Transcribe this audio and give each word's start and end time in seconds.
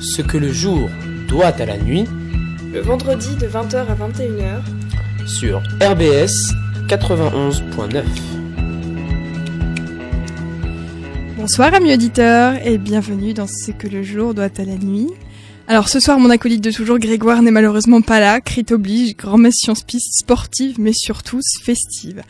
Ce 0.00 0.22
que 0.22 0.38
le 0.38 0.52
jour 0.52 0.88
doit 1.26 1.46
à 1.48 1.66
la 1.66 1.76
nuit, 1.76 2.04
le 2.72 2.80
vendredi 2.80 3.34
de 3.34 3.48
20h 3.48 3.78
à 3.78 3.96
21h, 3.96 5.26
sur 5.26 5.58
RBS 5.82 6.54
91.9. 6.86 8.04
Bonsoir 11.36 11.74
amis 11.74 11.94
auditeurs 11.94 12.64
et 12.64 12.78
bienvenue 12.78 13.34
dans 13.34 13.48
Ce 13.48 13.72
que 13.72 13.88
le 13.88 14.04
jour 14.04 14.34
doit 14.34 14.44
à 14.44 14.64
la 14.64 14.76
nuit. 14.76 15.08
Alors 15.66 15.88
ce 15.88 15.98
soir 15.98 16.20
mon 16.20 16.30
acolyte 16.30 16.62
de 16.62 16.70
toujours 16.70 17.00
Grégoire 17.00 17.42
n'est 17.42 17.50
malheureusement 17.50 18.00
pas 18.00 18.20
là, 18.20 18.40
crit 18.40 18.66
oblige, 18.70 19.16
grand-messe 19.16 19.56
science 19.56 19.82
piste 19.82 20.16
sportive 20.16 20.76
mais 20.78 20.92
surtout 20.92 21.40
festive. 21.64 22.22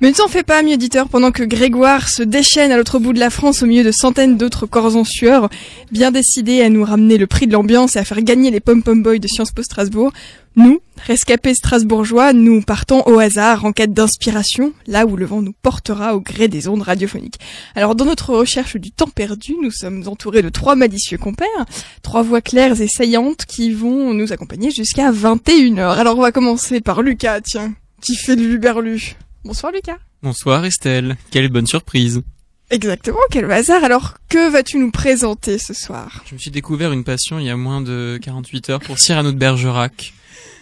Mais 0.00 0.08
ne 0.08 0.14
t'en 0.14 0.28
fais 0.28 0.42
pas, 0.42 0.58
ami 0.58 0.74
auditeur, 0.74 1.08
pendant 1.08 1.30
que 1.30 1.42
Grégoire 1.42 2.08
se 2.08 2.22
déchaîne 2.22 2.72
à 2.72 2.76
l'autre 2.76 2.98
bout 2.98 3.12
de 3.12 3.20
la 3.20 3.30
France 3.30 3.62
au 3.62 3.66
milieu 3.66 3.84
de 3.84 3.92
centaines 3.92 4.36
d'autres 4.36 4.66
corps 4.66 4.96
en 4.96 5.04
sueur, 5.04 5.48
bien 5.92 6.10
décidé 6.10 6.62
à 6.62 6.68
nous 6.68 6.84
ramener 6.84 7.16
le 7.16 7.26
prix 7.26 7.46
de 7.46 7.52
l'ambiance 7.52 7.96
et 7.96 8.00
à 8.00 8.04
faire 8.04 8.20
gagner 8.22 8.50
les 8.50 8.60
pom-pom 8.60 9.02
boys 9.02 9.18
de 9.18 9.28
Sciences 9.28 9.52
Po 9.52 9.62
Strasbourg, 9.62 10.12
nous, 10.56 10.80
rescapés 11.06 11.54
strasbourgeois, 11.54 12.32
nous 12.32 12.60
partons 12.60 13.02
au 13.06 13.18
hasard 13.18 13.64
en 13.64 13.72
quête 13.72 13.92
d'inspiration, 13.92 14.72
là 14.86 15.04
où 15.04 15.16
le 15.16 15.26
vent 15.26 15.42
nous 15.42 15.52
portera 15.52 16.14
au 16.14 16.20
gré 16.20 16.46
des 16.46 16.68
ondes 16.68 16.82
radiophoniques. 16.82 17.40
Alors 17.74 17.94
dans 17.94 18.04
notre 18.04 18.34
recherche 18.34 18.76
du 18.76 18.92
temps 18.92 19.08
perdu, 19.08 19.54
nous 19.60 19.72
sommes 19.72 20.06
entourés 20.06 20.42
de 20.42 20.48
trois 20.50 20.76
malicieux 20.76 21.18
compères, 21.18 21.66
trois 22.02 22.22
voix 22.22 22.40
claires 22.40 22.80
et 22.80 22.88
saillantes 22.88 23.46
qui 23.46 23.72
vont 23.72 24.14
nous 24.14 24.32
accompagner 24.32 24.70
jusqu'à 24.70 25.10
21h. 25.10 25.96
Alors 25.96 26.18
on 26.18 26.22
va 26.22 26.30
commencer 26.30 26.80
par 26.80 27.02
Lucas, 27.02 27.40
tiens, 27.40 27.74
qui 28.00 28.14
fait 28.14 28.36
le 28.36 28.46
luberlu? 28.46 29.16
Bonsoir 29.44 29.72
Lucas. 29.72 29.98
Bonsoir 30.22 30.64
Estelle, 30.64 31.16
quelle 31.30 31.50
bonne 31.50 31.66
surprise. 31.66 32.22
Exactement, 32.70 33.18
quel 33.30 33.50
hasard. 33.50 33.84
Alors, 33.84 34.14
que 34.30 34.50
vas-tu 34.50 34.78
nous 34.78 34.90
présenter 34.90 35.58
ce 35.58 35.74
soir? 35.74 36.24
Je 36.26 36.34
me 36.34 36.38
suis 36.38 36.50
découvert 36.50 36.92
une 36.92 37.04
passion 37.04 37.38
il 37.38 37.44
y 37.44 37.50
a 37.50 37.56
moins 37.56 37.82
de 37.82 38.18
48 38.22 38.70
heures 38.70 38.80
pour 38.80 38.98
Cyrano 38.98 39.32
de 39.32 39.36
Bergerac. 39.36 40.14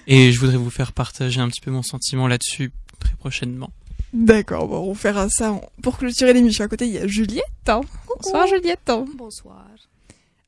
Et 0.09 0.33
je 0.33 0.41
voudrais 0.41 0.57
vous 0.57 0.69
faire 0.69 0.91
partager 0.93 1.41
un 1.41 1.49
petit 1.49 1.61
peu 1.61 1.71
mon 1.71 1.85
sentiment 1.85 2.27
là-dessus 2.27 2.73
très 2.99 3.15
prochainement. 3.15 3.71
D'accord, 4.13 4.67
bon, 4.67 4.91
on 4.91 4.95
fera 4.95 5.29
ça 5.29 5.61
pour 5.81 5.97
clôturer 5.97 6.33
l'émission. 6.33 6.65
À 6.65 6.69
côté, 6.69 6.87
il 6.87 6.93
y 6.93 6.99
a 6.99 7.07
Juliette. 7.07 7.45
Hein. 7.69 7.83
Bonsoir 8.09 8.49
Juliette. 8.49 8.91
Bonsoir. 9.15 9.65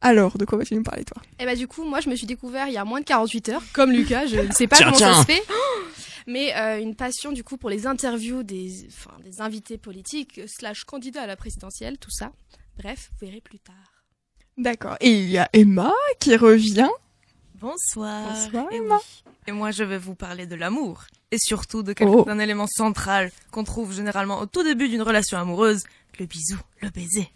Alors, 0.00 0.36
de 0.36 0.44
quoi 0.44 0.58
vas-tu 0.58 0.74
nous 0.74 0.82
parler 0.82 1.04
toi? 1.04 1.22
Eh 1.38 1.46
bah 1.46 1.54
du 1.54 1.66
coup, 1.66 1.82
moi 1.82 2.00
je 2.00 2.10
me 2.10 2.16
suis 2.16 2.26
découvert 2.26 2.66
il 2.66 2.74
y 2.74 2.76
a 2.76 2.84
moins 2.84 3.00
de 3.00 3.06
48 3.06 3.48
heures, 3.50 3.62
comme 3.72 3.91
Lucas, 3.96 4.26
je 4.26 4.36
ne 4.36 4.52
sais 4.52 4.66
pas 4.66 4.78
comment 4.78 4.98
ça 4.98 5.14
se 5.20 5.24
fait. 5.24 5.42
mais 6.27 6.55
euh, 6.56 6.80
une 6.80 6.94
passion 6.94 7.33
du 7.33 7.44
coup 7.44 7.56
pour 7.56 7.70
les 7.70 7.86
interviews 7.86 8.42
des, 8.42 8.86
enfin, 8.89 9.17
des 9.22 9.41
invités 9.41 9.78
politiques 9.78 10.41
slash 10.47 10.84
candidats 10.84 11.22
à 11.22 11.27
la 11.27 11.36
présidentielle, 11.36 11.98
tout 11.98 12.11
ça. 12.11 12.33
Bref, 12.78 13.11
vous 13.12 13.27
verrez 13.27 13.41
plus 13.41 13.58
tard. 13.58 14.05
D'accord. 14.56 14.97
Et 15.00 15.11
il 15.11 15.31
y 15.31 15.39
a 15.39 15.48
Emma 15.53 15.92
qui 16.20 16.36
revient. 16.36 16.91
Bonsoir. 17.61 18.33
Bonsoir 18.33 18.66
Emma. 18.72 18.98
Et, 19.47 19.53
moi 19.53 19.70
je 19.70 19.84
vais 19.84 19.98
vous 19.98 20.14
parler 20.14 20.47
de 20.47 20.55
l'amour. 20.55 21.05
Et 21.31 21.39
surtout 21.39 21.83
de 21.83 21.92
quelque, 21.92 22.11
oh. 22.11 22.25
d'un 22.25 22.38
élément 22.38 22.66
central 22.66 23.31
qu'on 23.50 23.64
trouve 23.64 23.92
généralement 23.92 24.41
au 24.41 24.47
tout 24.47 24.62
début 24.62 24.88
d'une 24.88 25.03
relation 25.03 25.38
amoureuse, 25.38 25.84
le 26.19 26.27
bisou, 26.27 26.59
le 26.81 26.91
baiser. 26.91 27.28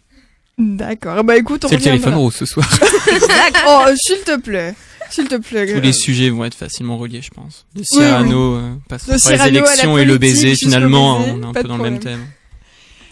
D'accord. 0.57 1.23
Bah 1.23 1.37
écoute, 1.37 1.63
on 1.65 1.67
C'est 1.69 1.77
le 1.77 1.81
téléphone 1.81 2.15
rose 2.15 2.35
ce 2.35 2.45
soir. 2.45 2.67
oh, 3.67 3.85
s'il 3.95 4.19
te 4.19 4.37
plaît. 4.37 4.75
S'il 5.11 5.27
te 5.27 5.35
plaît. 5.35 5.73
Tous 5.73 5.81
les 5.81 5.93
sujets 5.93 6.29
vont 6.29 6.45
être 6.45 6.55
facilement 6.55 6.97
reliés, 6.97 7.21
je 7.21 7.31
pense. 7.31 7.65
De 7.75 7.83
Cyrano, 7.83 8.57
oui, 8.57 8.61
oui. 8.61 8.95
Euh, 9.11 9.17
par 9.17 9.45
les 9.45 9.47
élections 9.47 9.97
et 9.97 10.05
le 10.05 10.17
baiser, 10.17 10.55
finalement, 10.55 11.17
on 11.17 11.41
est 11.41 11.45
un 11.45 11.53
peu 11.53 11.63
dans 11.63 11.77
le 11.77 11.83
même 11.83 11.99
thème. 11.99 12.25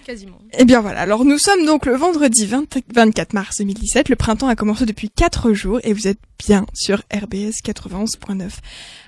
Quasiment. 0.05 0.39
Eh 0.57 0.63
bien 0.63 0.79
voilà, 0.79 1.01
alors 1.01 1.25
nous 1.25 1.37
sommes 1.37 1.65
donc 1.65 1.85
le 1.85 1.93
vendredi 1.97 2.45
20, 2.45 2.77
24 2.95 3.33
mars 3.33 3.57
2017, 3.57 4.07
le 4.07 4.15
printemps 4.15 4.47
a 4.47 4.55
commencé 4.55 4.85
depuis 4.85 5.09
4 5.09 5.51
jours 5.51 5.81
et 5.83 5.91
vous 5.91 6.07
êtes 6.07 6.19
bien 6.39 6.65
sur 6.73 6.99
RBS 7.13 7.61
91.9. 7.61 8.49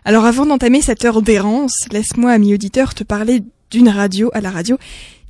Alors 0.04 0.26
avant 0.26 0.46
d'entamer 0.46 0.82
cette 0.82 1.06
heure 1.06 1.22
d'errance, 1.22 1.88
laisse-moi, 1.90 2.32
ami 2.32 2.54
auditeur, 2.54 2.94
te 2.96 3.06
parler 3.06 3.44
d'une 3.72 3.90
radio 3.90 4.30
à 4.34 4.42
la 4.42 4.52
radio 4.52 4.78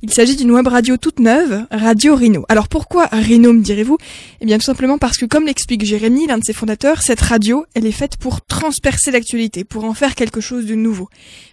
il 0.02 0.10
s'agit 0.10 0.34
d'une 0.34 0.50
web 0.50 0.66
radio 0.66 0.96
toute 0.96 1.18
neuve, 1.18 1.66
Radio 1.70 2.14
Rhino. 2.14 2.46
Alors 2.48 2.68
pourquoi 2.68 3.04
Rhino 3.12 3.52
me 3.52 3.60
direz-vous 3.60 3.98
Eh 4.40 4.46
bien 4.46 4.56
tout 4.56 4.64
simplement 4.64 4.96
parce 4.96 5.18
que 5.18 5.26
comme 5.26 5.44
l'explique 5.44 5.84
Jérémy, 5.84 6.26
l'un 6.26 6.38
de 6.38 6.44
ses 6.44 6.54
fondateurs, 6.54 7.02
cette 7.02 7.20
radio, 7.20 7.66
elle 7.74 7.84
est 7.84 7.92
faite 7.92 8.16
pour 8.16 8.40
transpercer 8.40 9.10
l'actualité, 9.10 9.62
pour 9.62 9.84
en 9.84 9.92
faire 9.92 10.14
quelque 10.14 10.40
chose 10.40 10.64
de 10.64 10.74
nouveau. 10.74 11.10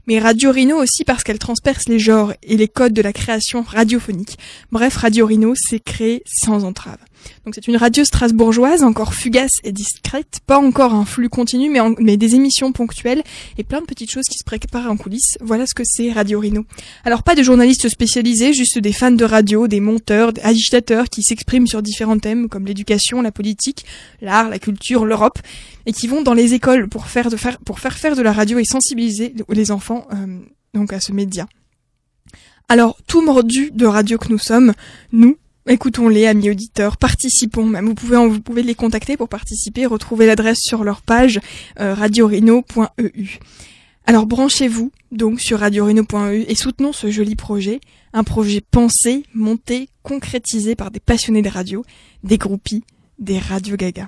Mais 0.07 0.19
Radio 0.19 0.49
Rhino 0.51 0.77
aussi 0.77 1.03
parce 1.03 1.25
qu'elle 1.25 1.39
transperce 1.39 1.89
les 1.89 1.99
genres 1.99 2.33
et 2.41 2.55
les 2.55 2.69
codes 2.69 2.93
de 2.93 3.01
la 3.01 3.11
création 3.11 3.63
radiophonique. 3.63 4.37
Bref, 4.71 4.95
Radio 4.95 5.25
Rhino 5.25 5.53
s'est 5.53 5.81
créé 5.81 6.23
sans 6.25 6.63
entrave. 6.63 6.99
Donc 7.45 7.55
c'est 7.55 7.67
une 7.67 7.77
radio 7.77 8.03
strasbourgeoise, 8.03 8.83
encore 8.83 9.13
fugace 9.13 9.57
et 9.63 9.71
discrète, 9.71 10.39
pas 10.45 10.57
encore 10.57 10.93
un 10.93 11.05
flux 11.05 11.29
continu, 11.29 11.69
mais, 11.69 12.17
des 12.17 12.35
émissions 12.35 12.71
ponctuelles 12.71 13.23
et 13.57 13.63
plein 13.63 13.81
de 13.81 13.85
petites 13.85 14.11
choses 14.11 14.25
qui 14.25 14.37
se 14.37 14.43
préparent 14.43 14.91
en 14.91 14.97
coulisses. 14.97 15.37
Voilà 15.41 15.65
ce 15.65 15.73
que 15.73 15.83
c'est 15.85 16.11
Radio 16.11 16.39
Rhino. 16.39 16.65
Alors 17.05 17.23
pas 17.23 17.35
de 17.35 17.43
journalistes 17.43 17.89
spécialisés, 17.89 18.53
juste 18.53 18.79
des 18.79 18.93
fans 18.93 19.11
de 19.11 19.25
radio, 19.25 19.67
des 19.67 19.79
monteurs, 19.79 20.33
des 20.33 20.41
agitateurs 20.41 21.09
qui 21.09 21.23
s'expriment 21.23 21.67
sur 21.67 21.81
différents 21.81 22.19
thèmes 22.19 22.49
comme 22.49 22.65
l'éducation, 22.65 23.21
la 23.21 23.31
politique, 23.31 23.85
l'art, 24.21 24.49
la 24.49 24.59
culture, 24.59 25.05
l'Europe, 25.05 25.39
et 25.85 25.93
qui 25.93 26.07
vont 26.07 26.21
dans 26.21 26.33
les 26.33 26.53
écoles 26.53 26.87
pour 26.89 27.07
faire 27.07 27.29
de 27.29 28.21
la 28.21 28.31
radio 28.33 28.59
et 28.59 28.65
sensibiliser 28.65 29.33
les 29.49 29.71
enfants 29.71 30.07
euh, 30.13 30.39
donc 30.73 30.93
à 30.93 30.99
ce 30.99 31.11
média. 31.11 31.47
Alors, 32.69 32.97
tout 33.07 33.21
mordu 33.21 33.71
de 33.73 33.85
radio 33.85 34.17
que 34.17 34.27
nous 34.29 34.37
sommes, 34.37 34.73
nous, 35.13 35.37
Écoutons-les, 35.67 36.27
amis 36.27 36.49
auditeurs, 36.49 36.95
participons 36.97 37.65
même. 37.65 37.87
Vous 37.87 37.93
pouvez, 37.93 38.17
vous 38.27 38.39
pouvez 38.39 38.63
les 38.63 38.75
contacter 38.75 39.17
pour 39.17 39.27
participer, 39.27 39.85
retrouver 39.85 40.25
l'adresse 40.25 40.59
sur 40.61 40.83
leur 40.83 41.01
page 41.01 41.39
euh, 41.79 41.93
radiorino.eu. 41.93 43.39
Alors 44.05 44.25
branchez-vous 44.25 44.91
donc 45.11 45.41
sur 45.41 45.59
radiorino.eu 45.59 46.45
et 46.47 46.55
soutenons 46.55 46.93
ce 46.93 47.11
joli 47.11 47.35
projet, 47.35 47.81
un 48.13 48.23
projet 48.23 48.61
pensé, 48.61 49.23
monté, 49.33 49.89
concrétisé 50.03 50.75
par 50.75 50.91
des 50.91 51.01
passionnés 51.01 51.41
de 51.41 51.49
radio, 51.49 51.83
des 52.23 52.37
groupies, 52.37 52.85
des 53.19 53.37
radio 53.37 53.75
gaga. 53.75 54.07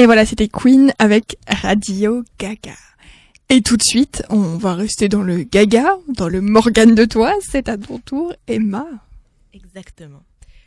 Et 0.00 0.06
voilà, 0.06 0.24
c'était 0.24 0.48
Queen 0.48 0.94
avec 0.98 1.36
Radio 1.46 2.24
Gaga. 2.38 2.72
Et 3.50 3.60
tout 3.60 3.76
de 3.76 3.82
suite, 3.82 4.22
on 4.30 4.56
va 4.56 4.72
rester 4.72 5.10
dans 5.10 5.20
le 5.20 5.42
Gaga, 5.42 5.98
dans 6.08 6.30
le 6.30 6.40
Morgane 6.40 6.94
de 6.94 7.04
toi. 7.04 7.34
C'est 7.42 7.68
à 7.68 7.76
ton 7.76 7.98
tour, 7.98 8.32
Emma. 8.48 8.86
Exactement. 9.52 10.22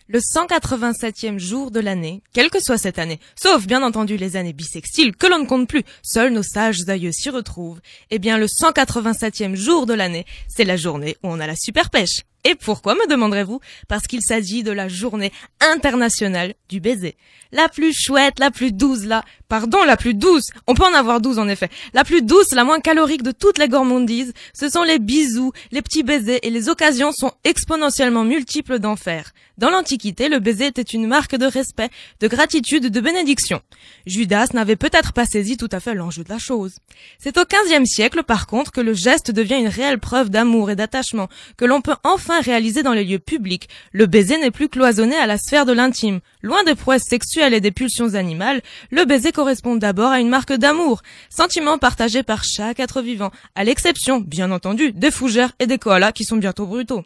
Le 0.08 0.20
187e 0.20 1.40
jour 1.40 1.72
de 1.72 1.80
l'année, 1.80 2.22
quelle 2.32 2.52
que 2.52 2.62
soit 2.62 2.78
cette 2.78 3.00
année, 3.00 3.20
sauf 3.36 3.66
bien 3.66 3.82
entendu 3.82 4.18
les 4.18 4.36
années 4.36 4.54
bissextiles 4.54 5.16
que 5.16 5.26
l'on 5.26 5.40
ne 5.40 5.48
compte 5.48 5.68
plus, 5.68 5.82
seuls 6.04 6.32
nos 6.32 6.44
sages 6.44 6.88
aïeux 6.88 7.12
s'y 7.12 7.32
retrouvent, 7.32 7.82
eh 8.12 8.20
bien 8.20 8.38
le 8.38 8.46
187e 8.46 9.56
jour 9.56 9.88
de 9.88 9.96
l'année, 9.96 10.28
c'est 10.48 10.64
la 10.64 10.78
journée 10.78 11.18
où 11.24 11.30
on 11.30 11.40
a 11.40 11.48
la 11.48 11.56
super 11.56 11.90
pêche. 11.90 12.22
Et 12.46 12.56
pourquoi 12.56 12.96
me 12.96 13.08
demanderez-vous? 13.08 13.60
Parce 13.88 14.06
qu'il 14.08 14.22
s'agit 14.22 14.64
de 14.64 14.72
la 14.72 14.88
journée 14.88 15.32
internationale 15.62 16.56
du 16.70 16.80
baiser. 16.82 17.16
La 17.54 17.70
plus 17.70 17.94
chouette, 17.94 18.40
la 18.40 18.52
plus 18.52 18.72
douce, 18.72 19.06
la... 19.06 19.24
Pardon, 19.48 19.84
la 19.86 19.96
plus 19.96 20.16
douce 20.16 20.48
On 20.66 20.74
peut 20.74 20.84
en 20.84 20.94
avoir 20.94 21.22
douze 21.22 21.38
en 21.38 21.48
effet. 21.48 21.70
La 21.94 22.04
plus 22.04 22.24
douce, 22.24 22.52
la 22.52 22.64
moins 22.64 22.80
calorique 22.80 23.22
de 23.22 23.32
toutes 23.32 23.60
les 23.60 23.70
gourmandises, 23.70 24.34
ce 24.54 24.68
sont 24.68 24.82
les 24.82 24.98
bisous, 24.98 25.52
les 25.72 25.84
petits 25.84 26.02
baisers 26.02 26.40
et 26.42 26.50
les 26.50 26.70
occasions 26.70 27.12
sont 27.12 27.32
exponentiellement 27.44 28.24
multiples 28.24 28.80
d'en 28.80 28.96
faire. 28.96 29.32
Dans 29.60 29.70
l'Antiquité, 29.70 30.30
le 30.30 30.40
baiser 30.40 30.66
était 30.66 30.82
une 30.82 31.06
marque 31.06 31.36
de 31.36 31.46
respect, 31.46 31.92
de 32.20 32.28
gratitude, 32.28 32.88
de 32.88 33.00
bénédiction. 33.00 33.62
Judas 34.08 34.48
n'avait 34.54 34.76
peut-être 34.76 35.14
pas 35.14 35.28
saisi 35.28 35.58
tout 35.58 35.70
à 35.72 35.80
fait 35.80 35.94
l'enjeu 35.94 36.24
de 36.24 36.30
la 36.30 36.40
chose. 36.40 36.78
C'est 37.20 37.38
au 37.38 37.44
XVe 37.46 37.86
siècle, 37.86 38.24
par 38.24 38.48
contre, 38.48 38.72
que 38.72 38.82
le 38.82 38.94
geste 38.94 39.30
devient 39.30 39.60
une 39.60 39.68
réelle 39.68 40.00
preuve 40.00 40.32
d'amour 40.32 40.72
et 40.72 40.76
d'attachement, 40.76 41.30
que 41.56 41.66
l'on 41.66 41.82
peut 41.82 41.96
enfin 42.04 42.33
réalisé 42.40 42.84
dans 42.84 42.94
les 42.94 43.04
lieux 43.04 43.20
publics. 43.20 43.70
Le 43.92 44.06
baiser 44.06 44.38
n'est 44.38 44.52
plus 44.52 44.70
cloisonné 44.70 45.16
à 45.16 45.28
la 45.28 45.38
sphère 45.38 45.66
de 45.66 45.74
l'intime. 45.74 46.20
Loin 46.42 46.64
des 46.64 46.76
prouesses 46.76 47.08
sexuelles 47.08 47.54
et 47.54 47.62
des 47.62 47.72
pulsions 47.72 48.16
animales, 48.16 48.62
le 48.92 49.06
baiser 49.06 49.32
correspond 49.32 49.76
d'abord 49.76 50.12
à 50.12 50.20
une 50.20 50.30
marque 50.30 50.54
d'amour, 50.54 51.02
sentiment 51.30 51.78
partagé 51.78 52.24
par 52.24 52.44
chaque 52.44 52.80
être 52.80 53.02
vivant, 53.02 53.32
à 53.56 53.64
l'exception, 53.64 54.20
bien 54.20 54.52
entendu, 54.52 54.92
des 54.92 55.12
fougères 55.12 55.54
et 55.60 55.68
des 55.68 55.78
koalas 55.78 56.12
qui 56.12 56.24
sont 56.24 56.38
bientôt 56.38 56.66
brutaux. 56.66 57.04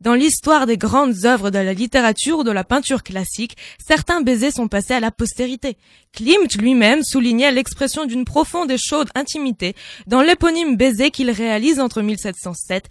Dans 0.00 0.14
l'histoire 0.14 0.66
des 0.66 0.76
grandes 0.76 1.24
œuvres 1.24 1.50
de 1.50 1.58
la 1.58 1.72
littérature 1.72 2.38
ou 2.38 2.44
de 2.44 2.50
la 2.50 2.64
peinture 2.64 3.02
classique, 3.02 3.56
certains 3.84 4.20
baisers 4.20 4.52
sont 4.52 4.68
passés 4.68 4.94
à 4.94 5.00
la 5.00 5.10
postérité. 5.10 5.76
Klimt 6.12 6.54
lui-même 6.58 7.02
soulignait 7.02 7.52
l'expression 7.52 8.04
d'une 8.04 8.24
profonde 8.24 8.70
et 8.70 8.78
chaude 8.78 9.08
intimité 9.14 9.74
dans 10.06 10.22
l'éponyme 10.22 10.76
baiser 10.76 11.10
qu'il 11.10 11.30
réalise 11.30 11.80
entre 11.80 12.02
1707 12.02 12.88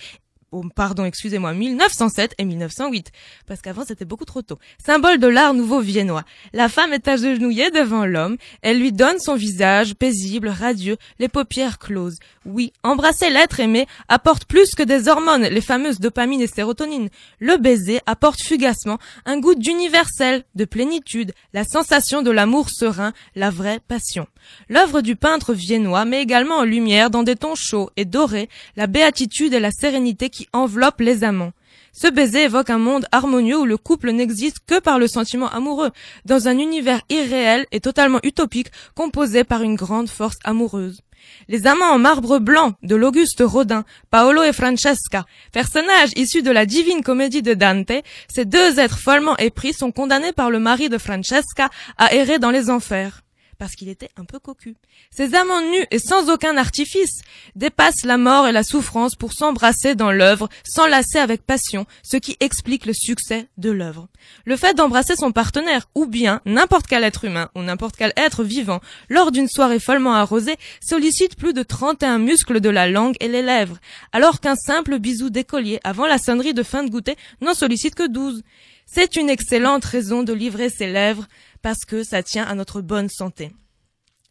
oh, 0.54 0.64
pardon, 0.76 1.06
excusez-moi, 1.06 1.54
1907 1.54 2.36
et 2.38 2.46
1908, 2.46 3.12
parce 3.48 3.62
qu'avant 3.62 3.84
c'était 3.86 4.06
beaucoup 4.06 4.26
trop 4.26 4.42
tôt. 4.42 4.60
Symbole 4.84 5.18
de 5.20 5.28
l'art 5.28 5.54
nouveau 5.54 5.82
viennois. 5.82 6.24
La 6.54 6.70
femme 6.70 6.94
est 6.94 7.08
agenouillée 7.08 7.72
devant 7.72 8.06
l'homme, 8.06 8.38
elle 8.62 8.80
lui 8.80 8.92
donne 8.92 9.20
son 9.20 9.36
visage 9.36 9.96
paisible, 9.96 10.48
radieux, 10.48 10.98
les 11.20 11.28
paupières 11.28 11.80
closes. 11.80 12.20
Oui, 12.46 12.74
embrasser 12.84 13.30
l'être 13.30 13.62
aimé 13.62 13.88
apporte 14.10 14.44
plus 14.46 14.76
que 14.76 14.84
des 14.84 15.08
hormones, 15.08 15.44
les 15.44 15.62
fameuses 15.62 16.02
dopamine 16.02 16.42
et 16.42 16.48
sérotonine. 16.48 17.08
Le 17.40 17.56
baiser 17.56 18.02
apporte 18.06 18.42
fugacement 18.42 18.98
un 19.26 19.40
goût 19.40 19.56
d'universel, 19.56 20.44
de 20.54 20.66
plénitude, 20.66 21.34
la 21.54 21.64
sensation 21.64 22.22
de 22.22 22.32
l'amour 22.32 22.70
serein, 22.70 23.14
la 23.36 23.50
vraie 23.50 23.80
passion. 23.88 24.28
L'œuvre 24.68 25.00
du 25.00 25.16
peintre 25.16 25.54
viennois 25.54 26.04
met 26.04 26.22
également 26.22 26.58
en 26.58 26.64
lumière 26.66 27.10
dans 27.10 27.24
des 27.24 27.38
tons 27.38 27.56
chauds 27.56 27.92
et 27.96 28.04
dorés 28.04 28.50
la 28.76 28.88
béatitude 28.88 29.54
et 29.54 29.62
la 29.62 29.72
sérénité 29.72 30.30
qui 30.30 30.50
enveloppe 30.52 31.00
les 31.00 31.24
amants. 31.24 31.54
Ce 31.94 32.08
baiser 32.08 32.46
évoque 32.46 32.72
un 32.72 32.78
monde 32.78 33.06
harmonieux 33.14 33.60
où 33.60 33.66
le 33.66 33.78
couple 33.78 34.12
n'existe 34.12 34.58
que 34.66 34.80
par 34.80 35.00
le 35.00 35.08
sentiment 35.08 35.50
amoureux, 35.50 35.92
dans 36.26 36.50
un 36.50 36.58
univers 36.58 37.02
irréel 37.10 37.66
et 37.72 37.80
totalement 37.80 38.20
utopique 38.24 38.72
composé 38.96 39.46
par 39.46 39.62
une 39.62 39.76
grande 39.76 40.10
force 40.10 40.38
amoureuse. 40.44 41.03
Les 41.48 41.68
amants 41.68 41.92
en 41.92 42.00
marbre 42.00 42.40
blanc 42.40 42.74
de 42.84 42.96
l'Auguste 42.96 43.44
Rodin, 43.46 43.84
Paolo 44.12 44.44
et 44.44 44.54
Francesca, 44.54 45.26
personnages 45.52 46.12
issus 46.16 46.42
de 46.42 46.52
la 46.52 46.66
divine 46.66 47.04
comédie 47.04 47.42
de 47.42 47.54
Dante, 47.54 48.04
ces 48.28 48.46
deux 48.46 48.80
êtres 48.80 49.00
follement 49.00 49.38
épris 49.38 49.74
sont 49.74 49.92
condamnés 49.92 50.34
par 50.34 50.52
le 50.52 50.60
mari 50.60 50.90
de 50.90 50.98
Francesca 50.98 51.70
à 51.98 52.14
errer 52.14 52.40
dans 52.40 52.52
les 52.52 52.70
enfers 52.70 53.23
parce 53.64 53.78
qu'il 53.78 53.88
était 53.88 54.10
un 54.18 54.26
peu 54.26 54.40
cocu. 54.40 54.76
Ces 55.10 55.36
amants 55.36 55.62
nus 55.62 55.86
et 55.90 55.98
sans 55.98 56.30
aucun 56.30 56.58
artifice 56.58 57.22
dépassent 57.56 58.04
la 58.04 58.18
mort 58.18 58.46
et 58.46 58.52
la 58.52 58.62
souffrance 58.62 59.16
pour 59.16 59.32
s'embrasser 59.32 59.96
dans 59.96 60.12
l'œuvre, 60.12 60.50
s'enlacer 60.66 61.18
avec 61.18 61.46
passion, 61.46 61.86
ce 62.04 62.18
qui 62.18 62.36
explique 62.42 62.86
le 62.86 62.92
succès 62.92 63.48
de 63.58 63.72
l'œuvre. 63.72 64.10
Le 64.44 64.58
fait 64.58 64.74
d'embrasser 64.74 65.16
son 65.16 65.32
partenaire, 65.32 65.88
ou 65.96 66.08
bien 66.08 66.42
n'importe 66.46 66.88
quel 66.88 67.06
être 67.06 67.24
humain, 67.24 67.52
ou 67.56 67.62
n'importe 67.62 67.96
quel 67.96 68.12
être 68.18 68.44
vivant, 68.44 68.82
lors 69.08 69.32
d'une 69.32 69.48
soirée 69.48 69.80
follement 69.80 70.16
arrosée, 70.16 70.58
sollicite 70.86 71.38
plus 71.38 71.54
de 71.54 71.64
31 71.64 72.20
muscles 72.20 72.60
de 72.60 72.70
la 72.70 72.90
langue 72.90 73.16
et 73.22 73.30
les 73.30 73.42
lèvres, 73.42 73.78
alors 74.12 74.42
qu'un 74.42 74.58
simple 74.58 75.00
bisou 75.00 75.30
d'écolier 75.30 75.80
avant 75.86 76.06
la 76.06 76.18
sonnerie 76.18 76.54
de 76.54 76.64
fin 76.64 76.84
de 76.84 76.90
goûter 76.90 77.16
n'en 77.40 77.54
sollicite 77.54 77.96
que 77.96 78.10
12. 78.10 78.44
C'est 78.86 79.16
une 79.16 79.30
excellente 79.30 79.86
raison 79.86 80.24
de 80.24 80.34
livrer 80.34 80.70
ses 80.70 80.88
lèvres 80.88 81.28
parce 81.64 81.86
que 81.86 82.04
ça 82.04 82.22
tient 82.22 82.46
à 82.46 82.54
notre 82.54 82.82
bonne 82.82 83.10
santé. 83.10 83.52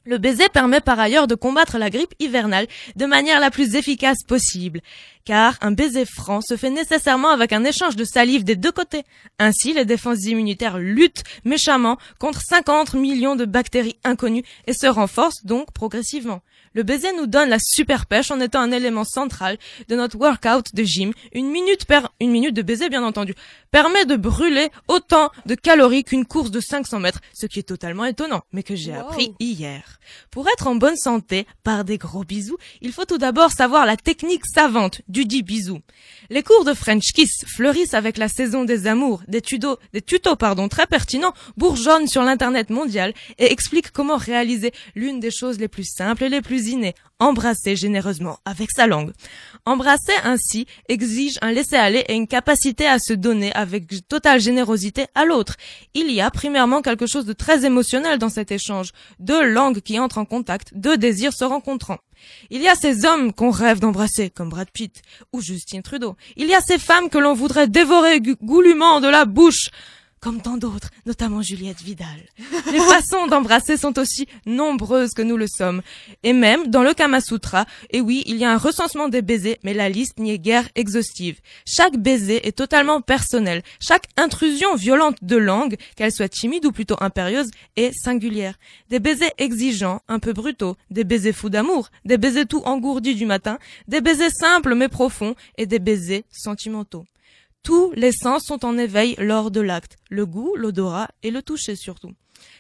Le 0.04 0.18
baiser 0.18 0.48
permet 0.48 0.80
par 0.80 0.98
ailleurs 0.98 1.28
de 1.28 1.36
combattre 1.36 1.78
la 1.78 1.88
grippe 1.88 2.14
hivernale 2.18 2.66
de 2.96 3.06
manière 3.06 3.38
la 3.38 3.52
plus 3.52 3.76
efficace 3.76 4.24
possible, 4.26 4.80
car 5.24 5.56
un 5.60 5.70
baiser 5.70 6.04
franc 6.04 6.40
se 6.40 6.56
fait 6.56 6.70
nécessairement 6.70 7.30
avec 7.30 7.52
un 7.52 7.62
échange 7.62 7.94
de 7.94 8.04
salive 8.04 8.42
des 8.42 8.56
deux 8.56 8.72
côtés. 8.72 9.04
Ainsi, 9.38 9.72
les 9.72 9.84
défenses 9.84 10.24
immunitaires 10.24 10.78
luttent 10.78 11.22
méchamment 11.44 11.98
contre 12.18 12.40
50 12.40 12.94
millions 12.94 13.36
de 13.36 13.44
bactéries 13.44 13.96
inconnues 14.02 14.44
et 14.66 14.72
se 14.72 14.88
renforcent 14.88 15.46
donc 15.46 15.72
progressivement. 15.72 16.42
Le 16.74 16.82
baiser 16.82 17.12
nous 17.16 17.26
donne 17.26 17.48
la 17.48 17.58
super 17.58 18.06
pêche 18.06 18.30
en 18.30 18.40
étant 18.40 18.60
un 18.60 18.72
élément 18.72 19.04
central 19.04 19.58
de 19.88 19.96
notre 19.96 20.16
workout 20.16 20.74
de 20.74 20.82
gym. 20.82 21.12
Une 21.32 21.50
minute 21.50 21.84
per, 21.84 22.00
une 22.20 22.30
minute 22.30 22.54
de 22.54 22.62
baiser, 22.62 22.88
bien 22.88 23.04
entendu, 23.04 23.34
permet 23.70 24.04
de 24.06 24.16
brûler 24.16 24.70
autant 24.88 25.30
de 25.46 25.54
calories 25.54 26.04
qu'une 26.04 26.24
course 26.24 26.50
de 26.50 26.60
500 26.60 27.00
mètres, 27.00 27.20
ce 27.34 27.46
qui 27.46 27.58
est 27.58 27.64
totalement 27.64 28.04
étonnant, 28.04 28.42
mais 28.52 28.62
que 28.62 28.74
j'ai 28.74 28.92
appris 28.94 29.34
hier. 29.38 29.98
Pour 30.30 30.48
être 30.48 30.66
en 30.66 30.74
bonne 30.74 30.96
santé, 30.96 31.46
par 31.62 31.84
des 31.84 31.98
gros 31.98 32.24
bisous, 32.24 32.58
il 32.80 32.92
faut 32.92 33.04
tout 33.04 33.18
d'abord 33.18 33.50
savoir 33.50 33.86
la 33.86 33.96
technique 33.96 34.46
savante 34.46 35.02
du 35.08 35.24
dit 35.24 35.42
bisou. 35.42 35.80
Les 36.30 36.42
cours 36.42 36.64
de 36.64 36.74
French 36.74 37.12
Kiss 37.12 37.44
fleurissent 37.46 37.94
avec 37.94 38.16
la 38.16 38.28
saison 38.28 38.64
des 38.64 38.86
amours, 38.86 39.22
des 39.28 39.40
tutos, 39.40 39.78
des 39.92 40.02
tutos, 40.02 40.36
pardon, 40.36 40.68
très 40.68 40.86
pertinents, 40.86 41.34
bourgeonnent 41.56 42.08
sur 42.08 42.22
l'internet 42.22 42.70
mondial 42.70 43.12
et 43.38 43.52
expliquent 43.52 43.90
comment 43.90 44.16
réaliser 44.16 44.72
l'une 44.94 45.20
des 45.20 45.30
choses 45.30 45.58
les 45.58 45.68
plus 45.68 45.84
simples 45.84 46.24
et 46.24 46.28
les 46.28 46.40
plus 46.40 46.61
embrasser 47.18 47.76
généreusement 47.76 48.38
avec 48.44 48.70
sa 48.70 48.86
langue. 48.86 49.12
Embrasser 49.64 50.12
ainsi 50.24 50.66
exige 50.88 51.38
un 51.40 51.52
laisser-aller 51.52 52.04
et 52.08 52.14
une 52.14 52.26
capacité 52.26 52.86
à 52.86 52.98
se 52.98 53.12
donner 53.12 53.52
avec 53.52 54.08
totale 54.08 54.40
générosité 54.40 55.06
à 55.14 55.24
l'autre. 55.24 55.56
Il 55.94 56.10
y 56.10 56.20
a 56.20 56.30
primairement 56.30 56.82
quelque 56.82 57.06
chose 57.06 57.24
de 57.24 57.32
très 57.32 57.64
émotionnel 57.64 58.18
dans 58.18 58.28
cet 58.28 58.50
échange, 58.50 58.90
deux 59.18 59.44
langues 59.44 59.80
qui 59.80 59.98
entrent 59.98 60.18
en 60.18 60.24
contact, 60.24 60.72
deux 60.74 60.98
désirs 60.98 61.32
se 61.32 61.44
rencontrant. 61.44 61.98
Il 62.50 62.62
y 62.62 62.68
a 62.68 62.74
ces 62.74 63.04
hommes 63.04 63.32
qu'on 63.32 63.50
rêve 63.50 63.80
d'embrasser, 63.80 64.30
comme 64.30 64.48
Brad 64.48 64.70
Pitt 64.70 65.02
ou 65.32 65.40
Justine 65.40 65.82
Trudeau. 65.82 66.16
Il 66.36 66.46
y 66.46 66.54
a 66.54 66.60
ces 66.60 66.78
femmes 66.78 67.08
que 67.08 67.18
l'on 67.18 67.34
voudrait 67.34 67.68
dévorer 67.68 68.20
goulûment 68.20 69.00
de 69.00 69.08
la 69.08 69.24
bouche, 69.24 69.70
comme 70.22 70.40
tant 70.40 70.56
d'autres, 70.56 70.88
notamment 71.04 71.42
Juliette 71.42 71.82
Vidal. 71.82 72.06
Les 72.70 72.78
façons 72.88 73.26
d'embrasser 73.26 73.76
sont 73.76 73.98
aussi 73.98 74.28
nombreuses 74.46 75.14
que 75.14 75.22
nous 75.22 75.36
le 75.36 75.48
sommes. 75.48 75.82
Et 76.22 76.32
même, 76.32 76.68
dans 76.68 76.84
le 76.84 76.94
Kama 76.94 77.20
Sutra, 77.20 77.66
et 77.90 78.00
oui, 78.00 78.22
il 78.26 78.36
y 78.36 78.44
a 78.44 78.52
un 78.52 78.56
recensement 78.56 79.08
des 79.08 79.20
baisers, 79.20 79.58
mais 79.64 79.74
la 79.74 79.88
liste 79.88 80.20
n'y 80.20 80.30
est 80.30 80.38
guère 80.38 80.68
exhaustive. 80.76 81.40
Chaque 81.66 81.96
baiser 81.98 82.46
est 82.46 82.56
totalement 82.56 83.00
personnel. 83.00 83.62
Chaque 83.80 84.06
intrusion 84.16 84.76
violente 84.76 85.18
de 85.22 85.36
langue, 85.36 85.76
qu'elle 85.96 86.12
soit 86.12 86.28
timide 86.28 86.64
ou 86.66 86.72
plutôt 86.72 86.96
impérieuse, 87.00 87.50
est 87.74 87.92
singulière. 87.92 88.54
Des 88.90 89.00
baisers 89.00 89.32
exigeants, 89.38 90.02
un 90.06 90.20
peu 90.20 90.32
brutaux, 90.32 90.76
des 90.90 91.04
baisers 91.04 91.32
fous 91.32 91.50
d'amour, 91.50 91.88
des 92.04 92.16
baisers 92.16 92.46
tout 92.46 92.62
engourdis 92.64 93.16
du 93.16 93.26
matin, 93.26 93.58
des 93.88 94.00
baisers 94.00 94.30
simples 94.30 94.76
mais 94.76 94.88
profonds, 94.88 95.34
et 95.58 95.66
des 95.66 95.80
baisers 95.80 96.22
sentimentaux. 96.30 97.04
Tous 97.62 97.92
les 97.94 98.12
sens 98.12 98.44
sont 98.44 98.64
en 98.64 98.76
éveil 98.76 99.14
lors 99.18 99.50
de 99.50 99.60
l'acte, 99.60 99.96
le 100.10 100.26
goût, 100.26 100.54
l'odorat 100.56 101.08
et 101.22 101.30
le 101.30 101.42
toucher 101.42 101.76
surtout. 101.76 102.12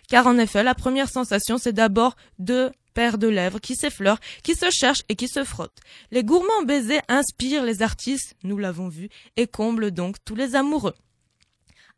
Car 0.08 0.26
en 0.26 0.38
effet, 0.38 0.62
la 0.62 0.74
première 0.74 1.08
sensation, 1.08 1.58
c'est 1.58 1.72
d'abord 1.72 2.14
deux 2.38 2.70
paires 2.94 3.18
de 3.18 3.26
lèvres 3.26 3.58
qui 3.58 3.74
s'effleurent, 3.74 4.20
qui 4.42 4.54
se 4.54 4.70
cherchent 4.70 5.02
et 5.08 5.16
qui 5.16 5.26
se 5.26 5.42
frottent. 5.42 5.80
Les 6.10 6.22
gourmands 6.22 6.62
baisers 6.62 7.02
inspirent 7.08 7.64
les 7.64 7.82
artistes, 7.82 8.36
nous 8.44 8.58
l'avons 8.58 8.88
vu, 8.88 9.08
et 9.36 9.46
comblent 9.46 9.90
donc 9.90 10.16
tous 10.24 10.36
les 10.36 10.54
amoureux. 10.54 10.94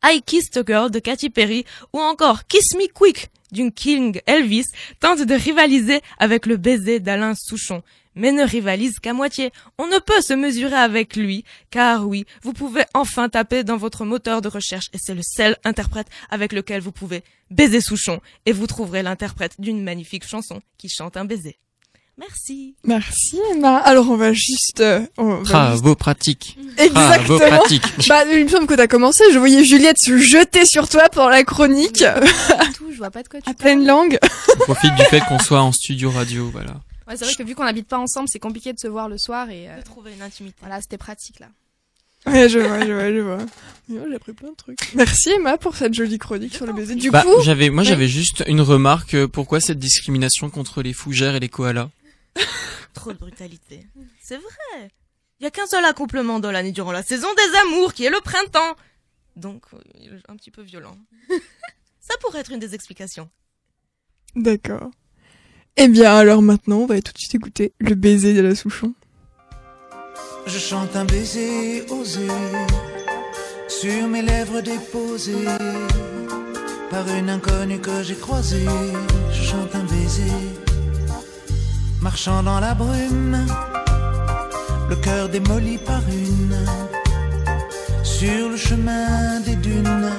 I 0.03 0.21
Kissed 0.25 0.57
a 0.57 0.63
Girl 0.65 0.91
de 0.91 0.99
Katy 0.99 1.29
Perry 1.29 1.65
ou 1.93 1.99
encore 1.99 2.47
Kiss 2.47 2.75
Me 2.75 2.91
Quick 2.91 3.29
d'une 3.51 3.71
King 3.71 4.19
Elvis 4.25 4.65
tente 4.99 5.21
de 5.21 5.33
rivaliser 5.33 6.01
avec 6.19 6.45
le 6.45 6.57
baiser 6.57 6.99
d'Alain 6.99 7.33
Souchon 7.35 7.81
mais 8.15 8.31
ne 8.31 8.43
rivalise 8.43 8.99
qu'à 8.99 9.13
moitié. 9.13 9.51
On 9.77 9.87
ne 9.87 9.99
peut 9.99 10.21
se 10.21 10.33
mesurer 10.33 10.75
avec 10.75 11.15
lui, 11.15 11.43
car 11.69 12.07
oui, 12.07 12.25
vous 12.43 12.53
pouvez 12.53 12.83
enfin 12.93 13.29
taper 13.29 13.63
dans 13.63 13.77
votre 13.77 14.05
moteur 14.05 14.41
de 14.41 14.47
recherche 14.47 14.89
et 14.93 14.97
c'est 14.99 15.13
le 15.15 15.21
seul 15.23 15.57
interprète 15.63 16.07
avec 16.29 16.53
lequel 16.53 16.81
vous 16.81 16.91
pouvez 16.91 17.23
baiser 17.51 17.81
Souchon 17.81 18.19
et 18.45 18.51
vous 18.53 18.67
trouverez 18.67 19.03
l'interprète 19.03 19.53
d'une 19.59 19.83
magnifique 19.83 20.27
chanson 20.27 20.61
qui 20.77 20.89
chante 20.89 21.17
un 21.17 21.25
baiser. 21.25 21.57
Merci. 22.17 22.75
Merci 22.85 23.37
Emma. 23.51 23.75
Alors 23.79 24.09
on 24.09 24.15
va 24.15 24.31
juste. 24.31 24.79
Euh, 24.79 25.01
on 25.17 25.43
va 25.43 25.67
Ah, 25.67 25.71
juste- 25.73 25.83
vos 25.83 25.95
pratiques. 25.95 26.57
Exactement. 26.77 27.01
Ah, 27.11 27.17
vos 27.19 27.37
pratiques. 27.39 28.07
Bah, 28.07 28.23
il 28.31 28.45
me 28.45 28.47
semble 28.47 28.67
que 28.67 28.73
t'as 28.73 28.87
commencé. 28.87 29.25
Je 29.33 29.37
voyais 29.37 29.65
Juliette 29.65 29.99
se 29.99 30.17
jeter 30.17 30.63
sur 30.65 30.87
toi 30.87 31.09
pour 31.09 31.27
la 31.27 31.43
chronique 31.43 32.05
Pas 32.47 32.65
du 32.67 32.71
tout, 32.73 32.89
je 32.93 32.97
vois 32.97 33.11
pas 33.11 33.21
de 33.21 33.27
quoi 33.27 33.41
tu 33.41 33.49
à 33.49 33.53
parles. 33.53 33.57
pleine 33.57 33.85
langue. 33.85 34.17
On 34.53 34.63
profite 34.63 34.95
du 34.95 35.03
fait 35.03 35.19
qu'on 35.27 35.39
soit 35.39 35.61
en 35.61 35.73
studio 35.73 36.09
radio, 36.09 36.49
voilà. 36.53 36.75
Ouais, 37.07 37.15
c'est 37.17 37.25
vrai 37.25 37.35
que 37.35 37.43
vu 37.43 37.53
qu'on 37.55 37.65
n'habite 37.65 37.87
pas 37.87 37.99
ensemble, 37.99 38.27
c'est 38.29 38.39
compliqué 38.39 38.73
de 38.73 38.79
se 38.79 38.87
voir 38.87 39.09
le 39.09 39.17
soir 39.17 39.49
et 39.49 39.69
euh, 39.69 39.77
De 39.77 39.83
trouver 39.83 40.13
une 40.13 40.21
intimité. 40.21 40.55
voilà, 40.61 40.81
c'était 40.81 40.97
pratique 40.97 41.39
là. 41.39 41.49
Ouais, 42.25 42.49
je 42.49 42.57
vois, 42.57 42.79
je 42.83 42.91
vois, 42.91 43.13
je 43.13 43.19
vois. 43.19 43.37
Moi, 43.87 44.05
J'ai 44.09 44.15
appris 44.15 44.33
plein 44.33 44.49
de 44.49 44.55
trucs. 44.55 44.79
Merci 44.95 45.29
Emma 45.29 45.59
pour 45.59 45.75
cette 45.75 45.93
jolie 45.93 46.17
chronique 46.17 46.55
sur 46.55 46.65
le 46.65 46.73
baiser. 46.73 46.95
Du 46.95 47.11
Bah, 47.11 47.21
coup, 47.21 47.39
j'avais, 47.43 47.69
moi, 47.69 47.83
j'avais 47.83 48.07
juste 48.07 48.43
une 48.47 48.61
remarque. 48.61 49.13
euh, 49.13 49.27
Pourquoi 49.27 49.59
cette 49.59 49.77
discrimination 49.77 50.49
contre 50.49 50.81
les 50.81 50.93
fougères 50.93 51.35
et 51.35 51.39
les 51.39 51.49
koalas? 51.49 51.89
Trop 52.95 53.13
de 53.13 53.17
brutalité. 53.19 53.85
C'est 54.19 54.37
vrai. 54.37 54.89
Il 55.39 55.43
y 55.43 55.45
a 55.45 55.51
qu'un 55.51 55.67
seul 55.67 55.85
accouplement 55.85 56.39
dans 56.39 56.49
l'année 56.51 56.71
durant 56.71 56.91
la 56.91 57.03
saison 57.03 57.27
des 57.35 57.57
amours, 57.59 57.93
qui 57.93 58.05
est 58.05 58.09
le 58.09 58.21
printemps. 58.21 58.75
Donc, 59.35 59.61
euh, 59.73 60.19
un 60.27 60.35
petit 60.37 60.49
peu 60.49 60.63
violent. 60.63 60.97
Ça 61.99 62.15
pourrait 62.21 62.39
être 62.39 62.51
une 62.51 62.59
des 62.59 62.73
explications. 62.73 63.29
d'accord. 64.35 64.89
Eh 65.77 65.87
bien, 65.89 66.15
alors 66.15 66.41
maintenant, 66.41 66.77
on 66.77 66.85
va 66.85 67.01
tout 67.01 67.11
de 67.11 67.17
suite 67.17 67.35
écouter 67.35 67.73
le 67.79 67.95
baiser 67.95 68.33
de 68.33 68.41
la 68.41 68.55
Souchon. 68.55 68.93
Je 70.47 70.57
chante 70.57 70.95
un 70.95 71.05
baiser 71.05 71.85
osé 71.89 72.27
sur 73.67 74.07
mes 74.07 74.21
lèvres 74.21 74.61
déposées 74.61 75.45
par 76.89 77.05
une 77.17 77.29
inconnue 77.29 77.79
que 77.79 78.03
j'ai 78.03 78.15
croisée. 78.15 78.65
Je 79.33 79.43
chante 79.43 79.75
un 79.75 79.83
baiser 79.83 80.31
marchant 82.01 82.43
dans 82.43 82.59
la 82.59 82.73
brume, 82.73 83.45
le 84.89 84.95
cœur 84.95 85.27
démoli 85.27 85.77
par 85.79 86.03
une 86.07 86.55
sur 88.03 88.49
le 88.49 88.55
chemin 88.55 89.39
des 89.41 89.55
dunes, 89.55 90.11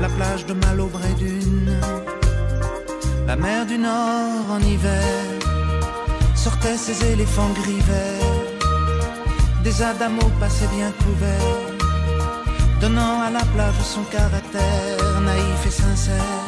la 0.00 0.08
plage 0.10 0.44
de 0.46 0.52
Malaubré 0.52 1.12
d'une, 1.18 1.74
la 3.26 3.36
mer 3.36 3.66
du 3.66 3.78
Nord 3.78 4.46
en 4.50 4.60
hiver 4.60 5.14
sortait 6.34 6.76
ses 6.76 7.12
éléphants 7.12 7.52
gris 7.60 7.80
verts 7.80 8.54
des 9.64 9.82
adamos 9.82 10.30
passaient 10.38 10.68
bien 10.76 10.92
couverts, 11.02 11.60
donnant 12.82 13.22
à 13.22 13.30
la 13.30 13.44
plage 13.54 13.80
son 13.82 14.02
caractère 14.02 15.20
naïf 15.22 15.60
et 15.66 15.70
sincère. 15.70 16.44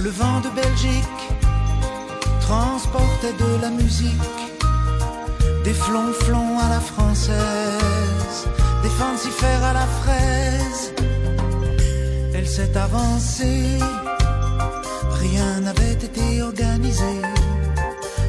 Le 0.00 0.08
vent 0.08 0.40
de 0.40 0.48
Belgique 0.62 1.24
transportait 2.40 3.36
de 3.44 3.60
la 3.60 3.68
musique, 3.68 4.40
des 5.64 5.74
flonflons 5.74 6.58
à 6.58 6.68
la 6.70 6.80
française, 6.80 8.38
des 8.82 8.94
fancifères 9.00 9.64
à 9.70 9.74
la 9.74 9.86
fraise. 10.00 10.94
Elle 12.34 12.48
s'est 12.48 12.74
avancée, 12.74 13.78
rien 15.18 15.60
n'avait 15.60 15.92
été 15.92 16.42
organisé. 16.42 17.14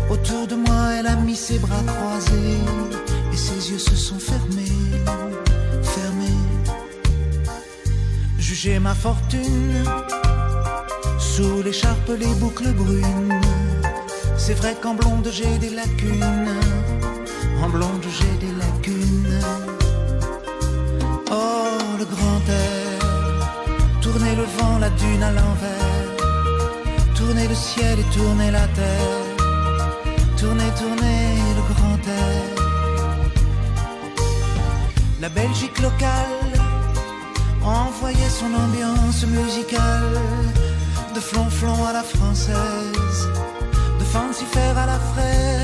Autour 0.10 0.48
de 0.48 0.56
moi, 0.56 0.94
elle 0.98 1.08
a 1.08 1.16
mis 1.16 1.36
ses 1.36 1.60
bras 1.60 1.84
croisés 1.86 2.60
et 3.32 3.38
ses 3.38 3.72
yeux 3.72 3.80
se 3.80 3.96
sont 3.96 4.20
fermés, 4.20 4.80
fermés. 5.84 6.44
Jugez 8.38 8.80
ma 8.80 8.96
fortune 8.96 9.84
sous 11.20 11.62
l'écharpe, 11.64 12.12
les 12.20 12.34
boucles 12.42 12.74
brunes. 12.74 13.42
C'est 14.38 14.56
vrai 14.56 14.76
qu'en 14.82 14.96
blonde 14.96 15.30
j'ai 15.32 15.58
des 15.60 15.70
lacunes, 15.70 16.56
en 17.64 17.70
blonde 17.70 18.06
j'ai 18.18 18.36
des 18.46 18.54
lacunes. 18.64 19.40
Oh, 21.32 21.78
le 22.00 22.06
grand 22.06 22.44
air, 22.50 23.00
tournez 24.02 24.36
le 24.36 24.44
vent, 24.58 24.80
la 24.80 24.90
dune 24.90 25.24
à 25.24 25.32
l'envers, 25.32 25.99
tournez 27.40 27.48
le 27.48 27.56
ciel 27.56 28.00
et 28.00 28.16
tournez 28.16 28.52
la 28.52 28.68
terre. 28.68 29.26
Tournez, 30.38 30.72
tournez 30.78 31.38
le 31.58 31.74
grand 31.74 32.00
air. 32.08 32.44
La 35.22 35.30
Belgique 35.30 35.80
locale 35.80 36.40
envoyait 37.64 38.30
son 38.30 38.54
ambiance 38.54 39.26
musicale 39.26 40.20
de 41.16 41.20
flonflon 41.20 41.86
à 41.86 41.94
la 41.94 42.04
française, 42.04 43.28
de 44.00 44.06
fancifère 44.06 44.78
à 44.78 44.86
la 44.86 45.00
fraise. 45.12 45.60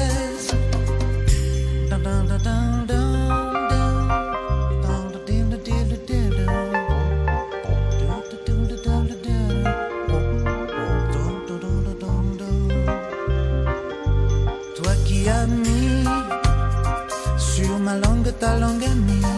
Ta 18.45 18.53
amie. 18.93 19.31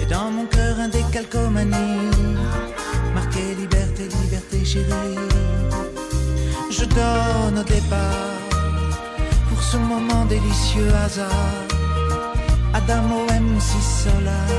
Et 0.00 0.06
dans 0.06 0.30
mon 0.36 0.46
cœur 0.46 0.74
un 0.84 0.88
décalcomanie. 0.88 2.12
Marqué 3.14 3.42
liberté, 3.62 4.04
liberté 4.22 4.64
chérie. 4.64 5.24
Je 6.76 6.84
donne 6.98 7.58
au 7.62 7.66
départ 7.76 8.40
pour 9.48 9.60
ce 9.70 9.76
moment 9.76 10.24
délicieux 10.34 10.92
hasard. 11.04 11.54
Adamo 12.78 13.18
MC 13.46 13.70
Solar 14.02 14.52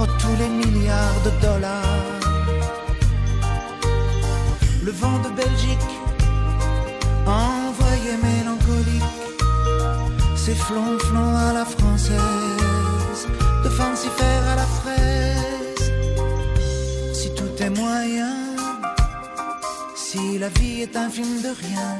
oh 0.00 0.06
tous 0.20 0.36
les 0.42 0.52
milliards 0.60 1.20
de 1.26 1.32
dollars. 1.46 2.20
Le 4.86 4.92
vent 5.00 5.18
de 5.26 5.30
Belgique 5.42 5.92
envoyé 7.26 8.12
mélancolique, 8.28 9.19
c'est 10.50 10.56
flonflon 10.56 11.36
à 11.36 11.52
la 11.52 11.64
française, 11.64 13.28
de 13.64 13.68
fancifère 13.68 14.42
à 14.52 14.56
la 14.56 14.68
fraise. 14.80 15.92
Si 17.12 17.32
tout 17.34 17.54
est 17.62 17.70
moyen, 17.70 18.34
si 19.94 20.38
la 20.38 20.48
vie 20.48 20.82
est 20.82 20.96
un 20.96 21.08
film 21.08 21.42
de 21.42 21.52
rien, 21.64 21.90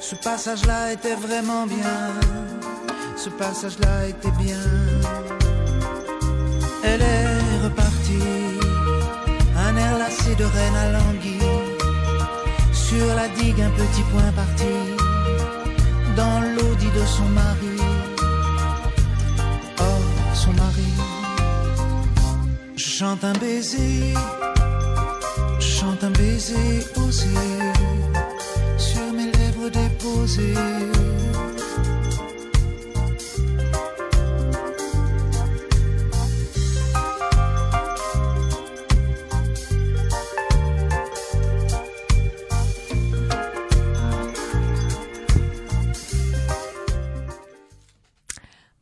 ce 0.00 0.16
passage-là 0.16 0.92
était 0.92 1.14
vraiment 1.14 1.66
bien, 1.66 2.00
ce 3.16 3.28
passage-là 3.30 4.08
était 4.08 4.36
bien. 4.44 4.64
Elle 6.82 7.02
est 7.02 7.64
repartie, 7.66 8.34
un 9.66 9.76
air 9.76 9.98
lassé 9.98 10.34
de 10.34 10.44
reine 10.44 10.78
à 10.84 10.88
l'anguille 10.94 11.58
sur 12.72 13.06
la 13.14 13.28
digue 13.28 13.60
un 13.60 13.70
petit 13.70 14.02
point 14.10 14.32
parti 14.34 14.97
son 17.14 17.28
mari. 17.40 17.76
Oh, 19.80 20.00
son 20.34 20.52
mari. 20.52 20.90
Je 22.76 22.88
chante 22.98 23.24
un 23.24 23.32
baiser, 23.42 24.14
je 25.58 25.68
chante 25.76 26.02
un 26.04 26.10
baiser 26.10 26.84
osé 26.96 27.38
sur 28.76 29.06
mes 29.16 29.30
lèvres 29.38 29.70
déposées. 29.70 30.54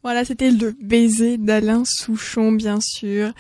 Voilà, 0.06 0.24
c'était 0.24 0.52
le 0.52 0.70
baiser 0.80 1.36
d'Alain 1.36 1.82
Souchon, 1.84 2.52
bien 2.52 2.78
sûr. 2.80 3.32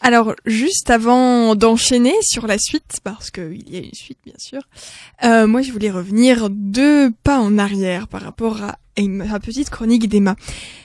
Alors, 0.00 0.34
juste 0.46 0.88
avant 0.88 1.54
d'enchaîner 1.54 2.14
sur 2.22 2.46
la 2.46 2.56
suite, 2.56 3.00
parce 3.04 3.30
qu'il 3.30 3.70
y 3.70 3.76
a 3.76 3.80
une 3.80 3.92
suite, 3.92 4.16
bien 4.24 4.38
sûr, 4.38 4.62
euh, 5.22 5.46
moi, 5.46 5.60
je 5.60 5.70
voulais 5.70 5.90
revenir 5.90 6.48
deux 6.48 7.10
pas 7.24 7.38
en 7.38 7.58
arrière 7.58 8.08
par 8.08 8.22
rapport 8.22 8.62
à, 8.62 8.78
à 8.98 9.38
petite 9.38 9.68
chronique 9.68 10.08
d'Emma. 10.08 10.34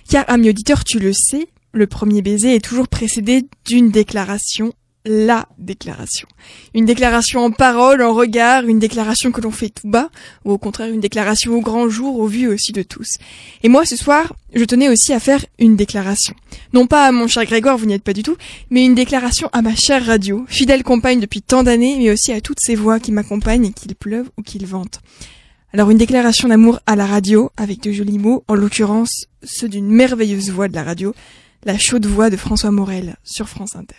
Car, 0.10 0.26
ami 0.28 0.50
auditeur, 0.50 0.84
tu 0.84 1.00
le 1.00 1.14
sais, 1.14 1.48
le 1.72 1.88
premier 1.88 2.22
baiser 2.22 2.56
est 2.56 2.66
toujours 2.66 2.90
précédé 2.90 3.46
d'une 3.66 3.92
déclaration 3.92 4.74
la 5.06 5.48
déclaration. 5.58 6.28
Une 6.74 6.86
déclaration 6.86 7.40
en 7.42 7.52
parole, 7.52 8.02
en 8.02 8.14
regard, 8.14 8.66
une 8.66 8.80
déclaration 8.80 9.32
que 9.32 9.42
l'on 9.42 9.52
fait 9.52 9.70
tout 9.70 9.88
bas, 9.88 10.10
ou 10.46 10.52
au 10.52 10.58
contraire 10.58 10.92
une 10.92 11.00
déclaration 11.00 11.54
au 11.54 11.62
grand 11.62 11.90
jour, 11.90 12.20
au 12.20 12.28
vu 12.28 12.48
aussi 12.48 12.72
de 12.72 12.84
tous. 12.84 13.18
Et 13.64 13.70
moi, 13.70 13.86
ce 13.86 13.96
soir, 13.96 14.34
je 14.54 14.64
tenais 14.66 14.90
aussi 14.90 15.14
à 15.14 15.20
faire 15.20 15.46
une 15.58 15.76
déclaration. 15.76 16.36
Non 16.74 16.86
pas 16.86 17.06
à 17.06 17.12
mon 17.12 17.28
cher 17.28 17.46
Grégoire, 17.46 17.78
vous 17.78 17.86
n'y 17.86 17.94
êtes 17.94 18.04
pas 18.04 18.14
du 18.14 18.24
tout, 18.24 18.36
mais 18.70 18.86
une 18.86 18.96
déclaration 18.96 19.50
à 19.54 19.62
ma 19.62 19.76
chère 19.76 20.06
radio, 20.06 20.46
fidèle 20.48 20.84
compagne 20.84 21.20
depuis 21.20 21.42
tant 21.42 21.64
d'années, 21.64 21.96
mais 21.98 22.12
aussi 22.12 22.32
à 22.34 22.42
toutes 22.42 22.60
ces 22.60 22.76
voix 22.76 23.00
qui 23.00 23.12
m'accompagnent, 23.12 23.72
qu'il 23.72 23.96
pleuve 23.96 24.30
ou 24.38 24.42
qu'il 24.42 24.66
vente. 24.66 25.02
Alors 25.72 25.92
une 25.92 25.98
déclaration 25.98 26.48
d'amour 26.48 26.80
à 26.88 26.96
la 26.96 27.06
radio, 27.06 27.52
avec 27.56 27.82
de 27.82 27.92
jolis 27.92 28.18
mots, 28.18 28.44
en 28.48 28.56
l'occurrence 28.56 29.28
ceux 29.44 29.70
d'une 29.70 29.88
merveilleuse 29.88 30.50
voix 30.50 30.68
de 30.68 30.76
la 30.76 30.84
radio, 30.84 31.14
la 31.64 31.78
chaude 31.78 32.06
voix 32.06 32.30
de 32.30 32.38
François 32.38 32.72
Morel 32.72 33.18
sur 33.24 33.48
France 33.48 33.76
Inter. 33.76 33.96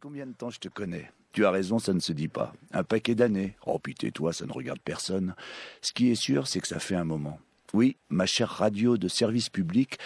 Combien 0.00 0.26
de 0.26 0.32
temps 0.32 0.50
je 0.50 0.60
te 0.60 0.68
connais? 0.68 1.10
Tu 1.32 1.44
as 1.44 1.50
raison, 1.50 1.80
ça 1.80 1.92
ne 1.92 1.98
se 1.98 2.12
dit 2.12 2.28
pas. 2.28 2.52
Un 2.70 2.84
paquet 2.84 3.16
d'années. 3.16 3.56
Oh, 3.66 3.80
puis 3.80 3.94
tais-toi, 3.94 4.32
ça 4.32 4.46
ne 4.46 4.52
regarde 4.52 4.78
personne. 4.78 5.34
Ce 5.82 5.92
qui 5.92 6.10
est 6.10 6.14
sûr, 6.14 6.46
c'est 6.46 6.60
que 6.60 6.68
ça 6.68 6.78
fait 6.78 6.94
un 6.94 7.04
moment. 7.04 7.40
Oui, 7.74 7.96
ma 8.08 8.24
chère 8.24 8.50
radio 8.50 8.96
de 8.96 9.08
service 9.08 9.48
public, 9.48 9.98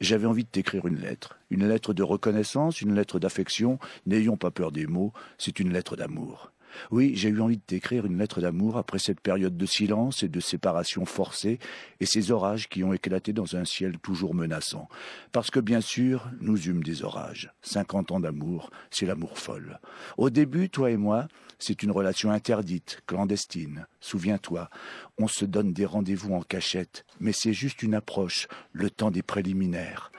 j'avais 0.00 0.26
envie 0.26 0.44
de 0.44 0.48
t'écrire 0.48 0.86
une 0.86 1.00
lettre. 1.00 1.36
Une 1.50 1.66
lettre 1.66 1.92
de 1.92 2.04
reconnaissance, 2.04 2.80
une 2.80 2.94
lettre 2.94 3.18
d'affection. 3.18 3.80
N'ayons 4.06 4.36
pas 4.36 4.52
peur 4.52 4.70
des 4.70 4.86
mots, 4.86 5.12
c'est 5.36 5.58
une 5.58 5.72
lettre 5.72 5.96
d'amour. 5.96 6.52
Oui, 6.90 7.12
j'ai 7.14 7.28
eu 7.28 7.40
envie 7.40 7.56
de 7.56 7.62
t'écrire 7.62 8.06
une 8.06 8.18
lettre 8.18 8.40
d'amour 8.40 8.76
après 8.76 8.98
cette 8.98 9.20
période 9.20 9.56
de 9.56 9.66
silence 9.66 10.22
et 10.22 10.28
de 10.28 10.40
séparation 10.40 11.04
forcée 11.04 11.58
et 12.00 12.06
ces 12.06 12.30
orages 12.30 12.68
qui 12.68 12.84
ont 12.84 12.92
éclaté 12.92 13.32
dans 13.32 13.56
un 13.56 13.64
ciel 13.64 13.98
toujours 13.98 14.34
menaçant. 14.34 14.88
Parce 15.32 15.50
que 15.50 15.60
bien 15.60 15.80
sûr, 15.80 16.30
nous 16.40 16.68
eûmes 16.68 16.82
des 16.82 17.04
orages. 17.04 17.52
Cinquante 17.62 18.12
ans 18.12 18.20
d'amour, 18.20 18.70
c'est 18.90 19.06
l'amour 19.06 19.38
folle. 19.38 19.78
Au 20.16 20.30
début, 20.30 20.70
toi 20.70 20.90
et 20.90 20.96
moi, 20.96 21.28
c'est 21.58 21.82
une 21.82 21.90
relation 21.90 22.30
interdite, 22.30 23.00
clandestine. 23.06 23.86
Souviens-toi, 24.00 24.70
on 25.18 25.28
se 25.28 25.44
donne 25.44 25.72
des 25.72 25.84
rendez-vous 25.84 26.34
en 26.34 26.42
cachette, 26.42 27.04
mais 27.20 27.32
c'est 27.32 27.52
juste 27.52 27.82
une 27.82 27.94
approche, 27.94 28.48
le 28.72 28.90
temps 28.90 29.10
des 29.10 29.22
préliminaires. 29.22 30.10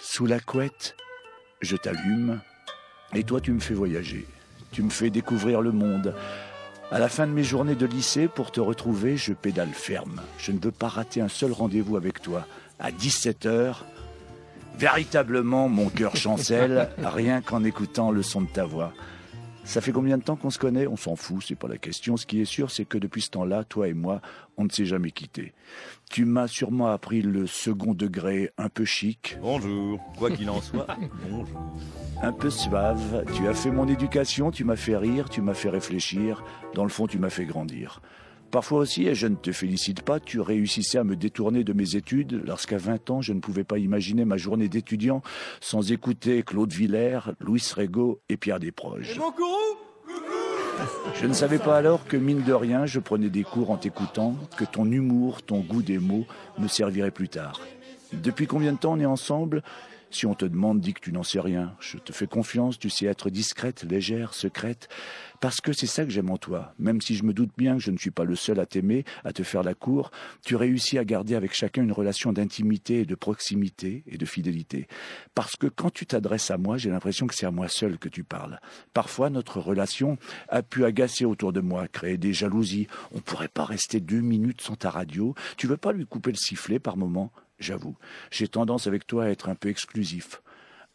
Sous 0.00 0.26
la 0.26 0.40
couette, 0.40 0.96
je 1.60 1.76
t'allume, 1.76 2.40
et 3.14 3.24
toi 3.24 3.40
tu 3.40 3.52
me 3.52 3.60
fais 3.60 3.74
voyager. 3.74 4.26
Tu 4.72 4.82
me 4.82 4.90
fais 4.90 5.10
découvrir 5.10 5.60
le 5.60 5.70
monde. 5.70 6.14
À 6.90 6.98
la 6.98 7.08
fin 7.08 7.26
de 7.26 7.32
mes 7.32 7.44
journées 7.44 7.74
de 7.74 7.86
lycée, 7.86 8.26
pour 8.26 8.50
te 8.50 8.60
retrouver, 8.60 9.16
je 9.16 9.32
pédale 9.32 9.72
ferme. 9.72 10.20
Je 10.38 10.52
ne 10.52 10.58
veux 10.58 10.72
pas 10.72 10.88
rater 10.88 11.20
un 11.20 11.28
seul 11.28 11.52
rendez-vous 11.52 11.96
avec 11.96 12.20
toi. 12.20 12.46
À 12.78 12.90
17 12.90 13.46
heures, 13.46 13.84
véritablement, 14.78 15.68
mon 15.68 15.88
cœur 15.88 16.16
chancelle, 16.16 16.90
rien 17.02 17.40
qu'en 17.40 17.64
écoutant 17.64 18.10
le 18.10 18.22
son 18.22 18.42
de 18.42 18.48
ta 18.48 18.64
voix. 18.64 18.92
Ça 19.64 19.80
fait 19.80 19.92
combien 19.92 20.18
de 20.18 20.22
temps 20.22 20.36
qu'on 20.36 20.50
se 20.50 20.58
connaît? 20.58 20.86
On 20.86 20.96
s'en 20.96 21.14
fout, 21.16 21.42
c'est 21.46 21.54
pas 21.54 21.68
la 21.68 21.78
question. 21.78 22.16
Ce 22.16 22.26
qui 22.26 22.40
est 22.40 22.44
sûr, 22.44 22.70
c'est 22.70 22.84
que 22.84 22.98
depuis 22.98 23.22
ce 23.22 23.30
temps-là, 23.30 23.64
toi 23.64 23.88
et 23.88 23.94
moi, 23.94 24.20
on 24.56 24.64
ne 24.64 24.70
s'est 24.70 24.84
jamais 24.84 25.12
quittés. 25.12 25.54
Tu 26.10 26.24
m'as 26.24 26.48
sûrement 26.48 26.88
appris 26.88 27.22
le 27.22 27.46
second 27.46 27.94
degré 27.94 28.50
un 28.58 28.68
peu 28.68 28.84
chic. 28.84 29.38
Bonjour. 29.40 30.00
Quoi 30.18 30.30
qu'il 30.30 30.50
en 30.50 30.60
soit, 30.60 30.86
bonjour. 31.30 31.78
Un 32.22 32.32
peu 32.32 32.50
suave. 32.50 33.24
Tu 33.34 33.46
as 33.48 33.54
fait 33.54 33.70
mon 33.70 33.86
éducation, 33.88 34.50
tu 34.50 34.64
m'as 34.64 34.76
fait 34.76 34.96
rire, 34.96 35.28
tu 35.30 35.40
m'as 35.40 35.54
fait 35.54 35.70
réfléchir. 35.70 36.44
Dans 36.74 36.84
le 36.84 36.90
fond, 36.90 37.06
tu 37.06 37.18
m'as 37.18 37.30
fait 37.30 37.46
grandir. 37.46 38.02
Parfois 38.52 38.80
aussi, 38.80 39.06
et 39.06 39.14
je 39.14 39.26
ne 39.26 39.34
te 39.34 39.50
félicite 39.50 40.02
pas, 40.02 40.20
tu 40.20 40.38
réussissais 40.38 40.98
à 40.98 41.04
me 41.04 41.16
détourner 41.16 41.64
de 41.64 41.72
mes 41.72 41.96
études 41.96 42.42
lorsqu'à 42.44 42.76
20 42.76 43.08
ans, 43.08 43.22
je 43.22 43.32
ne 43.32 43.40
pouvais 43.40 43.64
pas 43.64 43.78
imaginer 43.78 44.26
ma 44.26 44.36
journée 44.36 44.68
d'étudiant 44.68 45.22
sans 45.62 45.90
écouter 45.90 46.42
Claude 46.42 46.70
Villers, 46.70 47.20
Louis 47.40 47.64
Rego 47.74 48.20
et 48.28 48.36
Pierre 48.36 48.60
Desproges. 48.60 49.18
Je 51.14 51.26
ne 51.26 51.32
savais 51.32 51.58
pas 51.58 51.78
alors 51.78 52.04
que, 52.06 52.18
mine 52.18 52.42
de 52.42 52.52
rien, 52.52 52.84
je 52.84 53.00
prenais 53.00 53.30
des 53.30 53.42
cours 53.42 53.70
en 53.70 53.78
t'écoutant, 53.78 54.36
que 54.58 54.64
ton 54.64 54.84
humour, 54.84 55.40
ton 55.42 55.60
goût 55.60 55.80
des 55.80 55.98
mots 55.98 56.26
me 56.58 56.68
servirait 56.68 57.10
plus 57.10 57.30
tard. 57.30 57.58
Depuis 58.12 58.46
combien 58.46 58.74
de 58.74 58.78
temps 58.78 58.92
on 58.92 59.00
est 59.00 59.06
ensemble? 59.06 59.62
Si 60.12 60.26
on 60.26 60.34
te 60.34 60.44
demande, 60.44 60.80
dis 60.80 60.92
que 60.92 61.00
tu 61.00 61.10
n'en 61.10 61.22
sais 61.22 61.40
rien. 61.40 61.74
Je 61.80 61.96
te 61.96 62.12
fais 62.12 62.26
confiance, 62.26 62.78
tu 62.78 62.90
sais 62.90 63.06
être 63.06 63.30
discrète, 63.30 63.82
légère, 63.82 64.34
secrète, 64.34 64.88
parce 65.40 65.62
que 65.62 65.72
c'est 65.72 65.86
ça 65.86 66.04
que 66.04 66.10
j'aime 66.10 66.30
en 66.30 66.36
toi. 66.36 66.74
Même 66.78 67.00
si 67.00 67.16
je 67.16 67.24
me 67.24 67.32
doute 67.32 67.50
bien 67.56 67.76
que 67.76 67.82
je 67.82 67.90
ne 67.90 67.96
suis 67.96 68.10
pas 68.10 68.24
le 68.24 68.36
seul 68.36 68.60
à 68.60 68.66
t'aimer, 68.66 69.04
à 69.24 69.32
te 69.32 69.42
faire 69.42 69.62
la 69.62 69.72
cour, 69.72 70.10
tu 70.44 70.54
réussis 70.54 70.98
à 70.98 71.04
garder 71.04 71.34
avec 71.34 71.54
chacun 71.54 71.82
une 71.82 71.92
relation 71.92 72.30
d'intimité 72.32 73.00
et 73.00 73.04
de 73.06 73.14
proximité 73.14 74.04
et 74.06 74.18
de 74.18 74.26
fidélité. 74.26 74.86
Parce 75.34 75.56
que 75.56 75.66
quand 75.66 75.90
tu 75.90 76.04
t'adresses 76.04 76.50
à 76.50 76.58
moi, 76.58 76.76
j'ai 76.76 76.90
l'impression 76.90 77.26
que 77.26 77.34
c'est 77.34 77.46
à 77.46 77.50
moi 77.50 77.68
seul 77.68 77.96
que 77.96 78.10
tu 78.10 78.22
parles. 78.22 78.60
Parfois, 78.92 79.30
notre 79.30 79.60
relation 79.60 80.18
a 80.50 80.62
pu 80.62 80.84
agacer 80.84 81.24
autour 81.24 81.54
de 81.54 81.60
moi, 81.60 81.88
créer 81.88 82.18
des 82.18 82.34
jalousies. 82.34 82.86
On 83.12 83.20
pourrait 83.20 83.48
pas 83.48 83.64
rester 83.64 83.98
deux 84.00 84.20
minutes 84.20 84.60
sans 84.60 84.76
ta 84.76 84.90
radio. 84.90 85.34
Tu 85.56 85.66
veux 85.66 85.78
pas 85.78 85.92
lui 85.92 86.06
couper 86.06 86.32
le 86.32 86.36
sifflet 86.36 86.78
par 86.78 86.98
moment? 86.98 87.32
J'avoue, 87.62 87.96
j'ai 88.32 88.48
tendance 88.48 88.88
avec 88.88 89.06
toi 89.06 89.24
à 89.24 89.28
être 89.28 89.48
un 89.48 89.54
peu 89.54 89.68
exclusif. 89.68 90.42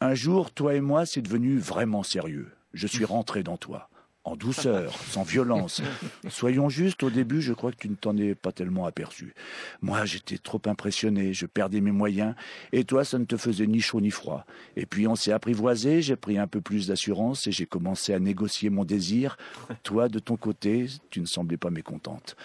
Un 0.00 0.14
jour, 0.14 0.52
toi 0.52 0.74
et 0.74 0.80
moi, 0.80 1.06
c'est 1.06 1.22
devenu 1.22 1.58
vraiment 1.58 2.02
sérieux. 2.02 2.52
Je 2.74 2.86
suis 2.86 3.04
rentré 3.06 3.42
dans 3.42 3.56
toi 3.56 3.88
en 4.28 4.36
douceur, 4.36 4.92
sans 5.10 5.22
violence. 5.22 5.80
Soyons 6.28 6.68
justes, 6.68 7.02
au 7.02 7.08
début, 7.08 7.40
je 7.40 7.54
crois 7.54 7.72
que 7.72 7.78
tu 7.78 7.88
ne 7.88 7.94
t'en 7.94 8.14
es 8.18 8.34
pas 8.34 8.52
tellement 8.52 8.84
aperçu. 8.84 9.34
Moi, 9.80 10.04
j'étais 10.04 10.36
trop 10.36 10.60
impressionné, 10.66 11.32
je 11.32 11.46
perdais 11.46 11.80
mes 11.80 11.92
moyens, 11.92 12.34
et 12.72 12.84
toi, 12.84 13.04
ça 13.04 13.18
ne 13.18 13.24
te 13.24 13.38
faisait 13.38 13.66
ni 13.66 13.80
chaud 13.80 14.02
ni 14.02 14.10
froid. 14.10 14.44
Et 14.76 14.84
puis, 14.84 15.06
on 15.06 15.16
s'est 15.16 15.32
apprivoisé, 15.32 16.02
j'ai 16.02 16.16
pris 16.16 16.36
un 16.36 16.46
peu 16.46 16.60
plus 16.60 16.88
d'assurance 16.88 17.46
et 17.46 17.52
j'ai 17.52 17.64
commencé 17.64 18.12
à 18.12 18.18
négocier 18.18 18.68
mon 18.68 18.84
désir. 18.84 19.38
Toi, 19.82 20.08
de 20.10 20.18
ton 20.18 20.36
côté, 20.36 20.86
tu 21.08 21.20
ne 21.20 21.26
semblais 21.26 21.56
pas 21.56 21.70
mécontente. 21.70 22.36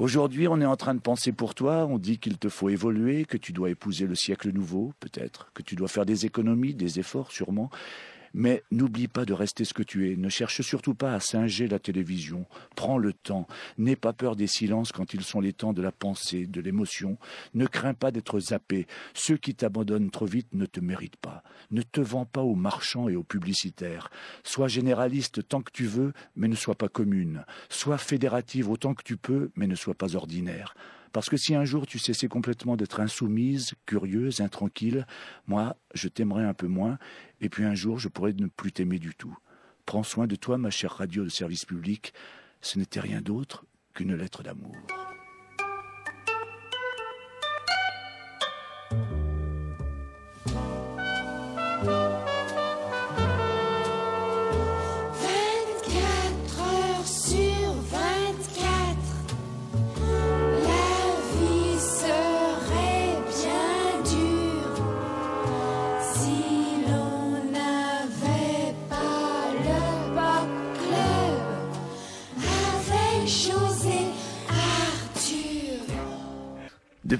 Aujourd'hui, 0.00 0.48
on 0.48 0.62
est 0.62 0.66
en 0.66 0.76
train 0.76 0.94
de 0.94 1.00
penser 1.00 1.30
pour 1.30 1.54
toi, 1.54 1.84
on 1.84 1.98
dit 1.98 2.16
qu'il 2.16 2.38
te 2.38 2.48
faut 2.48 2.70
évoluer, 2.70 3.26
que 3.26 3.36
tu 3.36 3.52
dois 3.52 3.68
épouser 3.68 4.06
le 4.06 4.14
siècle 4.14 4.50
nouveau, 4.50 4.94
peut-être, 4.98 5.50
que 5.52 5.62
tu 5.62 5.76
dois 5.76 5.88
faire 5.88 6.06
des 6.06 6.24
économies, 6.24 6.72
des 6.72 6.98
efforts 6.98 7.30
sûrement, 7.30 7.68
mais 8.34 8.62
n'oublie 8.70 9.08
pas 9.08 9.24
de 9.24 9.32
rester 9.32 9.64
ce 9.64 9.74
que 9.74 9.82
tu 9.82 10.10
es. 10.10 10.16
Ne 10.16 10.28
cherche 10.28 10.62
surtout 10.62 10.94
pas 10.94 11.14
à 11.14 11.20
singer 11.20 11.68
la 11.68 11.78
télévision. 11.78 12.46
Prends 12.76 12.98
le 12.98 13.12
temps. 13.12 13.46
N'aie 13.78 13.96
pas 13.96 14.12
peur 14.12 14.36
des 14.36 14.46
silences 14.46 14.92
quand 14.92 15.14
ils 15.14 15.22
sont 15.22 15.40
les 15.40 15.52
temps 15.52 15.72
de 15.72 15.82
la 15.82 15.92
pensée, 15.92 16.46
de 16.46 16.60
l'émotion. 16.60 17.18
Ne 17.54 17.66
crains 17.66 17.94
pas 17.94 18.10
d'être 18.10 18.38
zappé. 18.40 18.86
Ceux 19.14 19.36
qui 19.36 19.54
t'abandonnent 19.54 20.10
trop 20.10 20.26
vite 20.26 20.48
ne 20.52 20.66
te 20.66 20.80
méritent 20.80 21.16
pas. 21.16 21.42
Ne 21.70 21.82
te 21.82 22.00
vends 22.00 22.26
pas 22.26 22.42
aux 22.42 22.54
marchands 22.54 23.08
et 23.08 23.16
aux 23.16 23.24
publicitaires. 23.24 24.10
Sois 24.44 24.68
généraliste 24.68 25.46
tant 25.48 25.62
que 25.62 25.72
tu 25.72 25.86
veux, 25.86 26.12
mais 26.36 26.48
ne 26.48 26.56
sois 26.56 26.74
pas 26.74 26.88
commune. 26.88 27.44
Sois 27.68 27.98
fédérative 27.98 28.70
autant 28.70 28.94
que 28.94 29.02
tu 29.02 29.16
peux, 29.16 29.50
mais 29.56 29.66
ne 29.66 29.74
sois 29.74 29.94
pas 29.94 30.16
ordinaire. 30.16 30.74
Parce 31.12 31.28
que 31.28 31.36
si 31.36 31.54
un 31.54 31.64
jour 31.64 31.86
tu 31.86 31.98
cessais 31.98 32.28
complètement 32.28 32.76
d'être 32.76 33.00
insoumise, 33.00 33.74
curieuse, 33.86 34.40
intranquille, 34.40 35.04
moi, 35.46 35.76
je 35.94 36.08
t'aimerais 36.08 36.44
un 36.44 36.54
peu 36.54 36.68
moins, 36.68 36.98
et 37.40 37.48
puis 37.48 37.64
un 37.64 37.74
jour 37.74 37.98
je 37.98 38.08
pourrais 38.08 38.32
ne 38.32 38.46
plus 38.46 38.72
t'aimer 38.72 38.98
du 38.98 39.14
tout. 39.14 39.36
Prends 39.86 40.02
soin 40.04 40.26
de 40.26 40.36
toi, 40.36 40.56
ma 40.56 40.70
chère 40.70 40.92
radio 40.92 41.24
de 41.24 41.28
service 41.28 41.64
public. 41.64 42.12
Ce 42.60 42.78
n'était 42.78 43.00
rien 43.00 43.20
d'autre 43.20 43.64
qu'une 43.94 44.14
lettre 44.14 44.42
d'amour. 44.42 44.76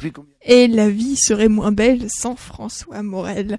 Depuis 0.00 0.12
combien 0.12 0.32
Et 0.44 0.66
la 0.68 0.88
vie 0.88 1.16
serait 1.16 1.48
moins 1.48 1.72
belle 1.72 2.06
sans 2.08 2.36
François 2.36 3.02
Morel. 3.02 3.58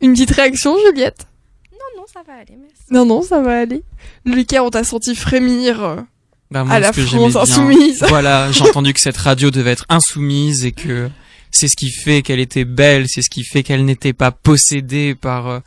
Une 0.00 0.12
petite 0.12 0.30
réaction, 0.30 0.74
Juliette? 0.86 1.26
Non, 1.72 2.00
non, 2.00 2.04
ça 2.12 2.20
va 2.26 2.34
aller, 2.34 2.56
merci. 2.58 2.82
Non, 2.90 3.04
non, 3.04 3.22
ça 3.22 3.40
va 3.42 3.60
aller. 3.60 3.82
Lucas, 4.24 4.62
on 4.62 4.70
t'a 4.70 4.84
senti 4.84 5.14
frémir. 5.14 5.82
euh, 5.84 5.96
Bah, 6.50 6.64
moi, 6.64 6.74
à 6.76 6.80
la 6.80 6.92
que 6.92 7.04
France 7.04 7.36
insoumise. 7.36 8.02
Voilà, 8.08 8.50
j'ai 8.52 8.62
entendu 8.62 8.92
que 8.94 9.00
cette 9.00 9.16
radio 9.18 9.50
devait 9.50 9.72
être 9.72 9.86
insoumise 9.88 10.64
et 10.64 10.72
que 10.72 11.10
c'est 11.50 11.68
ce 11.68 11.76
qui 11.76 11.90
fait 11.90 12.22
qu'elle 12.22 12.40
était 12.40 12.64
belle, 12.64 13.08
c'est 13.08 13.22
ce 13.22 13.28
qui 13.30 13.44
fait 13.44 13.62
qu'elle 13.62 13.84
n'était 13.84 14.12
pas 14.12 14.30
possédée 14.30 15.14
par 15.14 15.48
euh, 15.48 15.60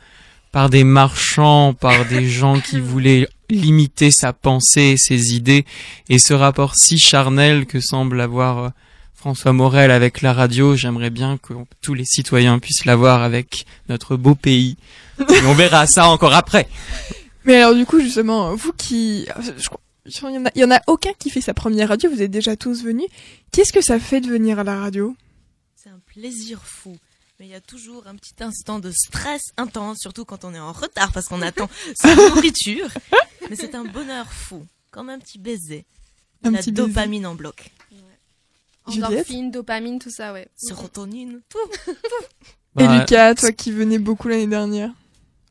par 0.50 0.70
des 0.70 0.84
marchands, 0.84 1.74
par 1.74 2.04
des 2.06 2.28
gens 2.40 2.58
qui 2.60 2.80
voulaient 2.80 3.28
limiter 3.50 4.10
sa 4.10 4.32
pensée, 4.32 4.96
ses 4.96 5.34
idées 5.34 5.64
et 6.08 6.18
ce 6.18 6.32
rapport 6.32 6.74
si 6.74 6.98
charnel 6.98 7.66
que 7.66 7.80
semble 7.80 8.20
avoir 8.20 8.58
euh, 8.58 8.68
François 9.24 9.54
Morel 9.54 9.90
avec 9.90 10.20
la 10.20 10.34
radio, 10.34 10.76
j'aimerais 10.76 11.08
bien 11.08 11.38
que 11.38 11.54
tous 11.80 11.94
les 11.94 12.04
citoyens 12.04 12.58
puissent 12.58 12.84
l'avoir 12.84 13.22
avec 13.22 13.64
notre 13.88 14.16
beau 14.18 14.34
pays. 14.34 14.76
Et 15.18 15.46
on 15.46 15.54
verra 15.54 15.86
ça 15.86 16.08
encore 16.08 16.34
après. 16.34 16.68
Mais 17.46 17.62
alors, 17.62 17.74
du 17.74 17.86
coup, 17.86 18.00
justement, 18.00 18.54
vous 18.54 18.74
qui... 18.74 19.24
Je 19.58 19.66
crois... 19.66 19.80
Il 20.04 20.12
y, 20.14 20.36
en 20.36 20.44
a, 20.44 20.50
il 20.54 20.60
y 20.60 20.64
en 20.66 20.70
a 20.70 20.82
aucun 20.88 21.14
qui 21.18 21.30
fait 21.30 21.40
sa 21.40 21.54
première 21.54 21.88
radio, 21.88 22.10
vous 22.10 22.20
êtes 22.20 22.30
déjà 22.30 22.54
tous 22.54 22.84
venus. 22.84 23.06
Qu'est-ce 23.50 23.72
que 23.72 23.80
ça 23.80 23.98
fait 23.98 24.20
de 24.20 24.26
venir 24.26 24.58
à 24.58 24.62
la 24.64 24.78
radio? 24.78 25.16
C'est 25.74 25.88
un 25.88 26.00
plaisir 26.04 26.60
fou. 26.62 26.94
Mais 27.40 27.46
il 27.46 27.50
y 27.52 27.54
a 27.54 27.62
toujours 27.62 28.06
un 28.06 28.16
petit 28.16 28.34
instant 28.40 28.78
de 28.78 28.90
stress 28.90 29.40
intense, 29.56 30.00
surtout 30.02 30.26
quand 30.26 30.44
on 30.44 30.52
est 30.52 30.60
en 30.60 30.72
retard 30.72 31.12
parce 31.12 31.28
qu'on 31.28 31.40
attend 31.40 31.70
sa 31.94 32.14
nourriture. 32.14 32.90
Mais 33.48 33.56
c'est 33.56 33.74
un 33.74 33.84
bonheur 33.84 34.30
fou, 34.30 34.66
comme 34.90 35.08
un 35.08 35.18
petit 35.18 35.38
baiser. 35.38 35.86
Un 36.44 36.50
La 36.50 36.58
petit 36.58 36.72
baiser. 36.72 36.88
dopamine 36.88 37.24
en 37.26 37.34
bloc. 37.34 37.70
Endorphine, 38.86 39.50
dopamine, 39.50 39.98
tout 39.98 40.10
ça, 40.10 40.32
ouais. 40.32 40.48
Sérotonine, 40.56 41.40
tout. 41.48 41.92
Et 42.80 42.84
Bah, 42.86 42.98
Lucas, 42.98 43.34
toi 43.36 43.52
qui 43.52 43.70
venais 43.70 43.98
beaucoup 43.98 44.28
l'année 44.28 44.46
dernière 44.48 44.90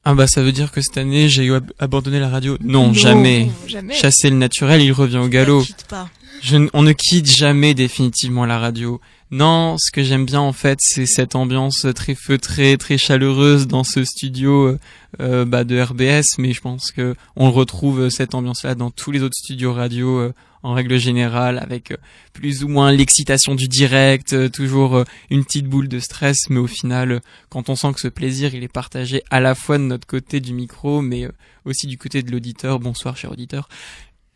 Ah 0.04 0.13
bah 0.13 0.28
ça 0.28 0.41
veut 0.43 0.52
dire 0.52 0.72
que 0.72 0.82
cette 0.82 0.98
année 0.98 1.30
j'ai 1.30 1.50
ab- 1.54 1.72
abandonné 1.80 2.19
la 2.19 2.30
radio. 2.30 2.58
Non, 2.62 2.88
Non, 2.88 2.93
jamais. 2.93 3.50
jamais. 3.65 3.93
Chasser 3.96 4.30
le 4.30 4.36
naturel, 4.36 4.82
il 4.82 4.91
revient 4.91 5.17
au 5.17 5.30
galop. 5.30 5.62
Ne 5.62 5.65
quitte 5.65 5.86
pas. 5.88 6.10
Je 6.41 6.58
n- 6.58 6.69
on 6.74 6.82
ne 6.84 6.91
quitte 6.91 7.28
jamais 7.28 7.74
définitivement 7.74 8.46
la 8.46 8.60
radio. 8.60 9.00
Non, 9.36 9.78
ce 9.80 9.89
que 9.89 10.04
j'aime 10.04 10.28
bien 10.28 10.41
en 10.41 10.54
fait, 10.54 10.78
c'est 10.80 11.08
cette 11.08 11.34
ambiance 11.34 11.88
très 11.96 12.13
feutrée, 12.13 12.78
très 12.78 13.00
chaleureuse 13.00 13.65
dans 13.65 13.84
ce 13.84 14.04
studio 14.04 14.67
euh, 14.67 14.80
euh, 15.22 15.43
bah, 15.43 15.63
de 15.63 15.82
RBS, 15.82 16.38
mais 16.38 16.54
je 16.54 16.62
pense 16.62 16.91
que 16.91 17.15
on 17.36 17.52
retrouve 17.52 18.02
euh, 18.02 18.10
cette 18.12 18.36
ambiance-là 18.36 18.76
dans 18.76 18.91
tous 18.91 19.10
les 19.10 19.24
autres 19.24 19.36
studios 19.36 19.74
radio 19.74 20.32
en 20.62 20.74
règle 20.74 21.00
générale, 21.00 21.58
avec 21.58 21.96
plus 22.34 22.63
ou 22.63 22.67
moins 22.67 22.91
l'excitation 22.91 23.56
du 23.56 23.67
direct, 23.67 24.52
toujours 24.52 25.04
une 25.32 25.43
petite 25.43 25.65
boule 25.65 25.88
de 25.88 25.98
stress, 25.98 26.52
mais 26.52 26.60
au 26.60 26.67
final, 26.67 27.19
quand 27.50 27.69
on 27.69 27.76
sent 27.76 27.91
que 27.93 28.02
ce 28.02 28.10
plaisir, 28.10 28.54
il 28.54 28.63
est 28.63 28.72
partagé 28.72 29.24
à 29.32 29.39
la 29.39 29.56
fois 29.56 29.80
de 29.80 29.84
notre 29.84 30.06
côté 30.06 30.41
du 30.41 30.54
micro, 30.54 31.02
mais 31.02 31.28
aussi 31.65 31.88
du 31.88 31.98
côté 31.98 32.22
de 32.22 32.32
l'auditeur. 32.32 32.80
Bonsoir, 32.80 33.17
cher 33.17 33.32
auditeur. 33.32 33.67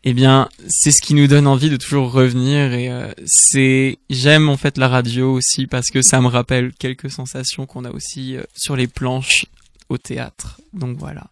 Eh 0.04 0.14
bien, 0.14 0.48
c'est 0.68 0.92
ce 0.92 1.02
qui 1.02 1.14
nous 1.14 1.26
donne 1.26 1.46
envie 1.46 1.70
de 1.70 1.76
toujours 1.76 2.12
revenir 2.12 2.72
et 2.72 2.88
euh, 2.88 3.12
c'est 3.26 3.98
j'aime 4.08 4.48
en 4.48 4.56
fait 4.56 4.78
la 4.78 4.88
radio 4.88 5.32
aussi 5.32 5.66
parce 5.66 5.90
que 5.90 6.02
ça 6.02 6.20
me 6.20 6.28
rappelle 6.28 6.72
quelques 6.72 7.10
sensations 7.10 7.66
qu'on 7.66 7.84
a 7.84 7.90
aussi 7.90 8.36
euh, 8.36 8.42
sur 8.54 8.76
les 8.76 8.86
planches 8.86 9.46
au 9.88 9.98
théâtre. 9.98 10.60
Donc 10.72 10.98
voilà. 10.98 11.26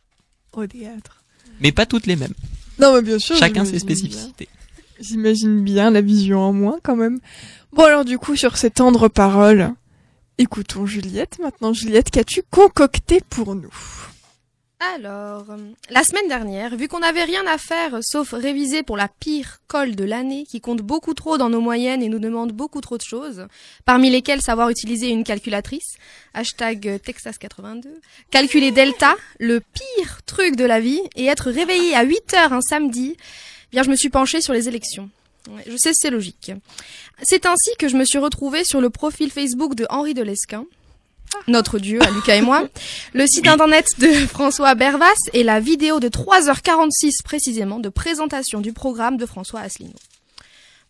Au 0.52 0.66
théâtre. 0.66 1.22
Mais 1.60 1.70
pas 1.70 1.86
toutes 1.86 2.06
les 2.06 2.16
mêmes. 2.16 2.34
Non, 2.80 2.94
mais 2.94 3.02
bien 3.02 3.18
sûr. 3.18 3.36
Chacun 3.36 3.64
ses 3.64 3.78
spécificités. 3.78 4.48
J'imagine 5.00 5.62
bien 5.62 5.90
la 5.90 6.00
vision 6.00 6.40
en 6.40 6.52
moins 6.52 6.78
quand 6.82 6.96
même. 6.96 7.20
Bon 7.72 7.84
alors 7.84 8.04
du 8.04 8.18
coup 8.18 8.34
sur 8.34 8.56
ces 8.56 8.70
tendres 8.70 9.08
paroles, 9.08 9.72
écoutons 10.38 10.86
Juliette. 10.86 11.38
Maintenant 11.40 11.72
Juliette, 11.72 12.10
qu'as-tu 12.10 12.42
concocté 12.50 13.20
pour 13.30 13.54
nous? 13.54 13.72
Alors, 14.78 15.50
euh, 15.50 15.56
la 15.88 16.04
semaine 16.04 16.28
dernière, 16.28 16.76
vu 16.76 16.86
qu'on 16.86 16.98
n'avait 16.98 17.24
rien 17.24 17.46
à 17.46 17.56
faire 17.56 17.94
euh, 17.94 18.00
sauf 18.02 18.32
réviser 18.32 18.82
pour 18.82 18.98
la 18.98 19.08
pire 19.08 19.58
colle 19.68 19.96
de 19.96 20.04
l'année, 20.04 20.44
qui 20.44 20.60
compte 20.60 20.82
beaucoup 20.82 21.14
trop 21.14 21.38
dans 21.38 21.48
nos 21.48 21.62
moyennes 21.62 22.02
et 22.02 22.10
nous 22.10 22.18
demande 22.18 22.52
beaucoup 22.52 22.82
trop 22.82 22.98
de 22.98 23.02
choses, 23.02 23.46
parmi 23.86 24.10
lesquelles 24.10 24.42
savoir 24.42 24.68
utiliser 24.68 25.08
une 25.08 25.24
calculatrice, 25.24 25.96
hashtag 26.34 26.88
euh, 26.88 26.98
Texas82, 26.98 27.86
calculer 28.30 28.70
delta, 28.70 29.16
le 29.38 29.60
pire 29.60 30.20
truc 30.26 30.56
de 30.56 30.64
la 30.64 30.78
vie, 30.78 31.00
et 31.14 31.24
être 31.24 31.50
réveillé 31.50 31.94
à 31.94 32.02
8 32.02 32.34
heures 32.34 32.52
un 32.52 32.60
samedi, 32.60 33.16
eh 33.16 33.68
bien 33.72 33.82
je 33.82 33.88
me 33.88 33.96
suis 33.96 34.10
penchée 34.10 34.42
sur 34.42 34.52
les 34.52 34.68
élections. 34.68 35.08
Je 35.66 35.76
sais, 35.76 35.94
c'est 35.94 36.10
logique. 36.10 36.52
C'est 37.22 37.46
ainsi 37.46 37.70
que 37.78 37.88
je 37.88 37.96
me 37.96 38.04
suis 38.04 38.18
retrouvée 38.18 38.64
sur 38.64 38.82
le 38.82 38.90
profil 38.90 39.30
Facebook 39.30 39.74
de 39.74 39.86
Henri 39.88 40.12
de 40.12 40.22
Lesquin, 40.22 40.66
notre 41.48 41.78
dieu, 41.78 42.00
à 42.02 42.10
Lucas 42.10 42.36
et 42.36 42.40
moi, 42.40 42.66
le 43.12 43.26
site 43.26 43.46
internet 43.46 43.86
de 43.98 44.12
François 44.26 44.74
Bervas 44.74 45.14
et 45.32 45.42
la 45.42 45.60
vidéo 45.60 46.00
de 46.00 46.08
3h46 46.08 47.22
précisément 47.24 47.78
de 47.78 47.88
présentation 47.88 48.60
du 48.60 48.72
programme 48.72 49.16
de 49.16 49.26
François 49.26 49.60
Asselineau. 49.60 49.94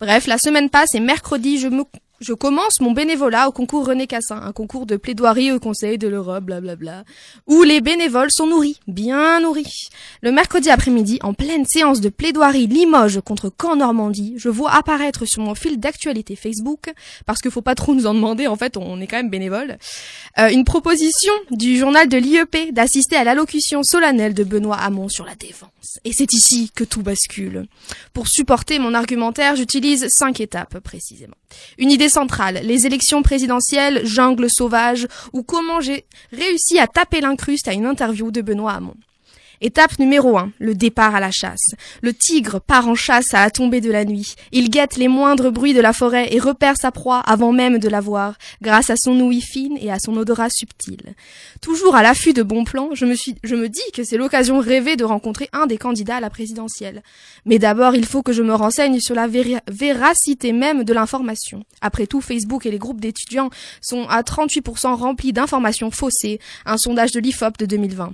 Bref, 0.01 0.27
la 0.27 0.39
semaine 0.39 0.69
passe 0.69 0.95
et 0.95 1.01
mercredi, 1.01 1.59
je 1.59 1.69
me 1.69 1.85
je 2.21 2.33
commence 2.33 2.81
mon 2.81 2.93
bénévolat 2.93 3.49
au 3.49 3.53
concours 3.53 3.87
René 3.87 4.07
Cassin, 4.07 4.41
un 4.43 4.53
concours 4.53 4.87
de 4.87 4.97
plaidoirie 4.97 5.53
au 5.53 5.61
Conseil 5.61 5.99
de 5.99 6.09
l'Europe, 6.09 6.45
blablabla, 6.45 7.05
où 7.47 7.63
les 7.63 7.81
bénévoles 7.81 8.31
sont 8.31 8.47
nourris, 8.47 8.81
bien 8.87 9.41
nourris. 9.41 9.89
Le 10.23 10.33
mercredi 10.33 10.71
après-midi, 10.71 11.19
en 11.23 11.35
pleine 11.35 11.67
séance 11.67 12.01
de 12.01 12.09
plaidoirie 12.09 12.67
Limoges 12.67 13.21
contre 13.21 13.53
Caen 13.61 13.77
Normandie, 13.77 14.35
je 14.37 14.49
vois 14.49 14.73
apparaître 14.73 15.27
sur 15.27 15.43
mon 15.43 15.55
fil 15.55 15.79
d'actualité 15.79 16.37
Facebook, 16.37 16.93
parce 17.27 17.41
qu'il 17.41 17.51
faut 17.51 17.63
pas 17.63 17.75
trop 17.75 17.95
nous 17.95 18.07
en 18.07 18.15
demander, 18.15 18.47
en 18.47 18.57
fait, 18.57 18.77
on 18.77 19.01
est 19.01 19.07
quand 19.07 19.17
même 19.17 19.31
bénévole, 19.31 19.79
euh, 20.39 20.49
une 20.49 20.65
proposition 20.65 21.33
du 21.51 21.77
journal 21.77 22.09
de 22.09 22.17
l'IEP 22.17 22.73
d'assister 22.73 23.17
à 23.17 23.25
l'allocution 23.25 23.83
solennelle 23.83 24.35
de 24.35 24.45
Benoît 24.45 24.77
Hamon 24.77 25.09
sur 25.09 25.25
la 25.25 25.35
défense. 25.35 25.71
Et 26.05 26.13
c'est 26.13 26.33
ici 26.33 26.71
que 26.75 26.85
tout 26.85 27.03
bascule. 27.03 27.67
Pour 28.13 28.29
supporter 28.29 28.79
mon 28.79 28.95
argumentaire, 28.95 29.57
j'utilise 29.57 30.09
cinq 30.09 30.41
étapes 30.41 30.81
précisément. 30.81 31.37
Une 31.79 31.91
idée 31.91 32.06
centrale, 32.09 32.61
les 32.63 32.87
élections 32.87 33.23
présidentielles, 33.23 34.05
jungle 34.05 34.49
sauvage, 34.51 35.07
ou 35.33 35.43
comment 35.43 35.81
j'ai 35.81 36.07
réussi 36.33 36.79
à 36.79 36.87
taper 36.87 37.21
l'incruste 37.21 37.69
à 37.69 37.73
une 37.73 37.87
interview 37.87 38.31
de 38.31 38.43
Benoît 38.43 38.73
Hamon. 38.73 38.95
Étape 39.61 39.99
numéro 39.99 40.37
1, 40.37 40.53
le 40.59 40.75
départ 40.75 41.15
à 41.15 41.21
la 41.21 41.31
chasse. 41.31 41.75
Le 42.03 42.13
tigre 42.13 42.61
part 42.61 42.89
en 42.89 42.95
chasse 42.95 43.33
à 43.33 43.41
la 43.41 43.51
tombée 43.51 43.81
de 43.81 43.91
la 43.91 44.05
nuit. 44.05 44.35
Il 44.53 44.71
guette 44.71 44.97
les 44.97 45.09
moindres 45.09 45.51
bruits 45.51 45.75
de 45.75 45.81
la 45.81 45.93
forêt 45.93 46.35
et 46.35 46.39
repère 46.39 46.77
sa 46.77 46.91
proie 46.91 47.21
avant 47.21 47.53
même 47.53 47.79
de 47.79 47.89
la 47.89 48.01
voir, 48.01 48.35
grâce 48.61 48.91
à 48.91 48.97
son 48.97 49.19
ouïe 49.21 49.41
fine 49.41 49.79
et 49.81 49.91
à 49.91 49.99
son 49.99 50.17
odorat 50.17 50.51
subtil. 50.51 51.15
Toujours 51.61 51.97
à 51.97 52.03
l'affût 52.03 52.33
de 52.33 52.43
bons 52.43 52.65
plans, 52.65 52.91
je 52.95 53.07
me, 53.07 53.15
suis, 53.15 53.37
je 53.45 53.55
me 53.55 53.69
dis 53.69 53.81
que 53.95 54.05
c'est 54.05 54.19
l'occasion 54.19 54.59
rêvée 54.59 54.97
de 54.97 55.05
rencontrer 55.05 55.49
un 55.53 55.67
des 55.67 55.79
candidats 55.79 56.17
à 56.17 56.21
la 56.21 56.31
présidentielle. 56.31 57.03
Mais 57.45 57.59
d'abord, 57.59 57.95
il 57.95 58.05
faut 58.05 58.23
que 58.23 58.33
je 58.33 58.43
me 58.43 58.55
renseigne 58.55 59.01
sur 59.01 59.15
la 59.15 59.27
véracité 59.27 60.53
même 60.53 60.85
de 60.85 60.93
l'information. 60.93 61.65
Après 61.81 62.07
tout, 62.07 62.21
Facebook 62.21 62.67
et 62.67 62.71
les 62.71 62.79
groupes 62.79 63.01
d'étudiants 63.01 63.51
sont 63.81 64.07
à 64.09 64.23
38% 64.23 64.95
remplis 64.95 65.33
d'informations 65.33 65.91
faussées, 65.91 66.41
un 66.65 66.77
sondage 66.77 67.13
de 67.13 67.21
l'IFOP 67.21 67.59
de 67.59 67.67
2020. 67.67 68.13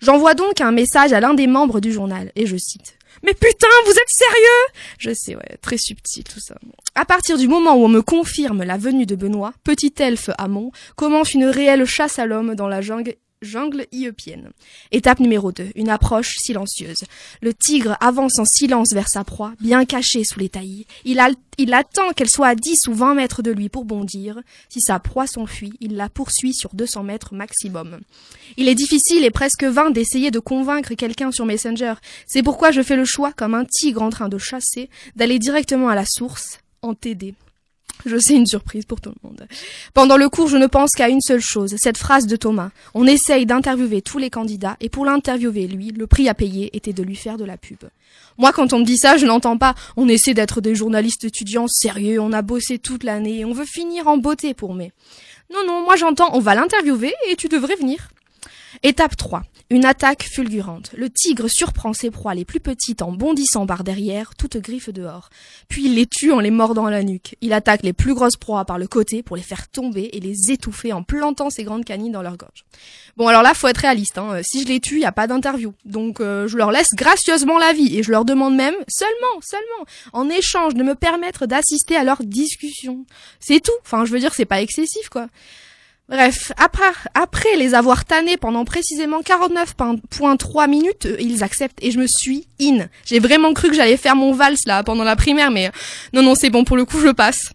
J'envoie 0.00 0.34
donc 0.34 0.60
un 0.60 0.72
message 0.78 1.12
à 1.12 1.18
l'un 1.18 1.34
des 1.34 1.48
membres 1.48 1.80
du 1.80 1.92
journal, 1.92 2.30
et 2.36 2.46
je 2.46 2.56
cite. 2.56 2.96
Mais 3.24 3.34
putain, 3.34 3.66
vous 3.84 3.90
êtes 3.90 4.10
sérieux 4.10 4.64
Je 4.98 5.10
sais, 5.12 5.34
ouais, 5.34 5.58
très 5.60 5.76
subtil 5.76 6.22
tout 6.22 6.38
ça. 6.38 6.54
À 6.94 7.04
partir 7.04 7.36
du 7.36 7.48
moment 7.48 7.74
où 7.74 7.84
on 7.84 7.88
me 7.88 8.00
confirme 8.00 8.62
la 8.62 8.76
venue 8.76 9.06
de 9.06 9.16
Benoît, 9.16 9.52
petit 9.64 9.92
elfe 9.98 10.30
Hamon 10.38 10.70
commence 10.94 11.34
une 11.34 11.46
réelle 11.46 11.84
chasse 11.84 12.20
à 12.20 12.26
l'homme 12.26 12.54
dans 12.54 12.68
la 12.68 12.80
jungle 12.80 13.14
jungle 13.42 13.86
iepienne. 13.92 14.50
Étape 14.92 15.20
numéro 15.20 15.52
2, 15.52 15.68
une 15.74 15.88
approche 15.88 16.34
silencieuse. 16.38 17.04
Le 17.40 17.54
tigre 17.54 17.96
avance 18.00 18.38
en 18.38 18.44
silence 18.44 18.92
vers 18.92 19.08
sa 19.08 19.24
proie, 19.24 19.52
bien 19.60 19.84
caché 19.84 20.24
sous 20.24 20.40
les 20.40 20.48
taillis. 20.48 20.86
Il 21.04 21.74
attend 21.74 22.12
qu'elle 22.14 22.28
soit 22.28 22.48
à 22.48 22.54
10 22.54 22.88
ou 22.88 22.94
20 22.94 23.14
mètres 23.14 23.42
de 23.42 23.50
lui 23.50 23.68
pour 23.68 23.84
bondir. 23.84 24.40
Si 24.68 24.80
sa 24.80 24.98
proie 24.98 25.26
s'enfuit, 25.26 25.72
il 25.80 25.96
la 25.96 26.08
poursuit 26.08 26.54
sur 26.54 26.70
200 26.74 27.02
mètres 27.02 27.34
maximum. 27.34 28.00
Il 28.56 28.68
est 28.68 28.74
difficile 28.74 29.24
et 29.24 29.30
presque 29.30 29.64
vain 29.64 29.90
d'essayer 29.90 30.30
de 30.30 30.38
convaincre 30.38 30.94
quelqu'un 30.94 31.32
sur 31.32 31.46
Messenger. 31.46 31.94
C'est 32.26 32.42
pourquoi 32.42 32.70
je 32.70 32.82
fais 32.82 32.96
le 32.96 33.04
choix, 33.04 33.32
comme 33.32 33.54
un 33.54 33.64
tigre 33.64 34.02
en 34.02 34.10
train 34.10 34.28
de 34.28 34.38
chasser, 34.38 34.88
d'aller 35.16 35.38
directement 35.38 35.88
à 35.88 35.94
la 35.94 36.06
source, 36.06 36.60
en 36.82 36.94
TD. 36.94 37.34
Je 38.06 38.18
sais 38.18 38.34
une 38.34 38.46
surprise 38.46 38.84
pour 38.84 39.00
tout 39.00 39.10
le 39.10 39.28
monde. 39.28 39.46
Pendant 39.94 40.16
le 40.16 40.28
cours, 40.28 40.48
je 40.48 40.56
ne 40.56 40.66
pense 40.66 40.92
qu'à 40.92 41.08
une 41.08 41.20
seule 41.20 41.40
chose, 41.40 41.74
cette 41.76 41.98
phrase 41.98 42.26
de 42.26 42.36
Thomas. 42.36 42.70
On 42.94 43.06
essaye 43.06 43.46
d'interviewer 43.46 44.02
tous 44.02 44.18
les 44.18 44.30
candidats, 44.30 44.76
et 44.80 44.88
pour 44.88 45.04
l'interviewer 45.04 45.66
lui, 45.66 45.90
le 45.90 46.06
prix 46.06 46.28
à 46.28 46.34
payer 46.34 46.76
était 46.76 46.92
de 46.92 47.02
lui 47.02 47.16
faire 47.16 47.36
de 47.36 47.44
la 47.44 47.56
pub. 47.56 47.78
Moi, 48.38 48.52
quand 48.52 48.72
on 48.72 48.78
me 48.78 48.84
dit 48.84 48.96
ça, 48.96 49.16
je 49.16 49.26
n'entends 49.26 49.58
pas. 49.58 49.74
On 49.96 50.08
essaie 50.08 50.34
d'être 50.34 50.60
des 50.60 50.74
journalistes 50.74 51.24
étudiants 51.24 51.66
sérieux, 51.66 52.20
on 52.20 52.32
a 52.32 52.42
bossé 52.42 52.78
toute 52.78 53.04
l'année, 53.04 53.44
on 53.44 53.52
veut 53.52 53.64
finir 53.64 54.06
en 54.06 54.16
beauté 54.16 54.54
pour 54.54 54.74
mai. 54.74 54.92
Non, 55.52 55.66
non, 55.66 55.82
moi 55.82 55.96
j'entends, 55.96 56.30
on 56.34 56.40
va 56.40 56.54
l'interviewer, 56.54 57.14
et 57.28 57.36
tu 57.36 57.48
devrais 57.48 57.76
venir. 57.76 58.08
Étape 58.82 59.16
3. 59.16 59.42
Une 59.70 59.84
attaque 59.84 60.22
fulgurante. 60.22 60.92
Le 60.96 61.10
tigre 61.10 61.48
surprend 61.48 61.92
ses 61.92 62.10
proies 62.10 62.34
les 62.34 62.44
plus 62.44 62.60
petites 62.60 63.02
en 63.02 63.12
bondissant 63.12 63.66
par 63.66 63.84
derrière, 63.84 64.34
toutes 64.34 64.56
griffes 64.56 64.90
dehors. 64.90 65.28
Puis 65.68 65.84
il 65.86 65.94
les 65.94 66.06
tue 66.06 66.32
en 66.32 66.40
les 66.40 66.50
mordant 66.50 66.86
à 66.86 66.90
la 66.90 67.02
nuque. 67.02 67.36
Il 67.40 67.52
attaque 67.52 67.82
les 67.82 67.92
plus 67.92 68.14
grosses 68.14 68.36
proies 68.36 68.64
par 68.64 68.78
le 68.78 68.86
côté 68.86 69.22
pour 69.22 69.36
les 69.36 69.42
faire 69.42 69.68
tomber 69.68 70.08
et 70.12 70.20
les 70.20 70.52
étouffer 70.52 70.92
en 70.92 71.02
plantant 71.02 71.50
ses 71.50 71.64
grandes 71.64 71.84
canines 71.84 72.12
dans 72.12 72.22
leur 72.22 72.36
gorge. 72.36 72.64
Bon 73.16 73.26
alors 73.26 73.42
là, 73.42 73.52
faut 73.52 73.68
être 73.68 73.78
réaliste. 73.78 74.16
Hein. 74.16 74.40
Si 74.42 74.62
je 74.62 74.68
les 74.68 74.80
tue, 74.80 75.00
y 75.00 75.04
a 75.04 75.12
pas 75.12 75.26
d'interview. 75.26 75.74
Donc 75.84 76.20
euh, 76.20 76.48
je 76.48 76.56
leur 76.56 76.70
laisse 76.70 76.94
gracieusement 76.94 77.58
la 77.58 77.72
vie 77.72 77.98
et 77.98 78.02
je 78.02 78.10
leur 78.10 78.24
demande 78.24 78.54
même, 78.54 78.74
seulement, 78.88 79.40
seulement, 79.42 79.86
en 80.12 80.28
échange 80.30 80.74
de 80.74 80.82
me 80.82 80.94
permettre 80.94 81.46
d'assister 81.46 81.96
à 81.96 82.04
leur 82.04 82.22
discussion. 82.22 83.04
C'est 83.40 83.60
tout. 83.60 83.72
Enfin, 83.84 84.04
je 84.04 84.12
veux 84.12 84.20
dire, 84.20 84.34
c'est 84.34 84.44
pas 84.44 84.62
excessif, 84.62 85.08
quoi. 85.08 85.28
Bref, 86.08 86.52
après, 86.56 87.56
les 87.58 87.74
avoir 87.74 88.06
tannés 88.06 88.38
pendant 88.38 88.64
précisément 88.64 89.20
49.3 89.20 90.68
minutes, 90.68 91.04
euh, 91.04 91.16
ils 91.20 91.44
acceptent 91.44 91.78
et 91.82 91.90
je 91.90 91.98
me 91.98 92.06
suis 92.06 92.46
in. 92.62 92.86
J'ai 93.04 93.18
vraiment 93.18 93.52
cru 93.52 93.68
que 93.68 93.74
j'allais 93.74 93.98
faire 93.98 94.16
mon 94.16 94.32
valse 94.32 94.66
là 94.66 94.82
pendant 94.82 95.04
la 95.04 95.16
primaire, 95.16 95.50
mais 95.50 95.66
euh, 95.66 95.70
non, 96.14 96.22
non, 96.22 96.34
c'est 96.34 96.48
bon, 96.48 96.64
pour 96.64 96.78
le 96.78 96.86
coup, 96.86 96.98
je 96.98 97.10
passe. 97.10 97.52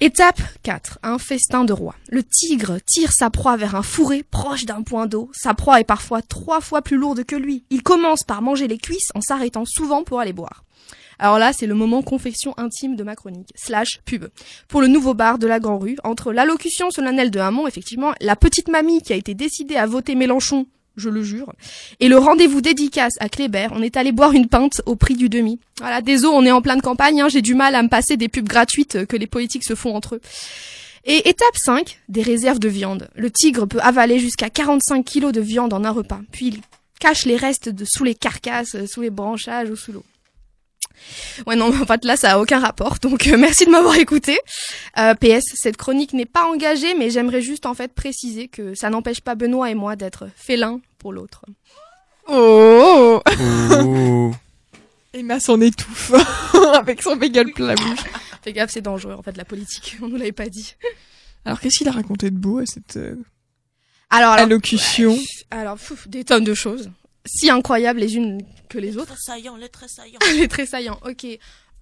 Étape 0.00 0.40
4. 0.62 1.00
Un 1.02 1.18
festin 1.18 1.64
de 1.64 1.74
roi. 1.74 1.94
Le 2.08 2.22
tigre 2.22 2.78
tire 2.86 3.12
sa 3.12 3.28
proie 3.28 3.58
vers 3.58 3.74
un 3.74 3.82
fourré 3.82 4.22
proche 4.22 4.64
d'un 4.64 4.82
point 4.82 5.06
d'eau. 5.06 5.30
Sa 5.34 5.52
proie 5.52 5.80
est 5.80 5.84
parfois 5.84 6.22
trois 6.22 6.62
fois 6.62 6.80
plus 6.80 6.96
lourde 6.96 7.24
que 7.24 7.36
lui. 7.36 7.64
Il 7.68 7.82
commence 7.82 8.22
par 8.22 8.40
manger 8.40 8.68
les 8.68 8.78
cuisses 8.78 9.10
en 9.14 9.20
s'arrêtant 9.20 9.64
souvent 9.66 10.04
pour 10.04 10.20
aller 10.20 10.32
boire. 10.32 10.64
Alors 11.18 11.38
là, 11.38 11.52
c'est 11.52 11.66
le 11.66 11.74
moment 11.74 12.02
confection 12.02 12.54
intime 12.58 12.96
de 12.96 13.02
ma 13.02 13.16
chronique, 13.16 13.50
slash 13.54 14.00
pub. 14.04 14.26
Pour 14.68 14.80
le 14.80 14.86
nouveau 14.86 15.14
bar 15.14 15.38
de 15.38 15.46
la 15.46 15.60
Grand 15.60 15.78
Rue, 15.78 15.96
entre 16.04 16.32
l'allocution 16.32 16.90
solennelle 16.90 17.30
de 17.30 17.40
Hamon, 17.40 17.66
effectivement, 17.66 18.12
la 18.20 18.36
petite 18.36 18.68
mamie 18.68 19.02
qui 19.02 19.12
a 19.12 19.16
été 19.16 19.34
décidée 19.34 19.76
à 19.76 19.86
voter 19.86 20.14
Mélenchon, 20.14 20.66
je 20.96 21.08
le 21.08 21.22
jure, 21.22 21.52
et 22.00 22.08
le 22.08 22.18
rendez-vous 22.18 22.60
dédicace 22.60 23.14
à 23.20 23.28
Kléber, 23.28 23.68
on 23.72 23.82
est 23.82 23.96
allé 23.96 24.12
boire 24.12 24.32
une 24.32 24.48
pinte 24.48 24.82
au 24.84 24.96
prix 24.96 25.14
du 25.14 25.28
demi. 25.28 25.60
Voilà, 25.78 26.00
désolé, 26.00 26.36
on 26.36 26.44
est 26.44 26.50
en 26.50 26.60
pleine 26.60 26.82
campagne, 26.82 27.20
hein, 27.20 27.28
j'ai 27.28 27.42
du 27.42 27.54
mal 27.54 27.74
à 27.74 27.82
me 27.82 27.88
passer 27.88 28.16
des 28.16 28.28
pubs 28.28 28.48
gratuites 28.48 29.06
que 29.06 29.16
les 29.16 29.28
politiques 29.28 29.64
se 29.64 29.74
font 29.74 29.94
entre 29.94 30.16
eux. 30.16 30.20
Et 31.04 31.28
étape 31.28 31.56
5, 31.56 32.00
des 32.08 32.22
réserves 32.22 32.58
de 32.58 32.68
viande. 32.68 33.08
Le 33.14 33.30
tigre 33.30 33.66
peut 33.66 33.80
avaler 33.80 34.18
jusqu'à 34.18 34.50
45 34.50 35.04
kilos 35.04 35.32
de 35.32 35.40
viande 35.40 35.72
en 35.72 35.84
un 35.84 35.90
repas, 35.90 36.20
puis 36.32 36.48
il 36.48 36.60
cache 37.00 37.24
les 37.24 37.36
restes 37.36 37.68
de 37.68 37.84
sous 37.84 38.04
les 38.04 38.14
carcasses, 38.14 38.76
sous 38.86 39.00
les 39.00 39.10
branchages 39.10 39.70
ou 39.70 39.76
sous 39.76 39.92
l'eau. 39.92 40.04
Ouais 41.46 41.56
non, 41.56 41.68
en 41.68 41.86
fait 41.86 42.04
là 42.04 42.16
ça 42.16 42.34
a 42.34 42.38
aucun 42.38 42.58
rapport. 42.58 42.98
Donc 43.02 43.26
euh, 43.26 43.36
merci 43.36 43.64
de 43.66 43.70
m'avoir 43.70 43.96
écouté. 43.96 44.38
Euh, 44.98 45.14
PS, 45.14 45.44
cette 45.54 45.76
chronique 45.76 46.12
n'est 46.12 46.26
pas 46.26 46.44
engagée, 46.46 46.94
mais 46.94 47.10
j'aimerais 47.10 47.42
juste 47.42 47.66
en 47.66 47.74
fait 47.74 47.92
préciser 47.92 48.48
que 48.48 48.74
ça 48.74 48.90
n'empêche 48.90 49.20
pas 49.20 49.34
Benoît 49.34 49.70
et 49.70 49.74
moi 49.74 49.96
d'être 49.96 50.28
félins 50.36 50.80
pour 50.98 51.12
l'autre. 51.12 51.42
Oh, 52.28 53.22
Oh. 53.80 54.32
Emma 55.14 55.40
s'en 55.40 55.60
étouffe 55.60 56.12
avec 56.74 57.02
son 57.02 57.16
bagel 57.16 57.52
plein 57.52 57.68
la 57.68 57.74
bouche. 57.74 58.00
Fais 58.42 58.52
gaffe, 58.52 58.70
c'est 58.70 58.82
dangereux 58.82 59.14
en 59.14 59.22
fait 59.22 59.36
la 59.36 59.44
politique. 59.44 59.96
On 60.02 60.08
nous 60.08 60.16
l'avait 60.16 60.32
pas 60.32 60.48
dit. 60.48 60.74
Alors 61.44 61.60
qu'est-ce 61.60 61.78
qu'il 61.78 61.88
a 61.88 61.92
raconté 61.92 62.30
de 62.30 62.36
beau 62.36 62.58
à 62.58 62.66
cette 62.66 62.96
euh, 62.96 63.16
Alors, 64.10 64.32
alors 64.32 64.46
allocution 64.46 65.16
alors 65.50 65.78
des 66.06 66.24
tonnes 66.24 66.44
de 66.44 66.54
choses, 66.54 66.90
si 67.26 67.50
incroyables 67.50 68.00
les 68.00 68.16
unes 68.16 68.40
que 68.68 68.78
les 68.78 68.96
autres. 68.96 69.18
saillant, 69.18 69.56
les 69.56 69.68
très 69.68 69.88
saillants. 69.88 70.18
les 70.34 70.48
très 70.48 70.66
saillants. 70.66 71.00
Ok. 71.04 71.26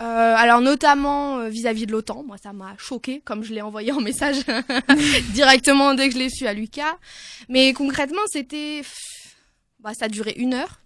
Euh, 0.03 0.35
alors 0.37 0.61
notamment 0.61 1.39
euh, 1.39 1.49
vis-à-vis 1.49 1.87
de 1.87 1.93
l'OTAN, 1.93 2.23
moi 2.23 2.37
ça 2.37 2.53
m'a 2.53 2.75
choqué 2.77 3.23
comme 3.25 3.43
je 3.43 3.55
l'ai 3.55 3.63
envoyé 3.63 3.93
en 3.93 4.01
message 4.03 4.37
directement 5.33 5.95
dès 5.95 6.09
que 6.09 6.15
je 6.15 6.19
l'ai 6.19 6.29
su 6.29 6.47
à 6.47 6.53
Lucas. 6.53 6.99
Mais 7.49 7.73
concrètement 7.73 8.21
c'était, 8.31 8.83
bah 9.81 9.95
ça 9.95 10.05
a 10.05 10.09
duré 10.09 10.35
une 10.37 10.53
heure. 10.53 10.81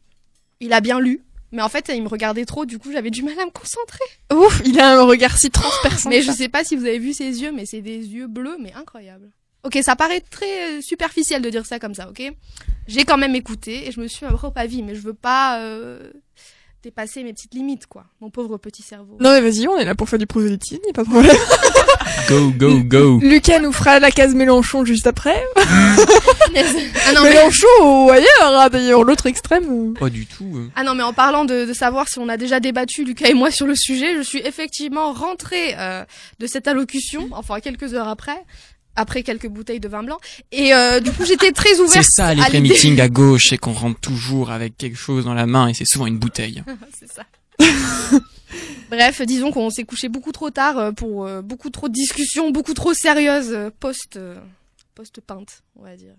Il 0.60 0.72
a 0.72 0.80
bien 0.80 1.00
lu, 1.00 1.24
mais 1.50 1.60
en 1.60 1.68
fait 1.68 1.90
il 1.92 2.04
me 2.04 2.08
regardait 2.08 2.44
trop, 2.44 2.66
du 2.66 2.78
coup 2.78 2.92
j'avais 2.92 3.10
du 3.10 3.24
mal 3.24 3.36
à 3.40 3.46
me 3.46 3.50
concentrer. 3.50 4.04
Ouf, 4.32 4.62
il 4.64 4.78
a 4.78 5.00
un 5.00 5.02
regard 5.02 5.36
si 5.36 5.50
transperçant. 5.50 6.08
Mais 6.08 6.22
je 6.22 6.30
ça. 6.30 6.34
sais 6.34 6.48
pas 6.48 6.62
si 6.62 6.76
vous 6.76 6.84
avez 6.84 7.00
vu 7.00 7.12
ses 7.12 7.42
yeux, 7.42 7.50
mais 7.50 7.66
c'est 7.66 7.80
des 7.80 7.98
yeux 8.06 8.28
bleus, 8.28 8.58
mais 8.60 8.72
incroyables. 8.74 9.32
Ok, 9.64 9.76
ça 9.82 9.96
paraît 9.96 10.20
très 10.20 10.78
euh, 10.78 10.80
superficiel 10.80 11.42
de 11.42 11.50
dire 11.50 11.66
ça 11.66 11.80
comme 11.80 11.94
ça, 11.94 12.08
ok 12.08 12.32
J'ai 12.90 13.04
quand 13.04 13.16
même 13.18 13.36
écouté 13.36 13.86
et 13.86 13.92
je 13.92 14.00
me 14.00 14.08
suis 14.08 14.26
ma 14.26 14.32
propre 14.32 14.58
avis, 14.58 14.82
mais 14.82 14.96
je 14.96 15.00
veux 15.00 15.14
pas 15.14 15.60
euh, 15.60 16.10
dépasser 16.82 17.22
mes 17.22 17.32
petites 17.32 17.54
limites, 17.54 17.86
quoi. 17.86 18.04
Mon 18.20 18.30
pauvre 18.30 18.58
petit 18.58 18.82
cerveau. 18.82 19.16
Non 19.20 19.30
mais 19.30 19.40
vas-y, 19.40 19.68
on 19.68 19.78
est 19.78 19.84
là 19.84 19.94
pour 19.94 20.08
faire 20.08 20.18
du 20.18 20.26
prosélytisme, 20.26 20.82
pas 20.92 21.04
de 21.04 21.08
problème. 21.08 21.36
Go, 22.28 22.50
go, 22.56 22.80
go. 22.84 23.18
Lucas 23.20 23.58
nous 23.60 23.72
fera 23.72 23.98
la 23.98 24.10
case 24.10 24.34
Mélenchon 24.34 24.84
juste 24.84 25.06
après. 25.06 25.42
ah, 25.56 25.96
non, 27.14 27.22
mais... 27.22 27.30
Mélenchon 27.30 27.66
ou 27.82 28.10
ailleurs, 28.10 28.26
hein, 28.42 28.68
d'ailleurs, 28.68 29.04
l'autre 29.04 29.26
extrême. 29.26 29.94
Pas 29.94 30.10
du 30.10 30.26
tout. 30.26 30.50
euh. 30.56 30.70
ah 30.76 30.82
non, 30.84 30.94
mais 30.94 31.02
en 31.02 31.12
parlant 31.12 31.44
de, 31.44 31.64
de 31.66 31.72
savoir 31.72 32.08
si 32.08 32.18
on 32.18 32.28
a 32.28 32.36
déjà 32.36 32.60
débattu, 32.60 33.04
Lucas 33.04 33.28
et 33.28 33.34
moi, 33.34 33.50
sur 33.50 33.66
le 33.66 33.74
sujet, 33.74 34.16
je 34.16 34.22
suis 34.22 34.38
effectivement 34.40 35.12
rentrée 35.12 35.74
euh, 35.78 36.04
de 36.38 36.46
cette 36.46 36.68
allocution, 36.68 37.28
enfin 37.32 37.60
quelques 37.60 37.94
heures 37.94 38.08
après, 38.08 38.44
après 38.96 39.22
quelques 39.22 39.48
bouteilles 39.48 39.80
de 39.80 39.88
vin 39.88 40.02
blanc, 40.02 40.18
et 40.52 40.74
euh, 40.74 41.00
du 41.00 41.10
coup 41.12 41.24
j'étais 41.24 41.52
très 41.52 41.74
C'est 41.74 41.80
ouverte 41.80 42.06
ça 42.06 42.34
les 42.34 42.42
à 42.42 42.46
vrais 42.48 42.60
l'idée- 42.60 42.74
meetings 42.74 43.00
à 43.00 43.08
gauche, 43.08 43.48
c'est 43.50 43.58
qu'on 43.58 43.72
rentre 43.72 44.00
toujours 44.00 44.50
avec 44.50 44.76
quelque 44.76 44.96
chose 44.98 45.24
dans 45.24 45.34
la 45.34 45.46
main 45.46 45.68
et 45.68 45.74
c'est 45.74 45.84
souvent 45.84 46.06
une 46.06 46.18
bouteille. 46.18 46.62
c'est 46.98 47.10
ça. 47.10 47.22
Bref, 48.90 49.22
disons 49.22 49.52
qu'on 49.52 49.70
s'est 49.70 49.84
couché 49.84 50.08
beaucoup 50.08 50.32
trop 50.32 50.50
tard 50.50 50.76
euh, 50.78 50.92
pour 50.92 51.24
euh, 51.24 51.40
beaucoup 51.42 51.70
trop 51.70 51.88
de 51.88 51.92
discussions, 51.94 52.50
beaucoup 52.50 52.74
trop 52.74 52.92
sérieuses 52.92 53.52
euh, 53.52 53.70
post 53.78 54.18
post 54.96 55.20
pinte, 55.20 55.62
on 55.76 55.84
va 55.84 55.94
dire. 55.96 56.14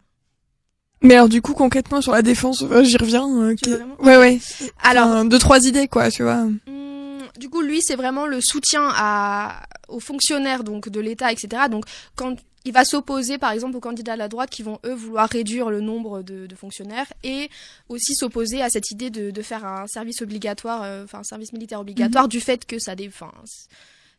Mais 1.03 1.15
alors 1.15 1.27
du 1.29 1.41
coup 1.41 1.53
concrètement 1.53 1.99
sur 2.01 2.13
la 2.13 2.21
défense, 2.21 2.63
j'y 2.83 2.97
reviens. 2.97 3.27
euh, 3.27 3.55
Ouais 3.99 4.17
ouais. 4.17 4.39
Alors, 4.83 5.07
Enfin, 5.07 5.25
deux 5.25 5.39
trois 5.39 5.65
idées 5.67 5.87
quoi, 5.89 6.09
tu 6.09 6.23
vois. 6.23 6.47
Hum, 6.67 7.19
du 7.39 7.49
coup, 7.49 7.61
lui, 7.61 7.81
c'est 7.81 7.95
vraiment 7.95 8.27
le 8.27 8.39
soutien 8.39 8.87
à, 8.93 9.63
aux 9.89 9.99
fonctionnaires 9.99 10.63
donc 10.63 10.89
de 10.89 10.99
l'État, 11.01 11.31
etc. 11.31 11.63
Donc, 11.69 11.85
quand 12.15 12.35
il 12.65 12.73
va 12.73 12.85
s'opposer, 12.85 13.37
par 13.37 13.51
exemple, 13.51 13.75
aux 13.77 13.79
candidats 13.81 14.13
de 14.13 14.19
la 14.19 14.27
droite 14.27 14.49
qui 14.49 14.61
vont 14.63 14.79
eux 14.85 14.93
vouloir 14.93 15.27
réduire 15.29 15.69
le 15.69 15.81
nombre 15.81 16.21
de, 16.21 16.45
de 16.45 16.55
fonctionnaires 16.55 17.11
et 17.23 17.49
aussi 17.89 18.13
s'opposer 18.13 18.61
à 18.61 18.69
cette 18.69 18.91
idée 18.91 19.09
de, 19.09 19.31
de 19.31 19.41
faire 19.41 19.65
un 19.65 19.87
service 19.87 20.21
obligatoire, 20.21 20.83
euh, 20.83 21.03
enfin 21.03 21.19
un 21.19 21.23
service 21.23 21.53
militaire 21.53 21.79
obligatoire, 21.79 22.27
du 22.27 22.39
fait 22.39 22.65
que 22.65 22.77
ça, 22.77 22.95
dé, 22.95 23.07
enfin, 23.07 23.31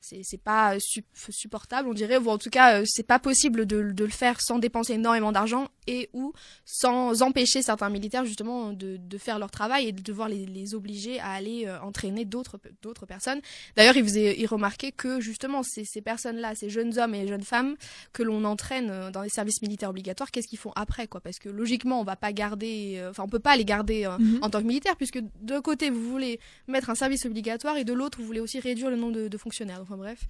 c'est 0.00 0.42
pas 0.42 0.76
sup- 0.81 1.07
supportable, 1.31 1.88
on 1.88 1.94
dirait, 1.94 2.16
ou 2.16 2.28
en 2.28 2.38
tout 2.38 2.50
cas, 2.50 2.81
euh, 2.81 2.85
c'est 2.87 3.07
pas 3.07 3.20
possible 3.20 3.66
de, 3.66 3.92
de 3.92 4.05
le 4.05 4.11
faire 4.11 4.40
sans 4.40 4.59
dépenser 4.59 4.94
énormément 4.94 5.31
d'argent 5.31 5.68
et 5.87 6.09
ou 6.12 6.33
sans 6.64 7.23
empêcher 7.23 7.62
certains 7.62 7.90
militaires 7.90 8.25
justement 8.25 8.73
de, 8.73 8.97
de 8.97 9.18
faire 9.18 9.38
leur 9.38 9.51
travail 9.51 9.88
et 9.88 9.92
de 9.92 10.03
devoir 10.03 10.29
les, 10.29 10.47
les 10.47 10.75
obliger 10.75 11.21
à 11.21 11.31
aller 11.33 11.66
euh, 11.66 11.81
entraîner 11.81 12.25
d'autres 12.25 12.59
d'autres 12.83 13.07
personnes. 13.07 13.40
D'ailleurs, 13.77 13.97
il 13.97 14.05
faisait 14.05 14.38
il 14.38 14.47
remarquait 14.47 14.92
que 14.92 15.21
justement 15.21 15.62
ces, 15.62 15.85
ces 15.85 16.01
personnes-là, 16.01 16.55
ces 16.55 16.71
jeunes 16.71 16.99
hommes 16.99 17.14
et 17.14 17.27
jeunes 17.27 17.42
femmes 17.45 17.77
que 18.12 18.23
l'on 18.23 18.45
entraîne 18.45 18.90
euh, 18.90 19.11
dans 19.11 19.23
les 19.23 19.29
services 19.29 19.62
militaires 19.62 19.90
obligatoires, 19.90 20.31
qu'est-ce 20.31 20.49
qu'ils 20.49 20.59
font 20.59 20.73
après 20.77 21.07
quoi? 21.07 21.21
Parce 21.21 21.38
que 21.38 21.49
logiquement, 21.49 22.01
on 22.01 22.05
va 22.05 22.16
pas 22.16 22.33
garder, 22.33 22.95
euh, 22.97 23.11
enfin 23.11 23.25
on 23.25 23.29
peut 23.29 23.38
pas 23.38 23.57
les 23.57 23.64
garder 23.64 24.05
euh, 24.07 24.18
Mhm. 24.18 24.38
en 24.42 24.51
tant 24.51 24.61
que 24.61 24.66
militaire 24.66 24.97
puisque 24.97 25.21
d'un 25.40 25.61
côté 25.62 25.90
vous 25.90 26.03
voulez 26.09 26.38
mettre 26.68 26.90
un 26.90 26.95
service 26.95 27.25
obligatoire 27.27 27.77
et 27.77 27.85
de 27.85 27.92
l'autre 27.92 28.18
vous 28.21 28.25
voulez 28.27 28.40
aussi 28.40 28.61
réduire 28.61 28.90
le 28.90 28.97
nombre 28.97 29.12
de, 29.14 29.29
de 29.29 29.38
fonctionnaires. 29.38 29.81
Enfin 29.83 29.97
bref, 29.97 30.21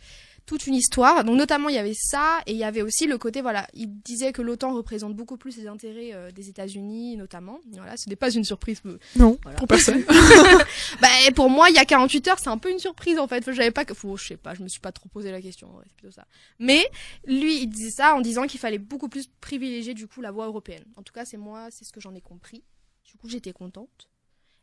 toute 0.47 0.67
une 0.67 0.75
histoire. 0.75 1.25
Donc 1.25 1.37
notamment 1.37 1.69
il 1.69 1.75
y 1.75 1.79
avait 1.79 1.95
ça 1.95 2.41
et 2.47 2.53
il 2.53 2.59
y 2.59 2.65
avait 2.65 2.83
aussi 2.83 3.07
le 3.07 3.19
côté 3.19 3.43
voilà, 3.43 3.67
il 3.75 3.89
disait 4.03 4.33
que 4.33 4.41
l'OTAN 4.43 4.73
représente 4.75 5.15
beaucoup 5.15 5.37
plus 5.43 5.57
les 5.57 5.67
intérêts 5.67 6.11
euh, 6.13 6.31
des 6.31 6.49
États-Unis 6.49 7.17
notamment. 7.17 7.59
Voilà, 7.73 7.97
ce 7.97 8.09
n'est 8.09 8.15
pas 8.15 8.31
une 8.31 8.45
surprise. 8.45 8.81
Non, 9.17 9.37
Voilà. 9.43 9.59
pour 9.59 9.67
personne. 9.67 10.05
bah 11.03 11.09
pour 11.35 11.51
moi 11.51 11.69
il 11.69 11.75
y 11.75 11.81
a 11.81 11.85
48 11.85 12.29
heures 12.29 12.39
c'est 12.39 12.49
un 12.49 12.59
peu 12.59 12.71
une 12.71 12.79
surprise 12.79 13.19
en 13.19 13.27
fait. 13.27 13.43
J'avais 13.51 13.73
pas 13.73 13.85
que, 13.85 13.93
je 13.93 14.25
sais 14.25 14.37
pas, 14.37 14.55
je 14.55 14.63
me 14.63 14.69
suis 14.69 14.79
pas 14.79 14.93
trop 14.93 15.09
posé 15.09 15.33
la 15.33 15.43
question. 15.43 15.67
ouais, 15.77 15.85
c'est 15.89 15.97
plutôt 15.97 16.13
ça. 16.13 16.27
Mais 16.61 16.87
lui 17.27 17.63
il 17.63 17.67
disait 17.67 17.91
ça 17.91 18.15
en 18.15 18.21
disant 18.21 18.47
qu'il 18.47 18.61
fallait 18.61 18.79
beaucoup 18.79 19.09
plus 19.09 19.27
privilégier 19.41 19.95
du 19.95 20.07
coup 20.07 20.21
la 20.21 20.31
voie 20.31 20.47
européenne. 20.47 20.85
En 20.97 21.03
tout 21.03 21.13
cas 21.13 21.25
c'est 21.25 21.37
moi, 21.37 21.67
c'est 21.73 21.85
ce 21.85 21.91
que 21.93 22.01
j'en 22.01 22.15
ai 22.15 22.21
compris. 22.21 22.63
Du 23.05 23.17
coup 23.17 23.29
j'étais 23.29 23.53
contente. 23.53 24.09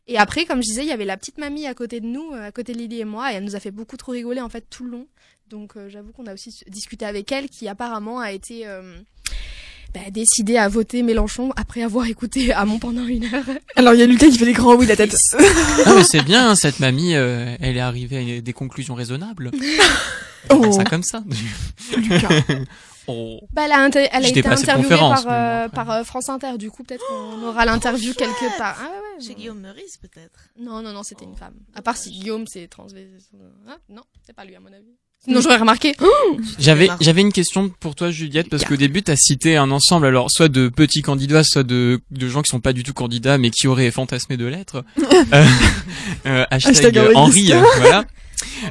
Et 0.06 0.16
après, 0.16 0.44
comme 0.46 0.60
je 0.62 0.66
disais, 0.68 0.82
il 0.82 0.88
y 0.88 0.92
avait 0.92 1.04
la 1.04 1.16
petite 1.18 1.38
mamie 1.38 1.66
à 1.66 1.74
côté 1.74 2.00
de 2.00 2.06
nous, 2.06 2.32
euh, 2.32 2.46
à 2.48 2.50
côté 2.52 2.72
de 2.72 2.78
Lily 2.78 3.00
et 3.00 3.04
moi, 3.04 3.32
et 3.32 3.36
elle 3.36 3.44
nous 3.44 3.54
a 3.54 3.60
fait 3.60 3.70
beaucoup 3.70 3.96
trop 3.98 4.12
rigoler 4.12 4.40
en 4.40 4.48
fait 4.48 4.64
tout 4.68 4.82
le 4.84 4.90
long. 4.90 5.06
Donc 5.46 5.76
euh, 5.76 5.88
j'avoue 5.88 6.10
qu'on 6.12 6.26
a 6.26 6.32
aussi 6.32 6.64
discuté 6.68 7.04
avec 7.04 7.30
elle, 7.30 7.48
qui 7.50 7.68
apparemment 7.68 8.18
a 8.18 8.32
été 8.32 8.66
euh, 8.66 8.98
bah, 9.94 10.00
décidée 10.10 10.56
à 10.56 10.68
voter 10.68 11.02
Mélenchon 11.02 11.52
après 11.56 11.82
avoir 11.82 12.06
écouté 12.06 12.52
Hamon 12.54 12.78
pendant 12.78 13.04
une 13.06 13.24
heure. 13.24 13.44
Alors 13.76 13.94
il 13.94 14.00
y 14.00 14.02
a 14.02 14.06
Lucas 14.06 14.26
qui 14.28 14.38
fait 14.38 14.44
des 14.44 14.52
grands 14.52 14.74
oui 14.76 14.84
de 14.86 14.90
la 14.90 14.96
tête. 14.96 15.14
Ah 15.86 15.94
mais 15.96 16.04
c'est 16.04 16.22
bien, 16.22 16.50
hein, 16.50 16.54
cette 16.54 16.80
mamie, 16.80 17.14
euh, 17.14 17.56
elle 17.60 17.76
est 17.76 17.80
arrivée 17.80 18.16
à 18.16 18.20
une- 18.20 18.40
des 18.40 18.52
conclusions 18.52 18.94
raisonnables. 18.94 19.50
On 20.50 20.56
Oh. 20.68 20.72
ça 20.72 20.84
comme 20.84 21.02
ça. 21.02 21.22
Lucas. 21.96 22.28
Oh. 23.12 23.40
Bah, 23.52 23.62
elle 23.64 23.72
a, 23.72 23.80
inter- 23.82 24.08
elle 24.12 24.24
a 24.24 24.26
J'étais 24.28 24.40
été 24.40 24.48
interviewée 24.50 24.96
par, 24.96 25.24
euh, 25.26 25.68
par 25.68 25.90
euh, 25.90 26.04
France 26.04 26.28
Inter. 26.28 26.58
Du 26.58 26.70
coup, 26.70 26.84
peut-être 26.84 27.02
qu'on 27.08 27.42
aura 27.44 27.64
l'interview 27.64 28.12
quelque 28.14 28.56
part. 28.56 28.76
Ah 28.78 28.84
ouais, 28.84 29.18
ouais, 29.18 29.26
Chez. 29.26 29.34
Guillaume 29.34 29.58
Meurice, 29.60 29.96
peut-être. 29.96 30.38
Non, 30.60 30.80
non, 30.82 30.92
non, 30.92 31.02
c'était 31.02 31.24
une 31.24 31.34
femme. 31.34 31.54
À 31.74 31.82
part 31.82 31.96
si 31.96 32.10
Guillaume, 32.10 32.44
c'est 32.46 32.68
transvers. 32.68 33.08
Hein 33.66 33.78
non, 33.88 34.02
c'est 34.24 34.34
pas 34.36 34.44
lui, 34.44 34.54
à 34.54 34.60
mon 34.60 34.68
avis. 34.68 34.94
Sinon 35.24 35.42
j'aurais 35.42 35.58
remarqué. 35.58 35.94
J'avais 36.58 36.88
j'avais 37.02 37.20
une 37.20 37.32
question 37.32 37.68
pour 37.80 37.94
toi 37.94 38.10
Juliette 38.10 38.48
parce 38.48 38.64
qu'au 38.64 38.76
début 38.76 39.02
tu 39.02 39.10
as 39.10 39.16
cité 39.16 39.56
un 39.56 39.70
ensemble 39.70 40.06
alors 40.06 40.30
soit 40.30 40.48
de 40.48 40.68
petits 40.68 41.02
candidats 41.02 41.44
soit 41.44 41.62
de 41.62 42.00
de 42.10 42.28
gens 42.28 42.40
qui 42.40 42.48
sont 42.48 42.60
pas 42.60 42.72
du 42.72 42.84
tout 42.84 42.94
candidats 42.94 43.36
mais 43.36 43.50
qui 43.50 43.68
auraient 43.68 43.90
fantasmé 43.90 44.38
de 44.38 44.46
l'être. 44.46 44.82
euh, 45.34 45.44
euh, 46.26 46.44
hashtag, 46.50 46.96
Hashtag 46.96 47.16
Henri 47.16 47.52
euh, 47.52 47.60
voilà. 47.76 48.04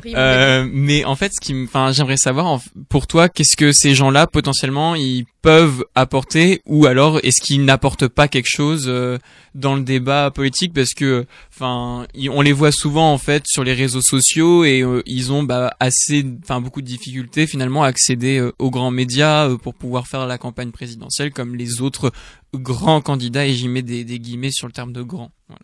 Euh, 0.06 0.68
mais 0.72 1.06
en 1.06 1.16
fait, 1.16 1.32
ce 1.34 1.40
qui, 1.40 1.56
enfin, 1.64 1.92
j'aimerais 1.92 2.18
savoir 2.18 2.62
pour 2.90 3.08
toi, 3.08 3.30
qu'est-ce 3.30 3.58
que 3.58 3.72
ces 3.72 3.96
gens-là 3.96 4.28
potentiellement 4.28 4.96
ils 4.96 5.26
peuvent 5.42 5.86
apporter, 5.96 6.62
ou 6.66 6.86
alors 6.86 7.20
est-ce 7.24 7.42
qu'ils 7.42 7.64
n'apportent 7.64 8.08
pas 8.08 8.28
quelque 8.28 8.50
chose 8.50 8.86
euh, 8.88 9.18
dans 9.56 9.76
le 9.76 9.82
débat 9.82 10.32
politique? 10.32 10.74
Parce 10.74 10.94
que, 10.94 11.26
enfin, 11.54 12.06
on 12.30 12.42
les 12.42 12.52
voit 12.52 12.72
souvent 12.72 13.14
en 13.14 13.18
fait 13.18 13.44
sur 13.48 13.64
les 13.64 13.74
réseaux 13.74 14.02
sociaux 14.02 14.64
et 14.64 14.82
euh, 14.82 15.02
ils 15.06 15.32
ont 15.32 15.44
bah, 15.44 15.74
assez, 15.80 16.26
enfin, 16.44 16.62
beaucoup 16.62 16.82
de 16.82 16.88
difficultés 16.88 17.48
finalement 17.48 17.84
à 17.84 17.88
accéder 17.88 18.50
aux 18.60 18.70
grands 18.70 18.92
médias 18.92 19.50
pour 19.58 19.74
pouvoir 19.76 20.08
faire 20.08 20.28
la 20.28 20.38
campagne 20.38 20.72
présidentielle 20.72 21.32
comme 21.32 21.56
les 21.56 21.82
autres 21.82 22.12
grands 22.54 23.02
candidats 23.02 23.46
et 23.46 23.54
j'y 23.54 23.68
mets 23.68 23.82
des, 23.82 24.04
des 24.04 24.20
guillemets 24.20 24.52
sur 24.52 24.68
le 24.68 24.74
terme 24.74 24.94
de 24.94 25.02
grand. 25.02 25.32
Voilà. 25.48 25.62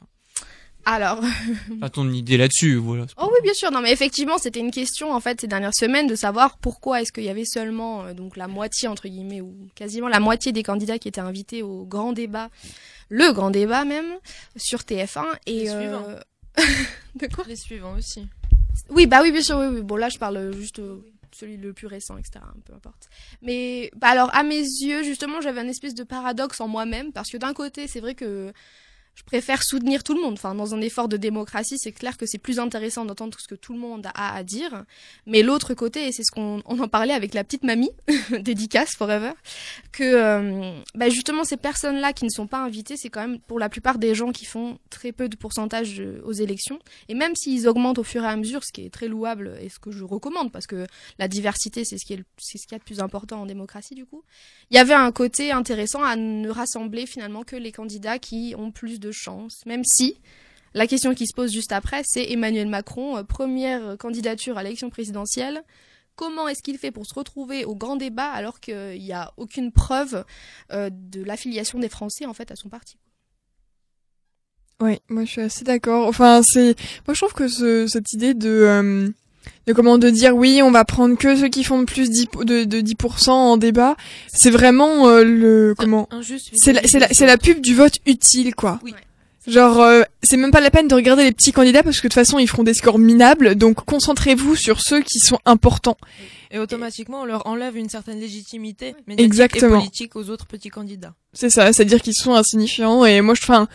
Alors, 0.86 1.20
Pas 1.82 1.90
ton 1.90 2.12
idée 2.12 2.38
là-dessus, 2.38 2.76
voilà. 2.76 3.06
oh 3.18 3.30
oui, 3.34 3.40
bien 3.44 3.54
sûr. 3.54 3.72
Non, 3.72 3.82
mais 3.82 3.92
effectivement, 3.92 4.38
c'était 4.38 4.60
une 4.60 4.72
question 4.72 5.12
en 5.12 5.20
fait 5.20 5.42
ces 5.42 5.48
dernières 5.48 5.74
semaines 5.74 6.06
de 6.06 6.16
savoir 6.16 6.60
pourquoi 6.60 7.02
est-ce 7.02 7.12
qu'il 7.12 7.24
y 7.24 7.30
avait 7.30 7.46
seulement 7.46 8.04
euh, 8.06 8.14
donc 8.14 8.38
la 8.38 8.48
moitié 8.48 8.88
entre 8.88 9.08
guillemets 9.08 9.42
ou 9.42 9.54
quasiment 9.74 10.08
la 10.08 10.20
moitié 10.20 10.52
des 10.52 10.62
candidats 10.62 11.00
qui 11.00 11.08
étaient 11.08 11.22
invités 11.22 11.64
au 11.64 11.86
grand 11.86 12.14
débat, 12.14 12.50
le 13.10 13.34
grand 13.34 13.50
débat 13.50 13.84
même 13.84 14.06
sur 14.56 14.82
TF1 14.82 15.26
et 15.48 15.64
Les 15.64 15.70
euh, 15.70 16.20
de 17.16 17.28
quoi 17.34 17.46
Les 17.48 17.56
suivants 17.56 17.96
aussi. 17.98 18.28
Oui, 18.90 19.08
bah 19.08 19.22
oui, 19.24 19.32
bien 19.32 19.42
sûr, 19.42 19.58
oui, 19.58 19.68
oui. 19.68 19.82
Bon, 19.82 19.96
là, 19.96 20.10
je 20.10 20.20
parle 20.20 20.54
juste 20.56 20.80
euh, 20.80 20.98
celui 21.32 21.58
le 21.58 21.74
plus 21.74 21.88
récent, 21.88 22.18
etc. 22.18 22.46
Peu 22.66 22.74
importe. 22.74 23.10
Mais 23.42 23.90
bah 23.96 24.10
alors, 24.10 24.30
à 24.36 24.44
mes 24.44 24.60
yeux, 24.62 25.04
justement, 25.04 25.42
j'avais 25.42 25.62
un 25.62 25.68
espèce 25.68 25.96
de 25.96 26.04
paradoxe 26.04 26.62
en 26.62 26.68
moi-même 26.68 27.12
parce 27.12 27.30
que 27.32 27.38
d'un 27.38 27.54
côté, 27.54 27.88
c'est 27.88 28.00
vrai 28.00 28.16
que 28.16 28.54
je 29.16 29.24
préfère 29.24 29.64
soutenir 29.64 30.04
tout 30.04 30.14
le 30.14 30.22
monde. 30.22 30.34
Enfin, 30.34 30.54
dans 30.56 30.76
un 30.76 30.82
effort 30.82 31.08
de 31.08 31.18
démocratie, 31.18 31.78
c'est 31.78 31.94
clair 31.94 32.18
que 32.18 32.26
c'est 32.26 32.38
plus 32.38 32.60
intéressant 32.60 33.06
d'entendre 33.06 33.34
tout 33.34 33.42
ce 33.42 33.48
que 33.48 33.56
tout 33.56 33.74
le 33.74 33.80
monde 33.80 34.08
a 34.14 34.36
à 34.36 34.44
dire. 34.44 34.84
Mais 35.26 35.42
l'autre 35.42 35.74
côté, 35.74 36.08
et 36.08 36.12
c'est 36.12 36.24
ce 36.24 36.32
qu'on 36.32 36.62
on 36.66 36.80
en 36.80 36.88
parlait 36.88 37.14
avec 37.14 37.34
la 37.34 37.44
petite 37.44 37.64
mamie, 37.64 37.92
dédicace 38.40 38.96
forever, 38.96 39.32
que 39.94 40.04
euh, 40.04 40.80
bah 40.96 41.10
justement 41.10 41.44
ces 41.46 41.58
personnes-là 41.58 42.12
qui 42.14 42.26
ne 42.26 42.30
sont 42.30 42.48
pas 42.48 42.60
invitées, 42.60 42.98
c'est 42.98 43.10
quand 43.10 43.22
même 43.22 43.40
pour 43.40 43.58
la 43.58 43.70
plupart 43.70 43.98
des 43.98 44.14
gens 44.16 44.32
qui 44.32 44.46
font 44.46 44.78
très 44.90 45.14
peu 45.14 45.30
de 45.30 45.38
pourcentage 45.38 46.02
euh, 46.02 46.22
aux 46.26 46.34
élections. 46.34 46.80
Et 47.08 47.14
même 47.14 47.36
s'ils 47.36 47.68
augmentent 47.70 48.00
au 48.00 48.04
fur 48.04 48.24
et 48.24 48.28
à 48.28 48.36
mesure, 48.36 48.64
ce 48.66 48.74
qui 48.74 48.86
est 48.86 48.90
très 48.90 49.08
louable 49.08 49.58
et 49.62 49.70
ce 49.70 49.80
que 49.80 49.92
je 49.92 50.04
recommande, 50.04 50.52
parce 50.52 50.68
que 50.68 50.86
la 51.20 51.30
diversité, 51.30 51.86
c'est 51.86 51.98
ce 51.98 52.06
qui 52.06 52.14
est, 52.14 52.24
c'est 52.38 52.58
ce 52.58 52.68
qu'il 52.68 52.74
y 52.74 52.76
a 52.76 52.80
de 52.80 52.84
plus 52.84 53.00
important 53.00 53.42
en 53.42 53.46
démocratie, 53.46 53.96
du 53.96 54.06
coup. 54.06 54.24
Il 54.72 54.76
y 54.76 54.80
avait 54.80 54.94
un 54.94 55.12
côté 55.14 55.54
intéressant 55.54 56.04
à 56.04 56.18
ne 56.18 56.50
rassembler 56.50 57.06
finalement 57.06 57.44
que 57.44 57.56
les 57.56 57.72
candidats 57.72 58.20
qui 58.20 58.56
ont 58.58 58.72
plus 58.72 59.00
de 59.00 59.05
chance, 59.12 59.66
même 59.66 59.84
si 59.84 60.18
la 60.76 60.88
question 60.88 61.14
qui 61.16 61.26
se 61.26 61.34
pose 61.34 61.54
juste 61.54 61.72
après, 61.72 62.02
c'est 62.04 62.32
Emmanuel 62.32 62.68
Macron, 62.68 63.18
euh, 63.18 63.24
première 63.24 63.98
candidature 63.98 64.58
à 64.58 64.64
l'élection 64.64 64.90
présidentielle. 64.90 65.64
Comment 66.16 66.48
est-ce 66.48 66.62
qu'il 66.62 66.78
fait 66.78 66.92
pour 66.92 67.06
se 67.06 67.14
retrouver 67.14 67.66
au 67.66 67.76
grand 67.76 67.96
débat 67.96 68.30
alors 68.30 68.60
qu'il 68.60 69.00
n'y 69.00 69.14
a 69.14 69.34
aucune 69.38 69.72
preuve 69.72 70.26
euh, 70.72 70.90
de 70.92 71.24
l'affiliation 71.24 71.80
des 71.80 71.90
Français 71.90 72.26
en 72.26 72.34
fait 72.34 72.52
à 72.52 72.56
son 72.56 72.70
parti? 72.70 72.98
Oui, 74.82 75.00
moi 75.08 75.24
je 75.24 75.32
suis 75.32 75.42
assez 75.42 75.64
d'accord. 75.64 76.08
Enfin, 76.08 76.42
c'est, 76.44 76.76
moi 77.08 77.14
je 77.14 77.20
trouve 77.20 77.34
que 77.34 77.48
ce, 77.48 77.88
cette 77.88 78.12
idée 78.12 78.34
de, 78.34 78.50
euh, 78.50 79.10
de 79.68 79.74
comment 79.74 79.98
de 79.98 80.10
dire 80.10 80.36
oui, 80.36 80.62
on 80.64 80.72
va 80.72 80.86
prendre 80.86 81.18
que 81.18 81.36
ceux 81.36 81.48
qui 81.50 81.64
font 81.64 81.86
plus 81.86 82.10
10 82.10 82.28
de, 82.44 82.64
de 82.64 82.82
10% 82.82 83.30
en 83.32 83.58
débat, 83.58 83.96
c'est 84.28 84.52
vraiment 84.52 85.08
euh, 85.08 85.24
le 85.24 85.76
comment. 85.78 86.08
C'est 86.54 86.74
la, 86.74 86.82
c'est 86.86 87.00
la, 87.00 87.08
c'est 87.10 87.26
la 87.26 87.38
pub 87.38 87.62
du 87.62 87.76
vote 87.76 87.96
utile 88.06 88.56
quoi. 88.56 88.80
Oui. 88.84 88.94
Genre, 89.48 89.80
euh, 89.80 90.02
c'est 90.24 90.38
même 90.38 90.50
pas 90.50 90.60
la 90.60 90.72
peine 90.72 90.88
de 90.88 90.96
regarder 90.96 91.24
les 91.24 91.32
petits 91.32 91.52
candidats 91.52 91.84
parce 91.84 91.98
que 91.98 92.08
de 92.08 92.10
toute 92.10 92.16
façon 92.16 92.40
ils 92.40 92.48
feront 92.48 92.64
des 92.64 92.74
scores 92.74 92.98
minables. 92.98 93.56
Donc 93.56 93.86
concentrez-vous 93.86 94.56
sur 94.56 94.82
ceux 94.82 95.02
qui 95.02 95.20
sont 95.20 95.38
importants. 95.46 95.98
Et 96.52 96.58
automatiquement, 96.58 97.22
on 97.22 97.26
leur 97.26 97.46
enlève 97.48 97.76
une 97.76 97.90
certaine 97.90 98.20
légitimité 98.20 98.96
médiatique 99.08 99.26
Exactement. 99.26 99.76
et 99.76 99.80
politique 99.80 100.16
aux 100.16 100.30
autres 100.30 100.46
petits 100.46 100.70
candidats. 100.70 101.14
C'est 101.34 101.50
ça, 101.50 101.72
c'est-à-dire 101.74 102.02
qu'ils 102.02 102.16
sont 102.16 102.34
insignifiants. 102.34 103.06
Et 103.06 103.22
moi, 103.22 103.36
je, 103.36 103.42
enfin, 103.44 103.68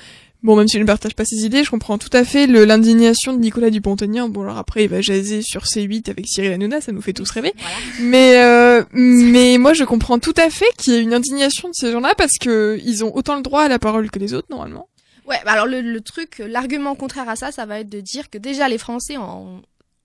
bon, 0.43 0.57
même 0.57 0.69
si 0.69 0.77
je 0.77 0.83
ne 0.83 0.87
partage 0.87 1.15
pas 1.15 1.25
ces 1.25 1.45
idées, 1.45 1.65
je 1.65 1.71
comprends 1.71 1.99
tout 1.99 2.11
à 2.13 2.25
fait 2.25 2.47
l'indignation 2.47 3.33
de 3.33 3.39
Nicolas 3.39 3.71
Dupont-Aignan. 3.71 4.29
Bon, 4.29 4.43
alors 4.43 4.59
après, 4.59 4.85
il 4.85 4.91
va 4.91 5.01
jaser 5.01 5.43
sur 5.43 5.65
C8 5.65 6.11
avec 6.11 6.27
Cyril 6.27 6.53
Hanouna, 6.53 6.81
ça 6.81 6.93
nous 6.93 7.03
fait 7.03 7.13
tous 7.13 7.31
rêver. 7.31 7.53
Mais, 8.01 8.43
euh, 8.43 8.85
mais 8.93 9.59
moi, 9.59 9.73
je 9.73 9.85
comprends 9.85 10.19
tout 10.19 10.35
à 10.37 10.51
fait 10.51 10.71
qu'il 10.77 10.95
y 10.95 10.97
ait 10.97 11.03
une 11.03 11.15
indignation 11.15 11.69
de 11.69 11.75
ces 11.75 11.93
gens-là 11.93 12.15
parce 12.17 12.39
que 12.39 12.79
ils 12.85 13.05
ont 13.05 13.15
autant 13.15 13.37
le 13.37 13.43
droit 13.43 13.63
à 13.63 13.69
la 13.69 13.79
parole 13.79 14.11
que 14.11 14.19
les 14.19 14.35
autres, 14.35 14.49
normalement. 14.51 14.89
Ouais, 15.27 15.37
bah 15.45 15.53
alors 15.53 15.67
le, 15.67 15.81
le 15.81 16.01
truc, 16.01 16.43
l'argument 16.45 16.97
contraire 16.97 17.29
à 17.29 17.37
ça, 17.37 17.53
ça 17.53 17.65
va 17.65 17.81
être 17.81 17.89
de 17.89 18.01
dire 18.01 18.31
que 18.31 18.39
déjà 18.39 18.69
les 18.69 18.79
Français 18.79 19.17
en, 19.17 19.61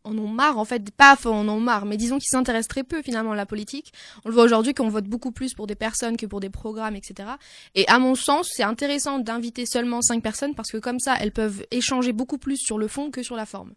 en 0.05 0.17
ont 0.17 0.27
marre, 0.27 0.57
en 0.57 0.65
fait, 0.65 0.91
pas 0.91 1.17
en 1.25 1.47
ont 1.49 1.59
marre, 1.59 1.85
mais 1.85 1.97
disons 1.97 2.17
qu'ils 2.19 2.29
s'intéressent 2.29 2.67
très 2.69 2.83
peu 2.83 3.01
finalement 3.01 3.31
à 3.33 3.35
la 3.35 3.45
politique. 3.45 3.91
On 4.23 4.29
le 4.29 4.35
voit 4.35 4.43
aujourd'hui 4.43 4.73
qu'on 4.73 4.89
vote 4.89 5.05
beaucoup 5.05 5.31
plus 5.31 5.53
pour 5.53 5.67
des 5.67 5.75
personnes 5.75 6.15
que 6.17 6.25
pour 6.25 6.39
des 6.39 6.49
programmes, 6.49 6.95
etc. 6.95 7.29
Et 7.75 7.87
à 7.87 7.99
mon 7.99 8.15
sens, 8.15 8.49
c'est 8.53 8.63
intéressant 8.63 9.19
d'inviter 9.19 9.65
seulement 9.65 10.01
cinq 10.01 10.21
personnes 10.23 10.55
parce 10.55 10.71
que 10.71 10.77
comme 10.77 10.99
ça, 10.99 11.15
elles 11.19 11.31
peuvent 11.31 11.65
échanger 11.71 12.13
beaucoup 12.13 12.37
plus 12.37 12.57
sur 12.57 12.77
le 12.77 12.87
fond 12.87 13.09
que 13.11 13.23
sur 13.23 13.35
la 13.35 13.45
forme. 13.45 13.73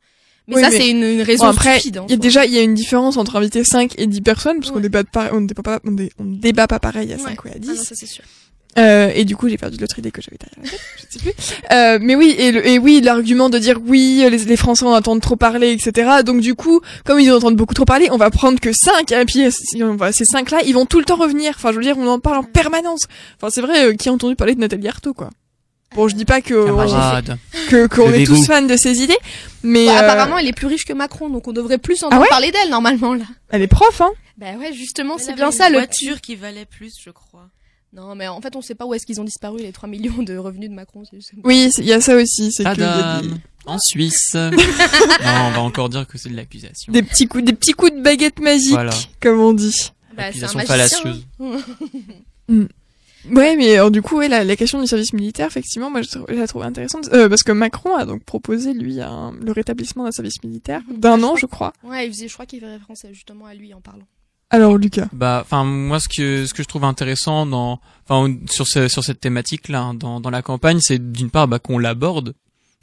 Mais 0.46 0.56
Oui, 0.56 0.62
ça, 0.62 0.70
c'est 0.70 0.88
une, 0.90 1.02
une 1.02 1.20
raison 1.22 1.44
Bon, 1.44 1.50
après, 1.50 1.78
stupide. 1.78 1.98
en 1.98 2.06
il 2.06 2.10
y 2.10 2.12
a 2.12 2.16
soi. 2.16 2.22
déjà, 2.22 2.46
il 2.46 2.52
y 2.54 2.58
a 2.58 2.62
une 2.62 2.72
différence 2.74 3.18
entre 3.18 3.36
inviter 3.36 3.64
5 3.64 3.98
et 3.98 4.06
10 4.06 4.20
personnes, 4.22 4.60
parce 4.60 4.70
qu'on 4.70 4.80
débat 4.80 5.04
pas, 5.04 5.28
on 5.34 5.42
débat 5.42 5.62
pas, 5.62 5.80
on, 5.84 5.92
dé- 5.92 6.10
on 6.18 6.24
débat 6.24 6.66
pas 6.66 6.78
pareil 6.78 7.12
à 7.12 7.16
Ouais. 7.16 7.22
5 7.22 7.44
ou 7.44 7.48
à 7.48 7.50
Ah 7.54 7.58
10. 7.58 7.68
non, 7.68 7.74
ça 7.76 7.94
c'est 7.94 8.06
sûr. 8.06 8.24
Euh, 8.76 9.10
et 9.14 9.24
du 9.24 9.34
coup, 9.34 9.48
j'ai 9.48 9.56
perdu 9.56 9.76
l'autre 9.78 9.98
idée 9.98 10.10
que 10.12 10.20
j'avais 10.22 10.36
derrière 10.38 10.58
la 10.62 10.70
tête, 10.70 10.80
je 10.98 11.04
ne 11.04 11.10
sais 11.10 11.18
plus. 11.32 11.56
Euh, 11.72 11.98
mais 12.00 12.14
oui, 12.14 12.34
et, 12.38 12.52
le- 12.52 12.64
et 12.66 12.78
oui, 12.78 13.00
l'argument 13.00 13.48
de 13.48 13.58
dire 13.58 13.78
oui, 13.84 14.24
les, 14.30 14.38
les 14.38 14.56
Français 14.56 14.84
en 14.84 14.92
entendent 14.92 15.20
trop 15.22 15.34
parler, 15.36 15.72
etc. 15.72 16.22
Donc 16.24 16.40
du 16.40 16.54
coup, 16.54 16.80
comme 17.04 17.18
ils 17.18 17.32
en 17.32 17.36
entendent 17.36 17.56
beaucoup 17.56 17.74
trop 17.74 17.86
parler, 17.86 18.08
on 18.12 18.18
va 18.18 18.30
prendre 18.30 18.60
que 18.60 18.72
5, 18.72 19.10
et 19.10 19.24
puis 19.24 19.50
si 19.50 19.82
on 19.82 19.96
va- 19.96 20.12
ces 20.12 20.24
5-là, 20.24 20.58
ils 20.64 20.74
vont 20.74 20.86
tout 20.86 20.98
le 21.00 21.04
temps 21.04 21.16
revenir. 21.16 21.54
Enfin, 21.56 21.72
je 21.72 21.76
veux 21.76 21.82
dire, 21.82 21.96
on 21.98 22.06
en 22.06 22.20
parle 22.20 22.38
en 22.38 22.44
permanence. 22.44 23.06
Enfin, 23.36 23.50
c'est 23.50 23.62
vrai, 23.62 23.86
euh, 23.86 23.94
qui 23.94 24.08
a 24.08 24.12
entendu 24.12 24.36
parler 24.36 24.54
de 24.54 24.60
Nathalie 24.60 24.86
Arthaud, 24.88 25.14
quoi. 25.14 25.30
Bon, 25.96 26.06
je 26.06 26.14
dis 26.14 26.26
pas 26.26 26.42
que 26.42 26.66
Camarade. 26.66 27.38
que 27.70 27.86
qu'on 27.86 28.12
est 28.12 28.26
tous 28.26 28.46
fans 28.46 28.60
de 28.62 28.76
ses 28.76 29.02
idées, 29.02 29.16
mais 29.62 29.86
Bah, 29.86 29.92
euh, 29.94 29.98
apparemment, 30.00 30.36
elle 30.38 30.46
est 30.46 30.52
plus 30.52 30.66
riche 30.66 30.84
que 30.84 30.92
Macron, 30.92 31.30
donc 31.30 31.48
on 31.48 31.52
devrait 31.52 31.78
plus 31.78 32.02
entendre 32.04 32.16
Ah 32.16 32.20
ouais 32.20 32.28
parler 32.28 32.52
d'elle 32.52 32.68
normalement 32.68 33.14
là. 33.14 33.24
elle 33.50 33.62
est 33.62 33.66
prof, 33.68 34.02
hein. 34.02 34.10
Bah 34.36 34.48
ouais, 34.60 34.72
justement, 34.74 35.16
c'est 35.18 35.32
bien 35.34 35.50
ça 35.50 35.68
le 35.70 35.78
voiture 35.78 36.20
qui 36.20 36.36
valait 36.36 36.66
plus, 36.66 36.94
je 37.02 37.10
crois. 37.10 37.48
Non, 37.94 38.14
mais 38.14 38.28
en 38.28 38.40
fait, 38.40 38.54
on 38.54 38.60
sait 38.60 38.74
pas 38.74 38.84
où 38.86 38.92
est-ce 38.94 39.06
qu'ils 39.06 39.20
ont 39.20 39.24
disparu 39.24 39.58
les 39.58 39.72
3 39.72 39.88
millions 39.88 40.22
de 40.22 40.36
revenus 40.36 40.68
de 40.68 40.74
Macron. 40.74 41.02
Oui, 41.44 41.70
il 41.78 41.84
y 41.84 41.92
a 41.92 42.00
ça 42.00 42.16
aussi, 42.16 42.52
c'est 42.52 42.64
des, 42.74 43.28
en 43.66 43.78
Suisse. 43.78 44.34
non, 44.34 44.50
on 44.50 45.50
va 45.52 45.60
encore 45.60 45.88
dire 45.88 46.06
que 46.06 46.18
c'est 46.18 46.28
de 46.28 46.36
l'accusation. 46.36 46.92
des 46.92 47.02
petits 47.02 47.26
coups, 47.26 47.44
des 47.44 47.52
petits 47.54 47.72
coups 47.72 47.92
de 47.92 48.00
baguette 48.02 48.40
magique, 48.40 48.72
Voilà. 48.72 48.92
comme 49.20 49.40
on 49.40 49.52
dit. 49.54 49.90
Bah, 50.16 50.24
Accusation 50.24 50.58
fallacieuse. 50.60 51.26
Mm. 52.48 52.64
Ouais, 53.32 53.56
mais 53.56 53.74
alors, 53.76 53.90
du 53.90 54.00
coup, 54.00 54.16
ouais, 54.16 54.28
la, 54.28 54.42
la 54.42 54.56
question 54.56 54.80
du 54.80 54.86
service 54.86 55.12
militaire, 55.12 55.46
effectivement, 55.48 55.90
moi, 55.90 56.00
je, 56.00 56.18
la 56.32 56.46
trouve 56.46 56.62
intéressante, 56.62 57.08
euh, 57.12 57.28
parce 57.28 57.42
que 57.42 57.52
Macron 57.52 57.94
a 57.94 58.06
donc 58.06 58.22
proposé, 58.24 58.72
lui, 58.72 59.02
un- 59.02 59.32
le 59.38 59.52
rétablissement 59.52 60.04
d'un 60.04 60.12
service 60.12 60.42
militaire 60.42 60.80
d'un 60.96 61.22
an, 61.22 61.36
je 61.36 61.44
crois. 61.44 61.74
Ouais, 61.84 62.06
il 62.06 62.12
faisait, 62.12 62.28
je 62.28 62.32
crois 62.32 62.46
qu'il 62.46 62.60
fait 62.60 62.70
référence 62.70 63.04
justement 63.12 63.44
à 63.44 63.54
lui 63.54 63.74
en 63.74 63.80
parlant. 63.82 64.06
Alors, 64.50 64.78
Lucas. 64.78 65.08
Bah, 65.12 65.40
enfin, 65.44 65.64
moi, 65.64 66.00
ce 66.00 66.08
que 66.08 66.46
ce 66.46 66.54
que 66.54 66.62
je 66.62 66.68
trouve 66.68 66.84
intéressant 66.84 67.44
dans, 67.44 67.80
enfin, 68.08 68.34
sur 68.50 68.66
ce, 68.66 68.88
sur 68.88 69.04
cette 69.04 69.20
thématique-là, 69.20 69.80
hein, 69.80 69.94
dans 69.94 70.20
dans 70.20 70.30
la 70.30 70.42
campagne, 70.42 70.80
c'est 70.80 71.12
d'une 71.12 71.30
part 71.30 71.48
bah, 71.48 71.58
qu'on 71.58 71.78
l'aborde, 71.78 72.34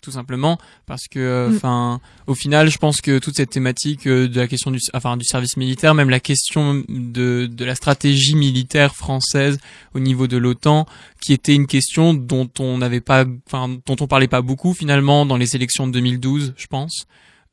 tout 0.03 0.11
simplement, 0.11 0.59
parce 0.85 1.07
que, 1.07 1.17
euh, 1.17 1.49
Mm. 1.49 1.55
enfin, 1.55 1.99
au 2.27 2.35
final, 2.35 2.69
je 2.69 2.77
pense 2.77 3.01
que 3.01 3.17
toute 3.17 3.35
cette 3.37 3.49
thématique 3.49 4.05
euh, 4.05 4.27
de 4.27 4.39
la 4.39 4.47
question 4.47 4.69
du, 4.69 4.79
enfin, 4.93 5.17
du 5.17 5.25
service 5.25 5.57
militaire, 5.57 5.95
même 5.95 6.11
la 6.11 6.19
question 6.19 6.83
de 6.87 7.47
de 7.51 7.65
la 7.65 7.73
stratégie 7.73 8.35
militaire 8.35 8.95
française 8.95 9.57
au 9.95 9.99
niveau 9.99 10.27
de 10.27 10.37
l'OTAN, 10.37 10.85
qui 11.19 11.33
était 11.33 11.55
une 11.55 11.65
question 11.65 12.13
dont 12.13 12.49
on 12.59 12.77
n'avait 12.77 13.01
pas, 13.01 13.25
enfin, 13.47 13.75
dont 13.87 13.95
on 13.99 14.05
parlait 14.05 14.27
pas 14.27 14.43
beaucoup 14.43 14.75
finalement 14.75 15.25
dans 15.25 15.37
les 15.37 15.55
élections 15.55 15.87
de 15.87 15.93
2012, 15.93 16.53
je 16.55 16.67
pense. 16.67 17.07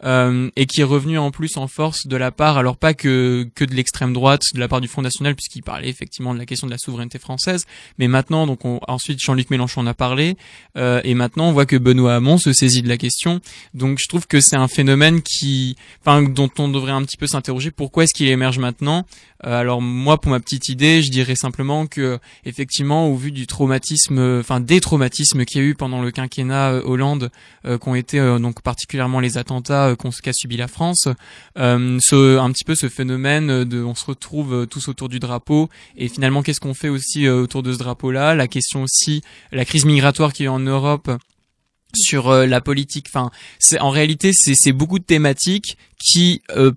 Euh, 0.04 0.50
et 0.56 0.66
qui 0.66 0.80
est 0.80 0.84
revenu 0.84 1.18
en 1.18 1.30
plus 1.30 1.56
en 1.56 1.68
force 1.68 2.06
de 2.06 2.16
la 2.16 2.30
part, 2.30 2.58
alors 2.58 2.76
pas 2.76 2.94
que 2.94 3.48
que 3.54 3.64
de 3.64 3.74
l'extrême 3.74 4.12
droite, 4.12 4.42
de 4.54 4.60
la 4.60 4.68
part 4.68 4.80
du 4.80 4.88
Front 4.88 5.02
National, 5.02 5.34
puisqu'il 5.34 5.62
parlait 5.62 5.88
effectivement 5.88 6.34
de 6.34 6.38
la 6.38 6.46
question 6.46 6.66
de 6.66 6.72
la 6.72 6.78
souveraineté 6.78 7.18
française, 7.18 7.66
mais 7.98 8.08
maintenant, 8.08 8.46
donc 8.46 8.64
on, 8.64 8.80
ensuite 8.88 9.20
Jean-Luc 9.20 9.50
Mélenchon 9.50 9.82
en 9.82 9.86
a 9.86 9.94
parlé, 9.94 10.36
euh, 10.76 11.00
et 11.04 11.14
maintenant 11.14 11.48
on 11.48 11.52
voit 11.52 11.66
que 11.66 11.76
Benoît 11.76 12.14
Hamon 12.14 12.38
se 12.38 12.52
saisit 12.52 12.82
de 12.82 12.88
la 12.88 12.96
question. 12.96 13.40
Donc 13.74 13.98
je 14.00 14.08
trouve 14.08 14.26
que 14.26 14.40
c'est 14.40 14.56
un 14.56 14.68
phénomène 14.68 15.22
qui, 15.22 15.76
enfin, 16.00 16.22
dont 16.22 16.50
on 16.58 16.68
devrait 16.68 16.92
un 16.92 17.02
petit 17.02 17.16
peu 17.16 17.26
s'interroger. 17.26 17.70
Pourquoi 17.70 18.04
est-ce 18.04 18.14
qu'il 18.14 18.28
émerge 18.28 18.58
maintenant? 18.58 19.06
Euh, 19.44 19.60
Alors 19.60 19.82
moi, 19.82 20.20
pour 20.20 20.30
ma 20.30 20.40
petite 20.40 20.68
idée, 20.68 21.02
je 21.02 21.10
dirais 21.10 21.34
simplement 21.34 21.86
que 21.86 22.18
effectivement, 22.44 23.08
au 23.08 23.16
vu 23.16 23.32
du 23.32 23.46
traumatisme, 23.46 24.38
enfin 24.40 24.60
des 24.60 24.80
traumatismes 24.80 25.44
qu'il 25.44 25.60
y 25.60 25.64
a 25.64 25.66
eu 25.66 25.74
pendant 25.74 26.00
le 26.00 26.10
quinquennat 26.10 26.72
euh, 26.72 26.82
Hollande, 26.84 27.30
euh, 27.64 27.78
qu'ont 27.78 27.94
été 27.94 28.18
donc 28.40 28.62
particulièrement 28.62 29.20
les 29.20 29.38
attentats 29.38 29.91
euh, 29.92 30.10
qu'a 30.22 30.32
subi 30.32 30.56
la 30.56 30.68
France, 30.68 31.08
euh, 31.58 31.98
ce, 32.00 32.38
un 32.38 32.50
petit 32.52 32.64
peu 32.64 32.74
ce 32.74 32.88
phénomène 32.88 33.64
de 33.64 33.82
on 33.82 33.94
se 33.94 34.04
retrouve 34.04 34.54
euh, 34.54 34.66
tous 34.66 34.88
autour 34.88 35.08
du 35.08 35.18
drapeau. 35.18 35.68
Et 35.96 36.08
finalement 36.08 36.42
qu'est-ce 36.42 36.60
qu'on 36.60 36.74
fait 36.74 36.88
aussi 36.88 37.26
euh, 37.26 37.42
autour 37.42 37.62
de 37.62 37.72
ce 37.72 37.78
drapeau-là, 37.78 38.34
la 38.34 38.48
question 38.48 38.82
aussi 38.82 39.22
la 39.50 39.64
crise 39.64 39.84
migratoire 39.84 40.32
qui 40.32 40.44
est 40.44 40.48
en 40.48 40.60
Europe 40.60 41.10
sur 41.94 42.32
la 42.32 42.60
politique. 42.62 43.06
Enfin, 43.08 43.30
c'est 43.58 43.78
en 43.78 43.90
réalité 43.90 44.32
c'est 44.32 44.72
beaucoup 44.72 44.98
de 44.98 45.04
thématiques 45.04 45.76
qui 45.98 46.42
euh, 46.56 46.72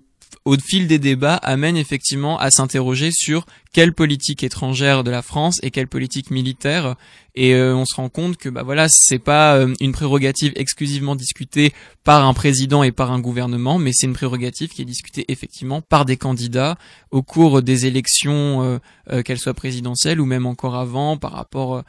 au 0.46 0.56
fil 0.56 0.86
des 0.86 1.00
débats 1.00 1.34
amènent 1.34 1.76
effectivement 1.76 2.38
à 2.38 2.52
s'interroger 2.52 3.10
sur 3.10 3.46
quelle 3.72 3.92
politique 3.92 4.44
étrangère 4.44 5.02
de 5.02 5.10
la 5.10 5.20
France 5.20 5.58
et 5.64 5.72
quelle 5.72 5.88
politique 5.88 6.30
militaire. 6.30 6.94
Et 7.34 7.54
euh, 7.56 7.74
on 7.74 7.84
se 7.84 7.96
rend 7.96 8.08
compte 8.08 8.36
que 8.36 8.48
bah 8.48 8.62
voilà 8.62 8.88
c'est 8.88 9.18
pas 9.18 9.56
euh, 9.56 9.74
une 9.80 9.90
prérogative 9.90 10.52
exclusivement 10.54 11.16
discutée 11.16 11.74
par 12.04 12.24
un 12.24 12.32
président 12.32 12.84
et 12.84 12.92
par 12.92 13.10
un 13.10 13.18
gouvernement 13.18 13.78
mais 13.78 13.92
c'est 13.92 14.06
une 14.06 14.14
prérogative 14.14 14.70
qui 14.70 14.82
est 14.82 14.86
discutée 14.86 15.24
effectivement 15.28 15.82
par 15.82 16.04
des 16.06 16.16
candidats 16.16 16.78
au 17.10 17.22
cours 17.22 17.60
des 17.60 17.84
élections 17.84 18.80
euh, 19.10 19.22
qu'elles 19.22 19.38
soient 19.38 19.52
présidentielles 19.52 20.20
ou 20.20 20.24
même 20.24 20.46
encore 20.46 20.76
avant 20.76 21.18
par 21.18 21.32
rapport 21.32 21.82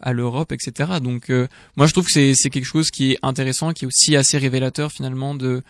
à 0.00 0.12
l'Europe 0.12 0.50
etc 0.50 0.94
donc 1.00 1.30
moi 1.76 1.86
je 1.86 1.92
trouve 1.92 2.06
que 2.06 2.10
c'est 2.10 2.34
c'est 2.34 2.50
quelque 2.50 2.64
chose 2.64 2.90
qui 2.90 3.12
est 3.12 3.18
intéressant 3.22 3.72
qui 3.72 3.84
est 3.84 3.86
aussi 3.86 4.16
assez 4.16 4.36
révélateur 4.36 4.90
finalement 4.90 5.36
de 5.36 5.62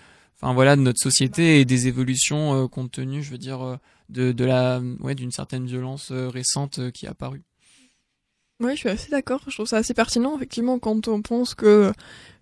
enfin 0.42 0.54
voilà 0.54 0.76
de 0.76 0.82
notre 0.82 1.00
société 1.00 1.60
et 1.60 1.64
des 1.64 1.86
évolutions 1.86 2.64
euh, 2.64 2.68
compte 2.68 2.92
tenu 2.92 3.22
je 3.22 3.30
veux 3.30 3.38
dire 3.38 3.62
euh, 3.62 3.76
de 4.08 4.32
de 4.32 4.44
la 4.44 4.80
ouais 5.00 5.14
d'une 5.14 5.30
certaine 5.30 5.66
violence 5.66 6.10
euh, 6.10 6.28
récente 6.28 6.90
qui 6.92 7.06
est 7.06 7.08
apparue 7.08 7.42
Ouais, 8.60 8.74
je 8.74 8.80
suis 8.80 8.88
assez 8.88 9.10
d'accord. 9.10 9.40
Je 9.48 9.54
trouve 9.54 9.66
ça 9.66 9.78
assez 9.78 9.92
pertinent, 9.92 10.36
effectivement, 10.36 10.78
quand 10.78 11.08
on 11.08 11.20
pense 11.20 11.56
que 11.56 11.92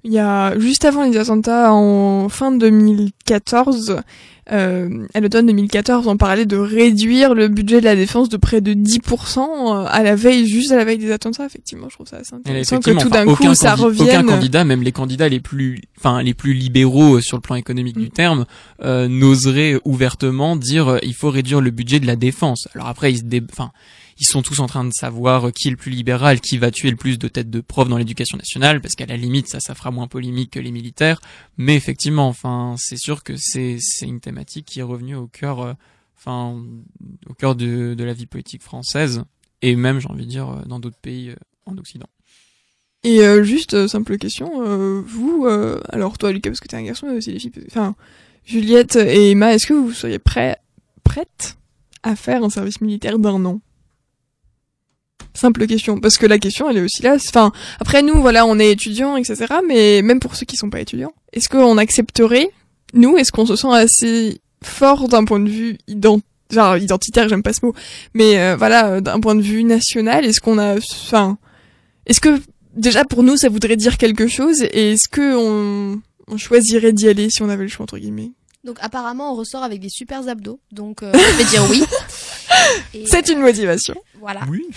il 0.04 0.12
y 0.12 0.18
a 0.18 0.58
juste 0.58 0.84
avant 0.84 1.04
les 1.04 1.16
attentats 1.16 1.72
en 1.72 2.28
fin 2.28 2.52
2014, 2.52 4.02
euh, 4.52 5.06
à 5.14 5.20
l'automne 5.20 5.46
2014, 5.46 6.06
on 6.08 6.16
parlait 6.16 6.46
de 6.46 6.56
réduire 6.56 7.34
le 7.34 7.48
budget 7.48 7.80
de 7.80 7.84
la 7.84 7.96
défense 7.96 8.28
de 8.28 8.36
près 8.36 8.60
de 8.60 8.74
10% 8.74 9.86
à 9.86 10.02
la 10.02 10.16
veille, 10.16 10.46
juste 10.46 10.72
à 10.72 10.76
la 10.76 10.84
veille 10.84 10.98
des 10.98 11.12
attentats. 11.12 11.46
Effectivement, 11.46 11.88
je 11.88 11.94
trouve 11.94 12.06
ça 12.06 12.16
assez 12.18 12.34
intéressant 12.34 12.80
que 12.80 12.90
tout 13.00 13.08
d'un 13.08 13.26
coup 13.34 13.54
ça 13.54 13.74
revienne. 13.74 14.08
Aucun 14.08 14.22
candidat, 14.24 14.64
même 14.64 14.82
les 14.82 14.92
candidats 14.92 15.28
les 15.28 15.40
plus, 15.40 15.80
enfin 15.98 16.22
les 16.22 16.34
plus 16.34 16.52
libéraux 16.54 17.16
euh, 17.16 17.20
sur 17.20 17.36
le 17.36 17.42
plan 17.42 17.54
économique 17.56 17.96
Mm. 17.96 18.00
du 18.02 18.10
terme, 18.10 18.44
euh, 18.82 19.08
n'oseraient 19.08 19.78
ouvertement 19.84 20.56
dire 20.56 20.88
euh, 20.88 20.98
il 21.02 21.14
faut 21.14 21.30
réduire 21.30 21.60
le 21.60 21.70
budget 21.70 22.00
de 22.00 22.06
la 22.06 22.16
défense. 22.16 22.68
Alors 22.74 22.88
après, 22.88 23.12
ils 23.12 23.18
se 23.18 23.22
dé- 23.24 23.42
enfin 23.50 23.70
ils 24.22 24.26
sont 24.26 24.42
tous 24.42 24.60
en 24.60 24.66
train 24.66 24.84
de 24.84 24.92
savoir 24.92 25.48
euh, 25.48 25.50
qui 25.50 25.68
est 25.68 25.70
le 25.70 25.78
plus 25.78 25.90
libéral, 25.90 26.40
qui 26.40 26.58
va 26.58 26.70
tuer 26.70 26.90
le 26.90 26.96
plus 26.96 27.18
de 27.18 27.26
têtes 27.26 27.48
de 27.48 27.60
profs 27.62 27.88
dans 27.88 27.96
l'éducation 27.96 28.36
nationale, 28.36 28.82
parce 28.82 28.94
qu'à 28.94 29.06
la 29.06 29.16
limite 29.16 29.48
ça, 29.48 29.60
ça 29.60 29.74
fera 29.74 29.90
moins 29.90 30.08
polémique 30.08 30.50
que 30.50 30.60
les 30.60 30.72
militaires. 30.72 31.20
Mais 31.56 31.74
effectivement, 31.74 32.28
enfin 32.28 32.74
c'est 32.76 32.98
sûr 32.98 33.22
que 33.24 33.32
c'est 33.36 33.76
c'est 33.80 34.06
une 34.06 34.20
thématique 34.20 34.39
qui 34.44 34.80
est 34.80 34.84
revenue 34.84 35.16
au 35.16 35.26
cœur, 35.26 35.60
euh, 35.60 35.72
enfin 36.16 36.62
au 37.28 37.34
cœur 37.34 37.54
de 37.54 37.96
la 37.98 38.12
vie 38.12 38.26
politique 38.26 38.62
française 38.62 39.22
et 39.62 39.76
même 39.76 40.00
j'ai 40.00 40.08
envie 40.08 40.24
de 40.24 40.30
dire 40.30 40.48
euh, 40.48 40.62
dans 40.66 40.80
d'autres 40.80 40.98
pays 41.00 41.30
euh, 41.30 41.36
en 41.66 41.76
Occident. 41.78 42.06
Et 43.02 43.22
juste 43.42 43.86
simple 43.86 44.18
question, 44.18 44.50
vous, 45.00 45.46
alors 45.88 46.18
toi 46.18 46.32
Lucas 46.32 46.50
parce 46.50 46.60
que 46.60 46.68
t'es 46.68 46.76
un 46.76 46.82
garçon, 46.82 47.06
mais 47.06 47.16
aussi 47.16 47.32
les 47.32 47.38
filles, 47.38 47.50
enfin 47.66 47.94
Juliette 48.44 48.96
et 48.96 49.30
Emma, 49.30 49.54
est-ce 49.54 49.66
que 49.66 49.72
vous 49.72 49.92
seriez 49.92 50.18
prêts, 50.18 50.58
prêtes 51.02 51.56
à 52.02 52.14
faire 52.14 52.44
un 52.44 52.50
service 52.50 52.82
militaire 52.82 53.18
d'un 53.18 53.42
an? 53.46 53.62
Simple 55.32 55.66
question, 55.66 55.98
parce 55.98 56.18
que 56.18 56.26
la 56.26 56.38
question 56.38 56.68
elle 56.68 56.76
est 56.76 56.82
aussi 56.82 57.02
là. 57.02 57.14
Enfin 57.14 57.52
après 57.78 58.02
nous 58.02 58.20
voilà 58.20 58.44
on 58.44 58.58
est 58.58 58.70
étudiants 58.70 59.16
etc. 59.16 59.46
Mais 59.66 60.02
même 60.02 60.20
pour 60.20 60.36
ceux 60.36 60.44
qui 60.44 60.58
sont 60.58 60.68
pas 60.68 60.80
étudiants, 60.80 61.14
est-ce 61.32 61.48
qu'on 61.48 61.78
accepterait 61.78 62.50
nous 62.94 63.16
Est-ce 63.16 63.32
qu'on 63.32 63.46
se 63.46 63.56
sent 63.56 63.72
assez 63.72 64.40
fort 64.62 65.08
d'un 65.08 65.24
point 65.24 65.40
de 65.40 65.48
vue 65.48 65.78
ident 65.88 66.20
genre 66.50 66.76
identitaire 66.76 67.28
j'aime 67.28 67.42
pas 67.42 67.52
ce 67.52 67.64
mot, 67.64 67.74
mais 68.12 68.38
euh, 68.38 68.56
voilà 68.56 68.94
euh, 68.94 69.00
d'un 69.00 69.20
point 69.20 69.34
de 69.34 69.40
vue 69.40 69.64
national 69.64 70.24
Est-ce 70.24 70.40
qu'on 70.40 70.58
a 70.58 70.76
enfin 70.76 71.38
est-ce 72.06 72.20
que 72.20 72.40
déjà 72.74 73.04
pour 73.04 73.22
nous 73.22 73.36
ça 73.36 73.48
voudrait 73.48 73.76
dire 73.76 73.96
quelque 73.98 74.26
chose 74.26 74.62
et 74.62 74.92
est-ce 74.92 75.08
que 75.08 75.36
on, 75.36 76.00
on 76.26 76.36
choisirait 76.36 76.92
d'y 76.92 77.08
aller 77.08 77.30
si 77.30 77.42
on 77.42 77.48
avait 77.48 77.62
le 77.62 77.68
choix 77.68 77.84
entre 77.84 77.98
guillemets? 77.98 78.32
Donc 78.64 78.76
apparemment 78.80 79.32
on 79.32 79.36
ressort 79.36 79.62
avec 79.62 79.80
des 79.80 79.88
super 79.88 80.28
abdos, 80.28 80.60
donc 80.72 81.02
euh, 81.02 81.12
je 81.14 81.36
vais 81.36 81.44
dire 81.44 81.64
oui. 81.70 81.82
C'est 83.06 83.28
une 83.28 83.40
motivation. 83.40 83.94
Voilà. 84.18 84.42
Oui. 84.50 84.66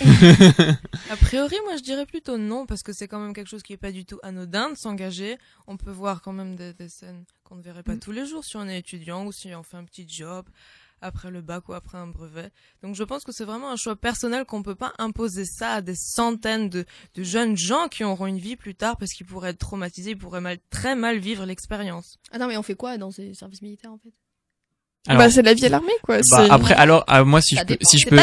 A 1.10 1.16
priori, 1.16 1.56
moi 1.64 1.76
je 1.76 1.82
dirais 1.82 2.06
plutôt 2.06 2.38
non, 2.38 2.64
parce 2.66 2.82
que 2.82 2.92
c'est 2.92 3.08
quand 3.08 3.18
même 3.18 3.34
quelque 3.34 3.50
chose 3.50 3.62
qui 3.62 3.74
est 3.74 3.78
pas 3.78 3.92
du 3.92 4.04
tout 4.06 4.18
anodin 4.22 4.70
de 4.70 4.76
s'engager. 4.76 5.36
On 5.66 5.76
peut 5.76 5.90
voir 5.90 6.22
quand 6.22 6.32
même 6.32 6.56
des, 6.56 6.72
des 6.72 6.88
scènes 6.88 7.24
qu'on 7.54 7.58
ne 7.58 7.62
verrait 7.62 7.84
pas 7.84 7.96
tous 7.96 8.10
les 8.10 8.26
jours 8.26 8.44
si 8.44 8.56
on 8.56 8.66
est 8.66 8.78
étudiant 8.80 9.26
ou 9.26 9.30
si 9.30 9.54
on 9.54 9.62
fait 9.62 9.76
un 9.76 9.84
petit 9.84 10.06
job 10.08 10.44
après 11.00 11.30
le 11.30 11.40
bac 11.40 11.68
ou 11.68 11.72
après 11.74 11.98
un 11.98 12.08
brevet. 12.08 12.50
Donc 12.82 12.96
je 12.96 13.04
pense 13.04 13.22
que 13.22 13.30
c'est 13.30 13.44
vraiment 13.44 13.70
un 13.70 13.76
choix 13.76 13.94
personnel 13.94 14.44
qu'on 14.44 14.64
peut 14.64 14.74
pas 14.74 14.92
imposer 14.98 15.44
ça 15.44 15.74
à 15.74 15.80
des 15.80 15.94
centaines 15.94 16.68
de, 16.68 16.84
de 17.14 17.22
jeunes 17.22 17.56
gens 17.56 17.86
qui 17.88 18.02
auront 18.02 18.26
une 18.26 18.38
vie 18.40 18.56
plus 18.56 18.74
tard 18.74 18.96
parce 18.96 19.12
qu'ils 19.12 19.26
pourraient 19.26 19.50
être 19.50 19.58
traumatisés, 19.58 20.10
ils 20.12 20.18
pourraient 20.18 20.40
mal, 20.40 20.58
très 20.70 20.96
mal 20.96 21.18
vivre 21.18 21.46
l'expérience. 21.46 22.18
Attends, 22.32 22.48
mais 22.48 22.56
on 22.56 22.64
fait 22.64 22.74
quoi 22.74 22.98
dans 22.98 23.12
ces 23.12 23.34
services 23.34 23.62
militaires 23.62 23.92
en 23.92 23.98
fait? 23.98 24.10
Alors, 25.06 25.22
bah 25.22 25.30
c'est 25.30 25.42
la 25.42 25.54
vie 25.54 25.66
à 25.66 25.68
l'armée 25.68 25.92
quoi. 26.02 26.16
Bah, 26.16 26.22
c'est- 26.44 26.50
après, 26.50 26.74
alors, 26.74 27.04
ah, 27.06 27.22
moi, 27.22 27.40
si 27.40 27.54
Ça 27.54 27.62
je 27.62 27.66
peux, 27.74 27.76
si 27.82 27.98
je 27.98 28.08
peux, 28.08 28.16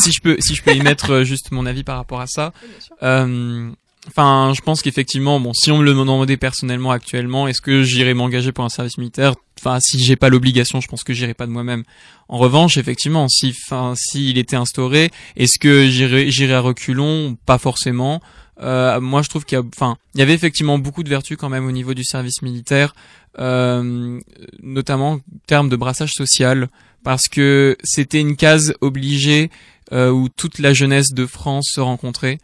si 0.00 0.12
je 0.12 0.20
peux, 0.20 0.36
si 0.40 0.54
je 0.54 0.62
peux 0.62 0.74
y 0.74 0.80
mettre 0.82 1.10
euh, 1.12 1.24
juste 1.24 1.50
mon 1.52 1.64
avis 1.64 1.84
par 1.84 1.96
rapport 1.96 2.20
à 2.20 2.26
ça. 2.26 2.52
Oui, 2.62 2.68
bien 2.68 2.80
sûr. 2.80 2.96
Euh, 3.02 3.72
Enfin, 4.08 4.52
je 4.54 4.60
pense 4.60 4.82
qu'effectivement, 4.82 5.40
bon, 5.40 5.52
si 5.52 5.70
on 5.72 5.78
me 5.78 5.84
le 5.84 5.92
demandait 5.92 6.36
personnellement 6.36 6.92
actuellement, 6.92 7.48
est-ce 7.48 7.60
que 7.60 7.82
j'irais 7.82 8.14
m'engager 8.14 8.52
pour 8.52 8.64
un 8.64 8.68
service 8.68 8.98
militaire? 8.98 9.34
Enfin, 9.58 9.80
si 9.80 9.98
j'ai 9.98 10.16
pas 10.16 10.28
l'obligation, 10.28 10.80
je 10.80 10.86
pense 10.86 11.02
que 11.02 11.12
j'irai 11.12 11.34
pas 11.34 11.46
de 11.46 11.50
moi-même. 11.50 11.82
En 12.28 12.38
revanche, 12.38 12.76
effectivement, 12.76 13.28
si, 13.28 13.54
enfin, 13.66 13.94
s'il 13.96 14.38
était 14.38 14.56
instauré, 14.56 15.10
est-ce 15.36 15.58
que 15.58 15.88
j'irais, 15.88 16.30
j'irais 16.30 16.54
à 16.54 16.60
reculons? 16.60 17.36
Pas 17.46 17.58
forcément. 17.58 18.20
Euh, 18.62 19.00
moi, 19.00 19.22
je 19.22 19.28
trouve 19.28 19.44
qu'il 19.44 19.58
y 19.58 19.60
a, 19.60 19.64
enfin, 19.74 19.96
il 20.14 20.20
y 20.20 20.22
avait 20.22 20.34
effectivement 20.34 20.78
beaucoup 20.78 21.02
de 21.02 21.08
vertus 21.08 21.36
quand 21.36 21.48
même 21.48 21.66
au 21.66 21.72
niveau 21.72 21.94
du 21.94 22.04
service 22.04 22.42
militaire, 22.42 22.94
euh, 23.38 24.18
notamment 24.62 25.12
en 25.12 25.20
termes 25.46 25.68
de 25.68 25.76
brassage 25.76 26.12
social, 26.12 26.68
parce 27.02 27.28
que 27.28 27.76
c'était 27.82 28.20
une 28.20 28.36
case 28.36 28.74
obligée 28.80 29.50
euh, 29.92 30.10
où 30.10 30.28
toute 30.28 30.58
la 30.58 30.72
jeunesse 30.72 31.12
de 31.12 31.26
France 31.26 31.70
se 31.72 31.80
rencontrait. 31.80 32.38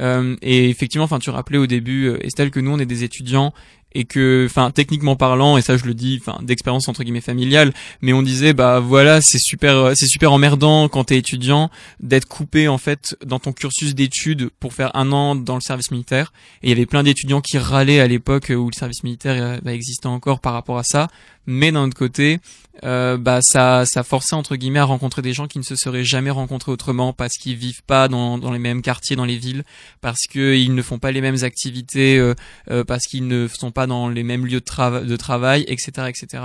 Euh, 0.00 0.36
et 0.42 0.68
effectivement, 0.68 1.04
enfin, 1.04 1.18
tu 1.18 1.30
rappelais 1.30 1.58
au 1.58 1.66
début, 1.66 2.06
euh, 2.06 2.24
Estelle, 2.24 2.50
que 2.50 2.60
nous 2.60 2.70
on 2.70 2.78
est 2.78 2.86
des 2.86 3.04
étudiants 3.04 3.52
et 3.92 4.04
que, 4.04 4.44
enfin, 4.46 4.70
techniquement 4.72 5.16
parlant, 5.16 5.56
et 5.56 5.62
ça 5.62 5.78
je 5.78 5.84
le 5.84 5.94
dis, 5.94 6.18
enfin, 6.20 6.38
d'expérience 6.42 6.86
entre 6.88 7.02
guillemets 7.02 7.22
familiale, 7.22 7.72
mais 8.02 8.12
on 8.12 8.20
disait, 8.20 8.52
bah 8.52 8.78
voilà, 8.78 9.22
c'est 9.22 9.38
super, 9.38 9.76
euh, 9.76 9.94
c'est 9.94 10.06
super 10.06 10.32
emmerdant 10.32 10.88
quand 10.90 11.04
t'es 11.04 11.16
étudiant 11.16 11.70
d'être 12.00 12.26
coupé 12.28 12.68
en 12.68 12.76
fait 12.76 13.16
dans 13.24 13.38
ton 13.38 13.52
cursus 13.52 13.94
d'études 13.94 14.50
pour 14.60 14.74
faire 14.74 14.94
un 14.94 15.12
an 15.12 15.34
dans 15.34 15.54
le 15.54 15.62
service 15.62 15.90
militaire. 15.90 16.32
Et 16.62 16.66
il 16.66 16.68
y 16.70 16.72
avait 16.72 16.84
plein 16.84 17.04
d'étudiants 17.04 17.40
qui 17.40 17.56
râlaient 17.56 18.00
à 18.00 18.06
l'époque 18.06 18.52
où 18.54 18.68
le 18.68 18.76
service 18.76 19.02
militaire 19.02 19.60
existait 19.66 20.08
encore 20.08 20.40
par 20.40 20.52
rapport 20.52 20.76
à 20.76 20.82
ça. 20.82 21.08
Mais 21.46 21.70
d'un 21.72 21.84
autre 21.84 21.96
côté, 21.96 22.40
euh, 22.84 23.16
bah 23.16 23.40
ça, 23.40 23.86
ça 23.86 24.02
forçait 24.02 24.34
entre 24.34 24.56
guillemets 24.56 24.80
à 24.80 24.84
rencontrer 24.84 25.22
des 25.22 25.32
gens 25.32 25.46
qui 25.46 25.58
ne 25.58 25.64
se 25.64 25.76
seraient 25.76 26.04
jamais 26.04 26.30
rencontrés 26.30 26.72
autrement 26.72 27.12
parce 27.12 27.34
qu'ils 27.34 27.56
vivent 27.56 27.82
pas 27.86 28.08
dans, 28.08 28.36
dans 28.36 28.52
les 28.52 28.58
mêmes 28.58 28.82
quartiers, 28.82 29.16
dans 29.16 29.24
les 29.24 29.38
villes, 29.38 29.64
parce 30.00 30.22
qu'ils 30.22 30.74
ne 30.74 30.82
font 30.82 30.98
pas 30.98 31.12
les 31.12 31.20
mêmes 31.20 31.42
activités, 31.44 32.18
euh, 32.18 32.34
euh, 32.70 32.84
parce 32.84 33.06
qu'ils 33.06 33.26
ne 33.28 33.48
sont 33.48 33.70
pas 33.70 33.86
dans 33.86 34.08
les 34.08 34.22
mêmes 34.24 34.44
lieux 34.44 34.60
de, 34.60 34.64
trava- 34.64 35.04
de 35.04 35.16
travail, 35.16 35.64
etc., 35.68 36.08
etc. 36.08 36.42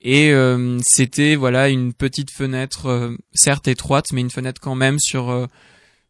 Et 0.00 0.30
euh, 0.30 0.78
c'était 0.82 1.34
voilà 1.34 1.68
une 1.68 1.92
petite 1.92 2.30
fenêtre, 2.30 2.86
euh, 2.86 3.16
certes 3.34 3.66
étroite, 3.66 4.12
mais 4.12 4.20
une 4.20 4.30
fenêtre 4.30 4.60
quand 4.60 4.76
même 4.76 5.00
sur 5.00 5.30
euh, 5.30 5.46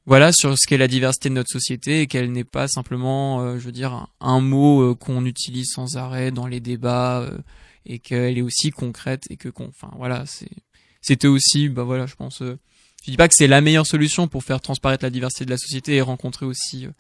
voilà 0.05 0.33
sur 0.33 0.59
ce 0.59 0.67
qu'est 0.67 0.77
la 0.77 0.89
diversité 0.89 1.31
de 1.31 1.35
notre 1.35 1.51
société 1.51 2.03
et 2.03 2.07
qu'elle 2.07 2.31
n'est 2.31 2.45
pas 2.45 2.69
simplement, 2.69 3.59
je 3.59 3.65
veux 3.65 3.73
dire, 3.73 3.93
un, 3.95 4.09
un 4.21 4.41
mot 4.41 4.95
qu'on 4.95 5.25
utilise 5.25 5.71
sans 5.71 5.97
arrêt 5.97 6.31
dans 6.31 6.47
les 6.47 6.61
débats 6.61 7.27
et 7.89 7.99
qu'elle 7.99 8.39
est 8.39 8.43
aussi 8.43 8.71
concrète 8.71 9.25
et 9.31 9.37
que 9.37 9.49
enfin 9.59 9.91
voilà, 9.97 10.25
c'est 10.27 10.51
c'était 11.01 11.29
aussi, 11.29 11.69
bah 11.69 11.85
voilà, 11.85 12.07
je 12.07 12.15
pense. 12.15 12.43
euh, 12.43 12.59
je 13.05 13.11
dis 13.11 13.17
pas 13.17 13.29
que 13.29 13.35
c'est 13.35 13.47
la 13.47 13.61
meilleure 13.61 13.87
solution 13.87 14.29
pour 14.29 14.45
faire 14.45 14.61
transparaître 14.61 15.05
la 15.05 15.11
diversité 15.11 15.45
de 15.45 15.51
la 15.51 15.57
société 15.57 15.95
et 15.95 16.01
rencontrer 16.01 16.45
aussi 16.45 16.87
euh, 16.87 16.91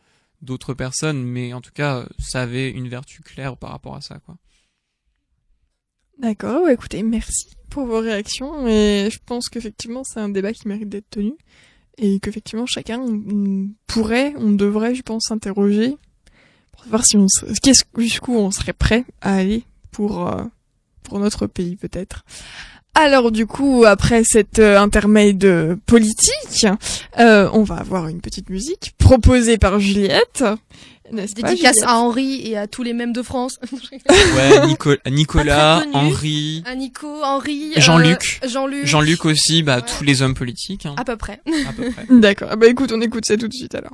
d'autres 0.40 0.74
personnes, 0.74 1.22
mais 1.22 1.52
en 1.52 1.60
tout 1.60 1.72
cas, 1.72 1.98
euh, 1.98 2.06
ça 2.18 2.42
avait 2.42 2.70
une 2.70 2.88
vertu 2.88 3.22
claire 3.22 3.56
par 3.56 3.70
rapport 3.70 3.96
à 3.96 4.00
ça, 4.00 4.18
quoi. 4.24 4.36
D'accord, 6.18 6.62
ouais, 6.64 6.74
écoutez, 6.74 7.02
merci 7.02 7.48
pour 7.70 7.86
vos 7.86 8.00
réactions 8.00 8.66
et 8.66 9.08
je 9.10 9.18
pense 9.24 9.48
qu'effectivement 9.48 10.02
c'est 10.02 10.18
un 10.18 10.28
débat 10.28 10.52
qui 10.52 10.66
mérite 10.66 10.88
d'être 10.88 11.10
tenu 11.10 11.34
et 11.96 12.18
qu'effectivement 12.18 12.66
chacun 12.66 13.04
pourrait, 13.86 14.34
on 14.36 14.50
devrait, 14.50 14.96
je 14.96 15.02
pense, 15.02 15.26
s'interroger 15.28 15.96
pour 16.72 16.82
savoir 16.82 17.04
si 17.04 17.16
on, 17.18 17.26
jusqu'où 17.98 18.32
on 18.32 18.50
serait 18.50 18.72
prêt 18.72 19.04
à 19.20 19.34
aller 19.34 19.62
pour 19.92 20.28
pour 21.08 21.18
notre 21.18 21.46
pays 21.46 21.76
peut-être. 21.76 22.24
Alors 22.94 23.30
du 23.30 23.46
coup, 23.46 23.84
après 23.86 24.24
cette 24.24 24.58
euh, 24.58 24.78
intermède 24.80 25.76
politique, 25.86 26.66
euh, 27.18 27.48
on 27.52 27.62
va 27.62 27.76
avoir 27.76 28.08
une 28.08 28.20
petite 28.20 28.50
musique 28.50 28.92
proposée 28.98 29.56
par 29.56 29.78
Juliette 29.78 30.42
N'est-ce 31.12 31.34
pas, 31.36 31.48
Dédicace 31.48 31.76
Juliette 31.76 31.88
à 31.88 31.94
Henri 31.96 32.42
et 32.50 32.56
à 32.58 32.66
tous 32.66 32.82
les 32.82 32.92
mêmes 32.94 33.12
de 33.12 33.22
France. 33.22 33.60
Ouais, 34.10 34.66
Nico- 34.66 34.96
Nicolas, 35.08 35.80
connu. 35.84 35.94
Henri, 35.94 36.62
à 36.66 36.74
Nico, 36.74 37.22
Henri, 37.22 37.72
euh, 37.76 37.80
Jean-Luc. 37.80 38.40
Jean-Luc. 38.44 38.84
Jean-Luc 38.86 39.24
aussi, 39.26 39.62
bah 39.62 39.76
Ouais. 39.76 39.82
tous 39.98 40.02
les 40.04 40.22
hommes 40.22 40.34
politiques, 40.34 40.86
hein, 40.86 40.94
À 40.96 41.04
peu 41.04 41.16
près. 41.16 41.40
à 41.68 41.72
peu 41.72 41.90
près. 41.92 42.06
D'accord. 42.10 42.48
Ah 42.50 42.56
Bah 42.56 42.66
écoute, 42.66 42.90
on 42.92 43.00
écoute 43.00 43.24
ça 43.26 43.36
tout 43.36 43.48
de 43.48 43.54
suite 43.54 43.74
alors. 43.76 43.92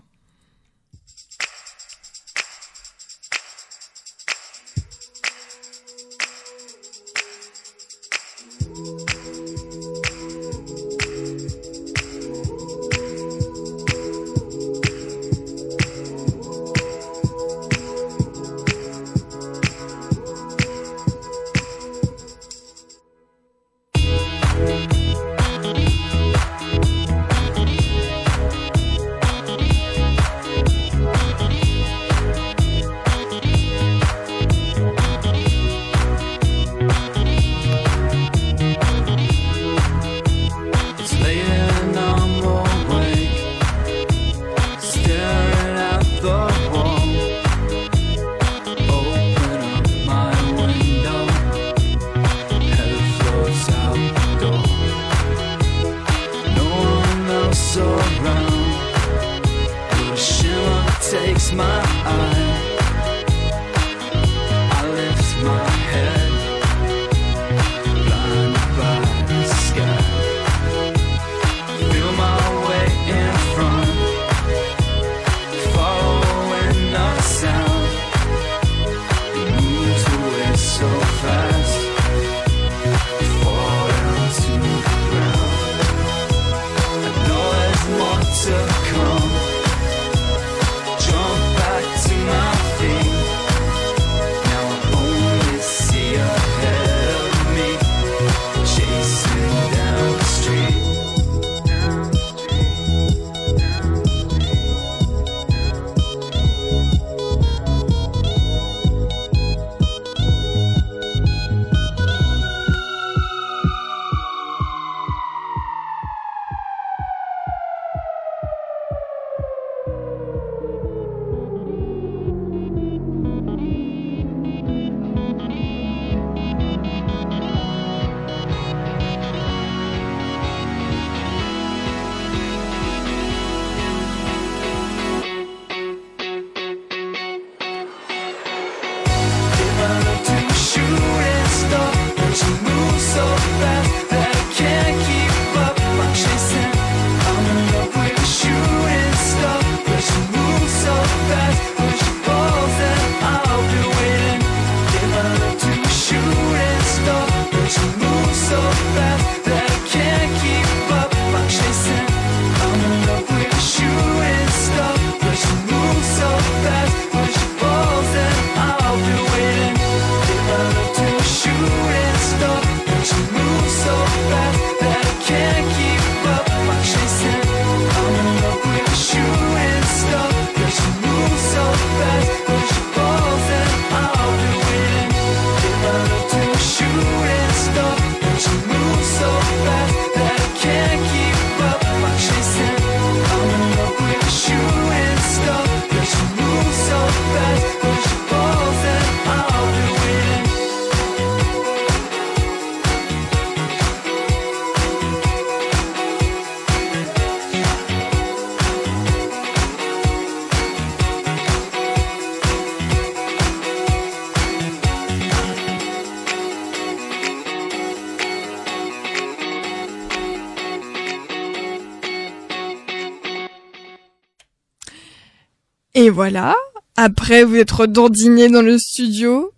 Et 226.05 226.11
voilà. 226.11 226.55
Après 226.99 227.45
vous 227.45 227.57
êtes 227.57 227.71
redandinés 227.71 228.51
dans 228.51 228.61
le 228.61 228.77
studio. 228.77 229.53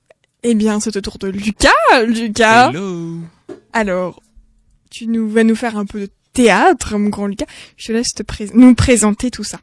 Eh 0.44 0.54
bien, 0.54 0.78
c'est 0.78 0.96
au 0.96 1.00
tour 1.00 1.18
de 1.18 1.26
Lucas. 1.26 1.70
Lucas. 2.06 2.70
Hello. 2.70 3.18
Alors, 3.72 4.22
tu 4.92 5.08
nous 5.08 5.28
vas 5.28 5.42
nous 5.42 5.56
faire 5.56 5.76
un 5.76 5.86
peu 5.86 6.02
de 6.02 6.08
théâtre, 6.32 6.96
mon 6.98 7.08
grand 7.08 7.26
Lucas. 7.26 7.46
Je 7.76 7.88
te 7.88 7.92
laisse 7.92 8.14
te 8.14 8.22
pré- 8.22 8.48
nous 8.54 8.76
présenter 8.76 9.32
tout 9.32 9.42
ça. 9.42 9.58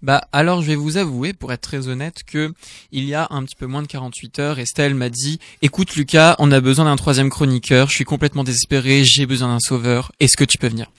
Bah 0.00 0.26
alors 0.32 0.60
je 0.60 0.66
vais 0.66 0.74
vous 0.76 0.96
avouer, 0.98 1.32
pour 1.34 1.50
être 1.52 1.62
très 1.62 1.88
honnête, 1.88 2.24
que 2.26 2.52
il 2.92 3.04
y 3.04 3.14
a 3.14 3.26
un 3.30 3.42
petit 3.44 3.56
peu 3.56 3.66
moins 3.66 3.80
de 3.80 3.86
48 3.86 4.38
heures, 4.38 4.58
Estelle 4.58 4.94
m'a 4.94 5.08
dit 5.08 5.38
"Écoute 5.62 5.94
Lucas, 5.94 6.36
on 6.38 6.52
a 6.52 6.60
besoin 6.60 6.84
d'un 6.86 6.96
troisième 6.96 7.30
chroniqueur. 7.30 7.88
Je 7.88 7.94
suis 7.94 8.04
complètement 8.04 8.44
désespéré, 8.44 9.02
j'ai 9.04 9.24
besoin 9.24 9.48
d'un 9.48 9.60
sauveur. 9.60 10.12
Est-ce 10.20 10.36
que 10.36 10.44
tu 10.44 10.58
peux 10.58 10.68
venir? 10.68 10.90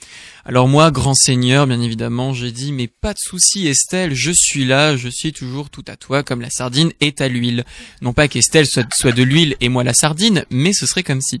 Alors 0.48 0.68
moi, 0.68 0.92
grand 0.92 1.14
seigneur, 1.14 1.66
bien 1.66 1.80
évidemment, 1.80 2.32
j'ai 2.32 2.52
dit 2.52 2.70
"Mais 2.70 2.86
pas 2.86 3.12
de 3.12 3.18
souci, 3.18 3.66
Estelle, 3.66 4.14
je 4.14 4.30
suis 4.30 4.64
là, 4.64 4.96
je 4.96 5.08
suis 5.08 5.32
toujours 5.32 5.70
tout 5.70 5.84
à 5.88 5.96
toi, 5.96 6.22
comme 6.22 6.40
la 6.40 6.50
sardine 6.50 6.92
est 7.00 7.20
à 7.20 7.26
l'huile. 7.26 7.64
Non 8.00 8.12
pas 8.12 8.28
qu'Estelle 8.28 8.66
soit, 8.66 8.86
soit 8.94 9.10
de 9.10 9.24
l'huile 9.24 9.56
et 9.60 9.68
moi 9.68 9.82
la 9.82 9.92
sardine, 9.92 10.44
mais 10.50 10.72
ce 10.72 10.86
serait 10.86 11.02
comme 11.02 11.20
si." 11.20 11.40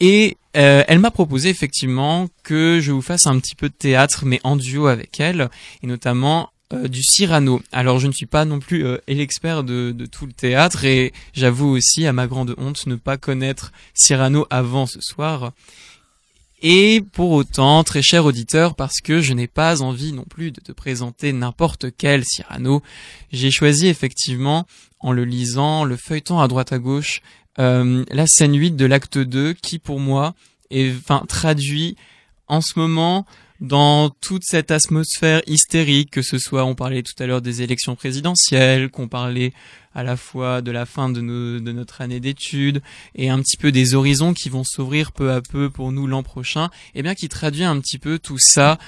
Et 0.00 0.38
euh, 0.56 0.82
elle 0.88 0.98
m'a 0.98 1.10
proposé 1.10 1.50
effectivement 1.50 2.26
que 2.42 2.80
je 2.80 2.90
vous 2.90 3.02
fasse 3.02 3.26
un 3.26 3.38
petit 3.38 3.54
peu 3.54 3.68
de 3.68 3.74
théâtre, 3.74 4.24
mais 4.24 4.40
en 4.44 4.56
duo 4.56 4.86
avec 4.86 5.20
elle, 5.20 5.50
et 5.82 5.86
notamment 5.86 6.48
euh, 6.72 6.88
du 6.88 7.02
Cyrano. 7.02 7.60
Alors 7.70 7.98
je 7.98 8.06
ne 8.06 8.12
suis 8.12 8.24
pas 8.24 8.46
non 8.46 8.60
plus 8.60 8.86
euh, 8.86 8.96
l'expert 9.08 9.62
de, 9.62 9.92
de 9.94 10.06
tout 10.06 10.24
le 10.24 10.32
théâtre, 10.32 10.86
et 10.86 11.12
j'avoue 11.34 11.68
aussi 11.68 12.06
à 12.06 12.14
ma 12.14 12.26
grande 12.26 12.54
honte 12.56 12.86
ne 12.86 12.94
pas 12.94 13.18
connaître 13.18 13.72
Cyrano 13.92 14.46
avant 14.48 14.86
ce 14.86 15.02
soir. 15.02 15.52
Et 16.62 17.02
pour 17.12 17.32
autant, 17.32 17.82
très 17.82 18.02
cher 18.02 18.24
auditeur, 18.24 18.76
parce 18.76 19.00
que 19.00 19.20
je 19.20 19.32
n'ai 19.32 19.48
pas 19.48 19.82
envie 19.82 20.12
non 20.12 20.24
plus 20.24 20.52
de 20.52 20.60
te 20.60 20.70
présenter 20.70 21.32
n'importe 21.32 21.86
quel 21.96 22.24
Cyrano, 22.24 22.82
j'ai 23.32 23.50
choisi 23.50 23.88
effectivement, 23.88 24.64
en 25.00 25.10
le 25.10 25.24
lisant, 25.24 25.82
le 25.82 25.96
feuilleton 25.96 26.38
à 26.38 26.46
droite 26.46 26.72
à 26.72 26.78
gauche, 26.78 27.20
euh, 27.58 28.04
la 28.10 28.28
scène 28.28 28.56
8 28.56 28.76
de 28.76 28.86
l'acte 28.86 29.18
2, 29.18 29.54
qui 29.54 29.80
pour 29.80 29.98
moi 29.98 30.34
est, 30.70 30.94
enfin, 30.96 31.24
traduit 31.28 31.96
en 32.46 32.60
ce 32.60 32.78
moment 32.78 33.26
dans 33.62 34.10
toute 34.10 34.42
cette 34.44 34.72
atmosphère 34.72 35.40
hystérique, 35.46 36.10
que 36.10 36.20
ce 36.20 36.36
soit, 36.36 36.64
on 36.64 36.74
parlait 36.74 37.04
tout 37.04 37.14
à 37.20 37.26
l'heure 37.26 37.40
des 37.40 37.62
élections 37.62 37.94
présidentielles, 37.94 38.90
qu'on 38.90 39.06
parlait 39.06 39.52
à 39.94 40.02
la 40.02 40.16
fois 40.16 40.62
de 40.62 40.72
la 40.72 40.84
fin 40.84 41.08
de, 41.08 41.20
notre 41.20 42.00
année 42.00 42.18
d'études 42.18 42.82
et 43.14 43.30
un 43.30 43.38
petit 43.40 43.56
peu 43.56 43.70
des 43.70 43.94
horizons 43.94 44.34
qui 44.34 44.48
vont 44.48 44.64
s'ouvrir 44.64 45.12
peu 45.12 45.30
à 45.30 45.40
peu 45.40 45.70
pour 45.70 45.92
nous 45.92 46.08
l'an 46.08 46.24
prochain, 46.24 46.70
et 46.96 47.02
bien 47.02 47.14
qui 47.14 47.28
traduit 47.28 47.62
un 47.62 47.78
petit 47.80 47.98
peu 47.98 48.18
tout 48.18 48.38
ça 48.38 48.78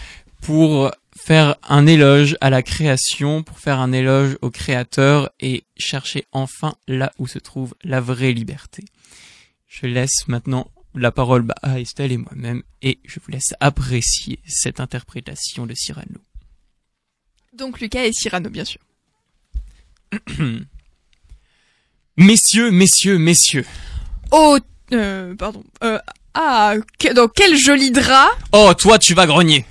pour 0.41 0.91
faire 1.17 1.55
un 1.69 1.87
éloge 1.87 2.37
à 2.41 2.51
la 2.51 2.63
création, 2.63 3.45
pour 3.45 3.61
faire 3.61 3.79
un 3.79 3.93
éloge 3.93 4.37
au 4.43 4.51
créateur 4.51 5.31
et 5.39 5.63
chercher 5.77 6.25
enfin 6.33 6.75
là 6.89 7.13
où 7.21 7.29
se 7.29 7.39
trouve 7.39 7.77
la 7.85 8.01
vraie 8.01 8.33
liberté. 8.33 8.85
Je 9.69 9.87
laisse 9.87 10.27
maintenant 10.27 10.67
la 10.95 11.11
parole 11.13 11.43
bah, 11.43 11.55
à 11.63 11.81
Estelle 11.81 12.13
et 12.13 12.17
moi-même 12.17 12.63
et 12.83 12.99
je 13.05 13.19
vous 13.21 13.31
laisse 13.31 13.55
apprécier 13.61 14.39
cette 14.47 14.81
interprétation 14.81 15.67
de 15.67 15.75
Cyrano. 15.75 16.21
Donc 17.53 17.81
Lucas 17.81 18.05
et 18.05 18.13
Cyrano, 18.13 18.51
bien 18.51 18.65
sûr. 18.65 18.81
Messieurs, 22.17 22.71
messieurs, 22.71 23.19
messieurs. 23.19 23.67
Oh, 24.31 24.57
euh, 24.93 25.35
pardon. 25.35 25.65
Euh, 25.83 25.99
ah, 26.35 26.75
que- 26.99 27.13
dans 27.13 27.27
quel 27.29 27.57
joli 27.57 27.91
drap 27.91 28.29
Oh, 28.53 28.73
toi, 28.75 28.99
tu 28.99 29.15
vas 29.15 29.27
grogner. 29.27 29.65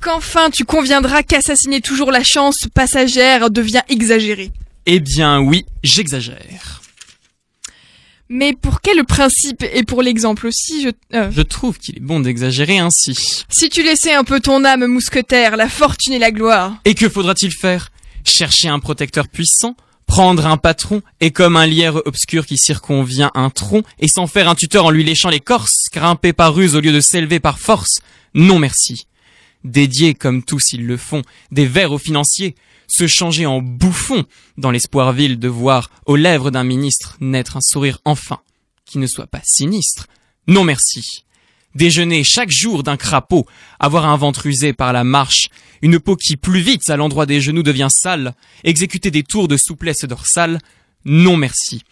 Qu'enfin 0.00 0.50
tu 0.50 0.64
conviendras 0.64 1.22
qu'assassiner 1.22 1.80
toujours 1.80 2.10
la 2.10 2.24
chance 2.24 2.66
passagère 2.72 3.50
devient 3.50 3.82
exagéré. 3.88 4.50
Eh 4.86 4.98
bien 5.00 5.40
oui, 5.40 5.66
j'exagère. 5.82 6.79
Mais 8.32 8.52
pour 8.52 8.80
quel 8.80 9.04
principe 9.04 9.64
et 9.74 9.82
pour 9.82 10.02
l'exemple 10.02 10.46
aussi, 10.46 10.82
je... 10.84 10.90
euh, 11.16 11.30
Je 11.32 11.42
trouve 11.42 11.78
qu'il 11.78 11.96
est 11.96 12.00
bon 12.00 12.20
d'exagérer 12.20 12.78
ainsi. 12.78 13.44
si 13.48 13.68
tu 13.68 13.82
laissais 13.82 14.14
un 14.14 14.22
peu 14.22 14.38
ton 14.38 14.64
âme 14.64 14.86
mousquetaire, 14.86 15.56
la 15.56 15.68
fortune 15.68 16.12
et 16.12 16.18
la 16.20 16.30
gloire. 16.30 16.76
Et 16.84 16.94
que 16.94 17.08
faudra-t-il 17.08 17.52
faire? 17.52 17.90
Chercher 18.24 18.68
un 18.68 18.78
protecteur 18.78 19.26
puissant 19.28 19.74
Prendre 20.06 20.46
un 20.46 20.56
patron 20.56 21.02
et 21.20 21.30
comme 21.30 21.56
un 21.56 21.66
lierre 21.66 21.96
obscur 22.04 22.44
qui 22.46 22.56
circonvient 22.58 23.30
un 23.34 23.48
tronc 23.50 23.82
et 24.00 24.08
s'en 24.08 24.26
faire 24.26 24.48
un 24.48 24.56
tuteur 24.56 24.84
en 24.86 24.90
lui 24.90 25.04
léchant 25.04 25.28
l'écorce, 25.28 25.86
grimper 25.92 26.32
par 26.32 26.52
ruse 26.54 26.74
au 26.74 26.80
lieu 26.80 26.90
de 26.92 27.00
s'élever 27.00 27.38
par 27.38 27.58
force? 27.60 28.00
Non 28.34 28.58
merci. 28.58 29.06
Dédier, 29.62 30.14
comme 30.14 30.42
tous 30.42 30.72
ils 30.72 30.84
le 30.86 30.96
font, 30.96 31.22
des 31.52 31.66
vers 31.66 31.92
aux 31.92 31.98
financiers, 31.98 32.54
se 32.90 33.06
changer 33.06 33.46
en 33.46 33.60
bouffon 33.62 34.24
dans 34.58 34.70
l'espoir 34.70 35.12
vil 35.12 35.38
de 35.38 35.48
voir 35.48 35.90
aux 36.06 36.16
lèvres 36.16 36.50
d'un 36.50 36.64
ministre 36.64 37.16
naître 37.20 37.56
un 37.56 37.60
sourire 37.60 38.00
enfin, 38.04 38.40
qui 38.84 38.98
ne 38.98 39.06
soit 39.06 39.26
pas 39.26 39.40
sinistre. 39.44 40.06
Non 40.46 40.64
merci. 40.64 41.24
Déjeuner 41.76 42.24
chaque 42.24 42.50
jour 42.50 42.82
d'un 42.82 42.96
crapaud, 42.96 43.46
avoir 43.78 44.06
un 44.06 44.16
ventre 44.16 44.46
usé 44.46 44.72
par 44.72 44.92
la 44.92 45.04
marche, 45.04 45.48
une 45.82 46.00
peau 46.00 46.16
qui 46.16 46.36
plus 46.36 46.60
vite 46.60 46.90
à 46.90 46.96
l'endroit 46.96 47.26
des 47.26 47.40
genoux 47.40 47.62
devient 47.62 47.88
sale, 47.90 48.34
exécuter 48.64 49.12
des 49.12 49.22
tours 49.22 49.46
de 49.46 49.56
souplesse 49.56 50.04
dorsale, 50.04 50.58
non 51.04 51.36
merci. 51.36 51.82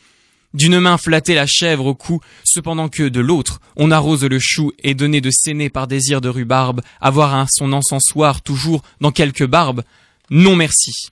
D'une 0.55 0.80
main 0.80 0.99
flatter 0.99 1.34
la 1.34 1.46
chèvre 1.46 1.86
au 1.86 1.94
cou, 1.94 2.20
cependant 2.42 2.88
que 2.88 3.09
de 3.09 3.20
l'autre, 3.20 3.61
on 3.76 3.90
arrose 3.92 4.24
le 4.24 4.38
chou 4.40 4.72
et 4.82 4.94
donner 4.94 5.20
de 5.20 5.30
saigner 5.30 5.70
par 5.70 5.86
désir 5.86 6.20
de 6.20 6.28
rhubarbe, 6.28 6.80
avoir 7.01 7.34
un 7.34 7.46
son 7.46 7.72
encensoir 7.72 8.42
toujours 8.42 8.82
dans 9.01 9.12
quelque 9.12 9.44
barbe, 9.44 9.84
non 10.31 10.57
merci. 10.57 11.09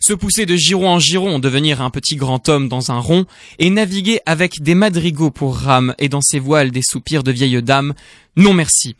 Se 0.00 0.12
pousser 0.12 0.46
de 0.46 0.56
giron 0.56 0.88
en 0.88 0.98
giron, 1.00 1.38
devenir 1.38 1.82
un 1.82 1.90
petit 1.90 2.16
grand 2.16 2.48
homme 2.48 2.68
dans 2.68 2.92
un 2.92 3.00
rond, 3.00 3.26
et 3.58 3.68
naviguer 3.68 4.20
avec 4.26 4.62
des 4.62 4.74
madrigaux 4.74 5.30
pour 5.30 5.56
rame 5.56 5.94
et 5.98 6.08
dans 6.08 6.20
ses 6.20 6.38
voiles 6.38 6.70
des 6.70 6.82
soupirs 6.82 7.24
de 7.24 7.32
vieilles 7.32 7.62
dames, 7.62 7.94
non 8.36 8.52
merci. 8.52 8.94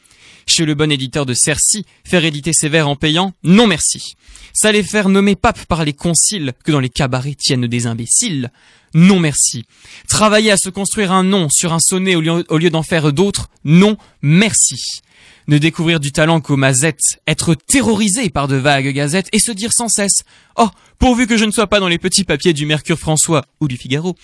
Chez 0.47 0.65
le 0.65 0.75
bon 0.75 0.91
éditeur 0.91 1.27
de 1.27 1.35
Cercy, 1.35 1.85
faire 2.05 2.25
éditer 2.25 2.53
ses 2.53 2.69
vers 2.69 2.89
en 2.89 2.97
payant, 2.97 3.33
non 3.45 3.67
merci. 3.67 4.15
Ça 4.53 4.73
faire 4.83 5.09
nommer 5.09 5.37
pape 5.37 5.67
par 5.67 5.85
les 5.85 5.93
conciles, 5.93 6.53
que 6.65 6.73
dans 6.73 6.81
les 6.81 6.89
cabarets 6.89 7.37
tiennent 7.37 7.67
des 7.67 7.87
imbéciles, 7.87 8.51
non 8.95 9.21
merci. 9.21 9.65
Travailler 10.09 10.51
à 10.51 10.57
se 10.57 10.71
construire 10.71 11.13
un 11.13 11.25
nom 11.25 11.49
sur 11.51 11.73
un 11.73 11.79
sonnet 11.79 12.15
au 12.15 12.21
lieu, 12.21 12.71
d'en 12.71 12.83
faire 12.83 13.13
d'autres, 13.13 13.49
non 13.65 13.97
merci. 14.23 15.01
Ne 15.47 15.57
découvrir 15.59 15.99
du 15.99 16.13
talent 16.13 16.41
qu'aux 16.41 16.59
mazettes, 16.59 17.21
être 17.27 17.55
terrorisé 17.55 18.29
par 18.29 18.49
de 18.49 18.57
vagues 18.57 18.93
gazettes 18.93 19.29
et 19.33 19.39
se 19.39 19.51
dire 19.51 19.73
sans 19.73 19.89
cesse 19.89 20.23
Oh, 20.57 20.69
pourvu 20.99 21.27
que 21.27 21.39
je 21.39 21.47
ne 21.47 21.51
sois 21.51 21.69
pas 21.69 21.81
dans 21.81 21.89
les 21.89 21.99
petits 21.99 22.25
papiers 22.25 22.53
du 22.53 22.67
Mercure 22.67 22.99
François 22.99 23.47
ou 23.61 23.67
du 23.67 23.79
Figaro. 23.79 24.15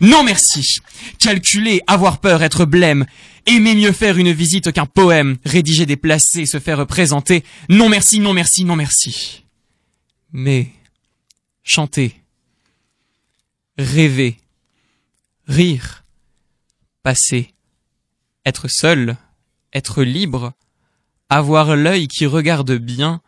Non 0.00 0.24
merci. 0.24 0.80
Calculer, 1.18 1.82
avoir 1.86 2.18
peur, 2.18 2.42
être 2.42 2.64
blême, 2.64 3.06
aimer 3.46 3.76
mieux 3.76 3.92
faire 3.92 4.18
une 4.18 4.32
visite 4.32 4.72
qu'un 4.72 4.86
poème, 4.86 5.36
rédiger 5.44 5.86
des 5.86 5.96
placés, 5.96 6.46
se 6.46 6.58
faire 6.58 6.84
présenter. 6.86 7.44
Non 7.68 7.88
merci, 7.88 8.18
non 8.18 8.32
merci, 8.32 8.64
non 8.64 8.74
merci. 8.74 9.44
Mais 10.32 10.68
chanter, 11.62 12.21
rêver, 13.82 14.38
rire, 15.46 16.04
passer, 17.02 17.52
être 18.46 18.68
seul, 18.68 19.16
être 19.72 20.02
libre, 20.02 20.52
avoir 21.28 21.76
l'œil 21.76 22.08
qui 22.08 22.26
regarde 22.26 22.72
bien, 22.72 23.20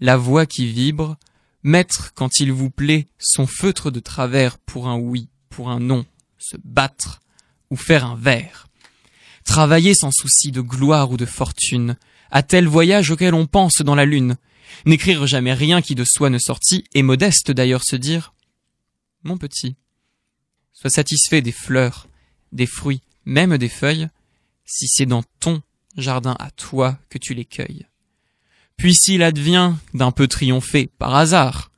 la 0.00 0.16
voix 0.16 0.46
qui 0.46 0.66
vibre, 0.66 1.16
mettre, 1.62 2.12
quand 2.14 2.40
il 2.40 2.52
vous 2.52 2.70
plaît, 2.70 3.08
son 3.18 3.46
feutre 3.46 3.90
de 3.90 4.00
travers 4.00 4.58
pour 4.58 4.88
un 4.88 4.96
oui, 4.96 5.28
pour 5.48 5.70
un 5.70 5.80
non, 5.80 6.06
se 6.38 6.56
battre, 6.64 7.20
ou 7.70 7.76
faire 7.76 8.04
un 8.04 8.16
vers. 8.16 8.68
Travailler 9.44 9.94
sans 9.94 10.10
souci 10.12 10.52
de 10.52 10.60
gloire 10.60 11.10
ou 11.10 11.16
de 11.16 11.26
fortune, 11.26 11.96
à 12.30 12.42
tel 12.42 12.66
voyage 12.66 13.10
auquel 13.10 13.34
on 13.34 13.46
pense 13.46 13.82
dans 13.82 13.94
la 13.94 14.04
lune, 14.04 14.36
n'écrire 14.84 15.26
jamais 15.26 15.54
rien 15.54 15.82
qui 15.82 15.94
de 15.94 16.04
soi 16.04 16.30
ne 16.30 16.38
sortit, 16.38 16.84
et 16.94 17.02
modeste 17.02 17.50
d'ailleurs 17.50 17.84
se 17.84 17.96
dire, 17.96 18.34
mon 19.24 19.38
petit, 19.38 19.76
sois 20.76 20.90
satisfait 20.90 21.40
des 21.40 21.52
fleurs, 21.52 22.06
des 22.52 22.66
fruits, 22.66 23.00
même 23.24 23.56
des 23.56 23.68
feuilles, 23.68 24.08
si 24.66 24.86
c'est 24.86 25.06
dans 25.06 25.22
ton 25.40 25.62
jardin 25.96 26.36
à 26.38 26.50
toi 26.50 26.98
que 27.08 27.18
tu 27.18 27.34
les 27.34 27.46
cueilles. 27.46 27.86
Puis 28.76 28.94
s'il 28.94 29.22
advient 29.22 29.72
d'un 29.94 30.12
peu 30.12 30.28
triompher 30.28 30.90
par 30.98 31.14
hasard, 31.14 31.70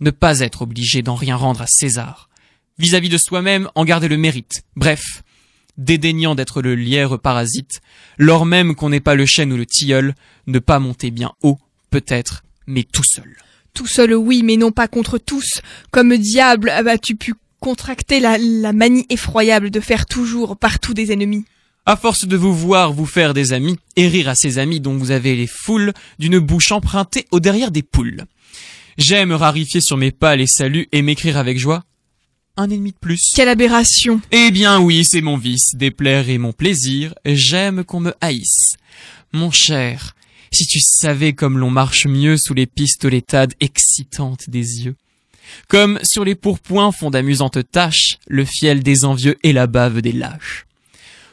ne 0.00 0.10
pas 0.10 0.40
être 0.40 0.62
obligé 0.62 1.00
d'en 1.00 1.14
rien 1.14 1.36
rendre 1.36 1.62
à 1.62 1.66
César, 1.66 2.28
vis-à-vis 2.78 3.08
de 3.08 3.18
soi-même 3.18 3.70
en 3.74 3.84
garder 3.84 4.08
le 4.08 4.18
mérite, 4.18 4.62
bref, 4.76 5.22
dédaignant 5.78 6.34
d'être 6.34 6.60
le 6.60 6.74
lierre 6.74 7.18
parasite, 7.18 7.80
lors 8.18 8.44
même 8.44 8.74
qu'on 8.74 8.90
n'est 8.90 9.00
pas 9.00 9.14
le 9.14 9.26
chêne 9.26 9.52
ou 9.52 9.56
le 9.56 9.66
tilleul, 9.66 10.14
ne 10.46 10.58
pas 10.58 10.78
monter 10.78 11.10
bien 11.10 11.32
haut, 11.42 11.58
peut-être, 11.90 12.44
mais 12.66 12.82
tout 12.82 13.04
seul. 13.04 13.36
Tout 13.72 13.86
seul, 13.86 14.14
oui, 14.14 14.42
mais 14.44 14.56
non 14.56 14.70
pas 14.70 14.86
contre 14.86 15.18
tous. 15.18 15.62
Comme 15.90 16.16
diable, 16.16 16.68
as-tu 16.68 17.16
pu 17.16 17.34
contracter 17.64 18.20
la, 18.20 18.36
la 18.36 18.74
manie 18.74 19.06
effroyable 19.08 19.70
de 19.70 19.80
faire 19.80 20.04
toujours 20.04 20.58
partout 20.58 20.92
des 20.92 21.12
ennemis 21.12 21.46
À 21.86 21.96
force 21.96 22.26
de 22.26 22.36
vous 22.36 22.52
voir 22.52 22.92
vous 22.92 23.06
faire 23.06 23.32
des 23.32 23.54
amis, 23.54 23.78
et 23.96 24.06
rire 24.06 24.28
à 24.28 24.34
ces 24.34 24.58
amis 24.58 24.80
dont 24.80 24.98
vous 24.98 25.12
avez 25.12 25.34
les 25.34 25.46
foules, 25.46 25.94
d'une 26.18 26.40
bouche 26.40 26.72
empruntée 26.72 27.24
au 27.30 27.40
derrière 27.40 27.70
des 27.70 27.82
poules. 27.82 28.24
J'aime 28.98 29.32
rarifier 29.32 29.80
sur 29.80 29.96
mes 29.96 30.10
pas 30.10 30.36
les 30.36 30.46
saluts 30.46 30.88
et 30.92 31.00
m'écrire 31.00 31.38
avec 31.38 31.58
joie. 31.58 31.84
Un 32.58 32.68
ennemi 32.68 32.92
de 32.92 32.98
plus. 32.98 33.32
Quelle 33.34 33.48
aberration 33.48 34.20
Eh 34.30 34.50
bien 34.50 34.78
oui, 34.78 35.02
c'est 35.02 35.22
mon 35.22 35.38
vice, 35.38 35.74
déplaire 35.74 36.28
et 36.28 36.36
mon 36.36 36.52
plaisir, 36.52 37.14
j'aime 37.24 37.82
qu'on 37.82 38.00
me 38.00 38.12
haïsse. 38.20 38.76
Mon 39.32 39.50
cher, 39.50 40.14
si 40.52 40.66
tu 40.66 40.80
savais 40.80 41.32
comme 41.32 41.56
l'on 41.56 41.70
marche 41.70 42.04
mieux 42.04 42.36
sous 42.36 42.52
les 42.52 42.66
pistoletades 42.66 43.54
excitantes 43.60 44.50
des 44.50 44.84
yeux. 44.84 44.96
Comme 45.68 45.98
sur 46.02 46.24
les 46.24 46.34
pourpoints 46.34 46.92
font 46.92 47.10
d'amusantes 47.10 47.70
tâches 47.70 48.18
le 48.26 48.44
fiel 48.44 48.82
des 48.82 49.04
envieux 49.04 49.36
et 49.42 49.52
la 49.52 49.66
bave 49.66 50.00
des 50.00 50.12
lâches. 50.12 50.66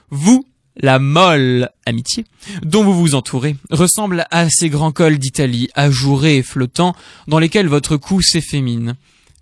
Vous, 0.10 0.46
la 0.76 1.00
molle 1.00 1.70
amitié, 1.86 2.26
dont 2.64 2.84
vous 2.84 2.94
vous 2.94 3.16
entourez, 3.16 3.56
ressemble 3.70 4.26
à 4.32 4.50
ces 4.50 4.70
grands 4.70 4.92
cols 4.92 5.18
d'Italie, 5.18 5.70
ajourés 5.74 6.38
et 6.38 6.44
flottants, 6.44 6.96
dans 7.28 7.40
lesquels 7.40 7.68
votre 7.68 7.98
cou 7.98 8.22
s'effémine. 8.22 8.96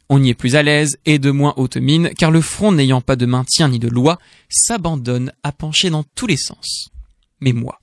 On 0.10 0.24
y 0.24 0.30
est 0.30 0.36
plus 0.36 0.56
à 0.56 0.64
l'aise 0.64 0.98
et 1.06 1.20
de 1.20 1.30
moins 1.30 1.54
haute 1.56 1.78
mine, 1.78 2.10
car 2.18 2.32
le 2.32 2.42
front 2.42 2.72
n'ayant 2.72 3.02
pas 3.02 3.16
de 3.16 3.28
maintien 3.28 3.70
ni 3.70 3.78
de 3.78 3.88
loi, 3.88 4.18
s'abandonne 4.50 5.32
à 5.44 5.52
pencher 5.52 5.92
dans 5.92 6.04
tous 6.04 6.26
les 6.26 6.38
sens. 6.38 6.90
Mais 7.42 7.54
moi, 7.54 7.80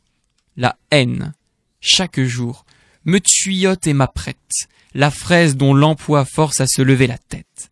la 0.57 0.77
haine, 0.91 1.35
chaque 1.81 2.21
jour, 2.21 2.67
me 3.05 3.21
tuyote 3.21 3.87
et 3.87 3.93
m'apprête, 3.93 4.69
la 4.97 5.11
fraise 5.11 5.57
dont 5.57 5.75
l'emploi 5.75 6.25
force 6.25 6.61
à 6.61 6.67
se 6.67 6.83
lever 6.83 7.07
la 7.07 7.19
tête. 7.19 7.71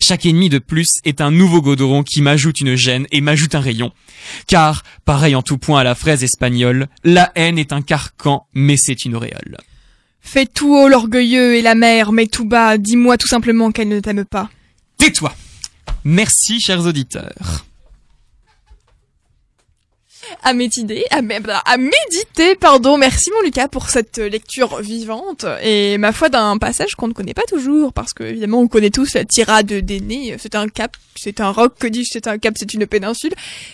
Chaque 0.00 0.26
ennemi 0.26 0.48
de 0.48 0.58
plus 0.58 0.98
est 1.04 1.20
un 1.20 1.30
nouveau 1.30 1.62
godoron 1.62 2.02
qui 2.02 2.20
m'ajoute 2.20 2.60
une 2.60 2.74
gêne 2.74 3.06
et 3.12 3.20
m'ajoute 3.20 3.54
un 3.54 3.60
rayon. 3.60 3.92
Car, 4.48 4.82
pareil 5.04 5.34
en 5.36 5.42
tout 5.42 5.56
point 5.56 5.80
à 5.80 5.84
la 5.84 5.94
fraise 5.94 6.24
espagnole, 6.24 6.88
la 7.04 7.30
haine 7.36 7.58
est 7.58 7.72
un 7.72 7.80
carcan, 7.80 8.46
mais 8.54 8.76
c'est 8.76 9.04
une 9.04 9.14
auréole. 9.14 9.56
Fais 10.20 10.46
tout 10.46 10.74
haut 10.74 10.88
l'orgueilleux 10.88 11.54
et 11.54 11.62
la 11.62 11.74
mère, 11.74 12.10
mais 12.12 12.26
tout 12.26 12.44
bas, 12.44 12.76
dis-moi 12.76 13.16
tout 13.16 13.28
simplement 13.28 13.70
qu'elle 13.70 13.88
ne 13.88 14.00
t'aime 14.00 14.24
pas. 14.24 14.50
Tais-toi 14.98 15.34
Merci, 16.02 16.60
chers 16.60 16.84
auditeurs. 16.84 17.64
À 20.42 20.52
méditer, 20.54 21.04
à, 21.10 21.22
mé- 21.22 21.40
à 21.64 21.76
méditer, 21.76 22.54
pardon. 22.56 22.96
Merci 22.98 23.30
mon 23.34 23.42
Lucas 23.42 23.68
pour 23.68 23.88
cette 23.88 24.18
lecture 24.18 24.80
vivante 24.80 25.46
et 25.62 25.96
ma 25.98 26.12
foi 26.12 26.28
d'un 26.28 26.58
passage 26.58 26.94
qu'on 26.94 27.08
ne 27.08 27.12
connaît 27.12 27.34
pas 27.34 27.42
toujours 27.48 27.92
parce 27.92 28.12
que 28.12 28.24
évidemment 28.24 28.60
on 28.60 28.68
connaît 28.68 28.90
tous 28.90 29.14
la 29.14 29.24
tirade 29.24 29.66
d'aîné. 29.72 30.36
C'est 30.38 30.54
un 30.54 30.68
cap, 30.68 30.96
c'est 31.16 31.40
un 31.40 31.50
roc, 31.50 31.74
que 31.78 31.86
dis-je, 31.86 32.10
c'est 32.12 32.26
un 32.26 32.38
cap, 32.38 32.54
c'est 32.56 32.74
une 32.74 32.86
péninsule. 32.86 33.32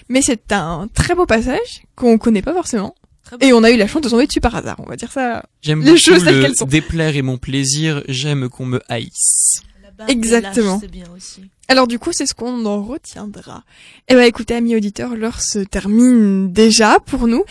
Mais 0.09 0.23
c'est 0.23 0.53
un 0.53 0.89
très 0.95 1.15
beau 1.15 1.27
passage 1.27 1.83
qu'on 1.97 2.19
connaît 2.19 2.43
pas 2.43 2.53
forcément. 2.55 2.95
Et 3.41 3.53
on 3.53 3.63
a 3.63 3.71
eu 3.71 3.77
la 3.77 3.87
chance 3.87 4.03
de 4.03 4.09
tomber 4.09 4.27
dessus 4.27 4.41
par 4.41 4.55
hasard, 4.57 4.77
on 4.81 4.87
va 4.89 4.97
dire 4.97 5.13
ça. 5.13 5.45
J'aime 5.63 5.83
les 5.85 5.97
choses 5.97 6.25
telles 6.25 6.37
le 6.37 6.43
qu'elles 6.43 6.57
sont. 6.57 6.65
déplaire 6.65 7.15
et 7.15 7.23
mon 7.23 7.39
plaisir, 7.39 8.03
j'aime 8.09 8.49
qu'on 8.49 8.67
me 8.67 8.81
haïsse. 8.89 9.63
Exactement. 10.09 10.79
C'est 10.81 10.91
bien 10.91 11.05
aussi. 11.17 11.43
Alors 11.71 11.87
du 11.87 12.01
coup, 12.01 12.11
c'est 12.13 12.27
ce 12.27 12.35
qu'on 12.35 12.67
en 12.67 12.83
retiendra. 12.83 13.63
Eh 14.09 14.15
ben 14.15 14.23
écoutez, 14.23 14.57
amis 14.57 14.75
auditeurs, 14.75 15.15
l'heure 15.15 15.41
se 15.41 15.61
termine 15.61 16.53
déjà 16.53 16.99
pour 17.07 17.29
nous. 17.29 17.45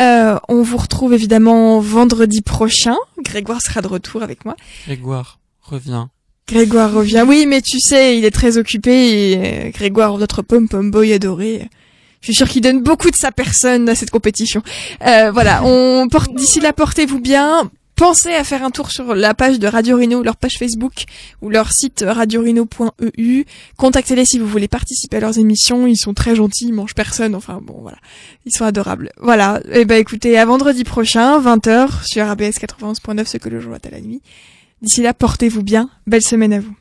Euh, 0.00 0.38
on 0.48 0.62
vous 0.62 0.78
retrouve 0.78 1.12
évidemment 1.12 1.78
vendredi 1.80 2.40
prochain. 2.40 2.96
Grégoire 3.22 3.60
sera 3.60 3.82
de 3.82 3.86
retour 3.86 4.22
avec 4.22 4.46
moi. 4.46 4.56
Grégoire, 4.86 5.40
reviens. 5.60 6.08
Grégoire 6.48 6.90
revient. 6.90 7.22
Oui, 7.28 7.44
mais 7.46 7.60
tu 7.60 7.78
sais, 7.78 8.16
il 8.16 8.24
est 8.24 8.30
très 8.30 8.56
occupé 8.56 8.92
et 9.10 9.66
euh, 9.66 9.70
Grégoire, 9.72 10.16
notre 10.16 10.40
pom-pom 10.40 10.90
boy 10.90 11.12
adoré. 11.12 11.68
Je 12.22 12.28
suis 12.28 12.34
sûr 12.34 12.48
qu'il 12.48 12.62
donne 12.62 12.82
beaucoup 12.82 13.10
de 13.10 13.16
sa 13.16 13.30
personne 13.30 13.90
à 13.90 13.94
cette 13.94 14.10
compétition. 14.10 14.62
Euh, 15.06 15.30
voilà, 15.32 15.62
on 15.64 16.08
porte 16.08 16.34
d'ici 16.34 16.60
là, 16.60 16.72
portez-vous 16.72 17.20
bien. 17.20 17.70
Pensez 17.96 18.34
à 18.34 18.44
faire 18.44 18.62
un 18.62 18.70
tour 18.70 18.90
sur 18.90 19.14
la 19.14 19.32
page 19.32 19.58
de 19.58 19.66
Radio 19.66 19.96
Rhino, 19.96 20.22
leur 20.22 20.36
page 20.36 20.58
Facebook 20.58 21.06
ou 21.40 21.48
leur 21.48 21.72
site 21.72 22.04
radiorhino.eu. 22.06 23.44
Contactez-les 23.78 24.26
si 24.26 24.38
vous 24.38 24.46
voulez 24.46 24.68
participer 24.68 25.16
à 25.16 25.20
leurs 25.20 25.38
émissions. 25.38 25.86
Ils 25.86 25.96
sont 25.96 26.12
très 26.12 26.36
gentils, 26.36 26.66
ils 26.66 26.74
mangent 26.74 26.94
personne. 26.94 27.34
Enfin 27.34 27.58
bon, 27.62 27.78
voilà. 27.80 27.96
Ils 28.44 28.52
sont 28.52 28.66
adorables. 28.66 29.12
Voilà. 29.18 29.62
Et 29.72 29.86
ben 29.86 29.96
écoutez, 29.96 30.36
à 30.36 30.44
vendredi 30.44 30.84
prochain, 30.84 31.40
20h 31.40 32.06
sur 32.06 32.28
ABS 32.28 32.58
91.9, 32.58 33.24
ce 33.24 33.38
que 33.38 33.48
le 33.48 33.60
jour 33.60 33.72
à 33.72 33.90
la 33.90 34.00
nuit. 34.02 34.20
D'ici 34.82 35.00
là, 35.00 35.14
portez-vous 35.14 35.62
bien. 35.62 35.88
Belle 36.06 36.20
semaine 36.20 36.52
à 36.52 36.60
vous. 36.60 36.74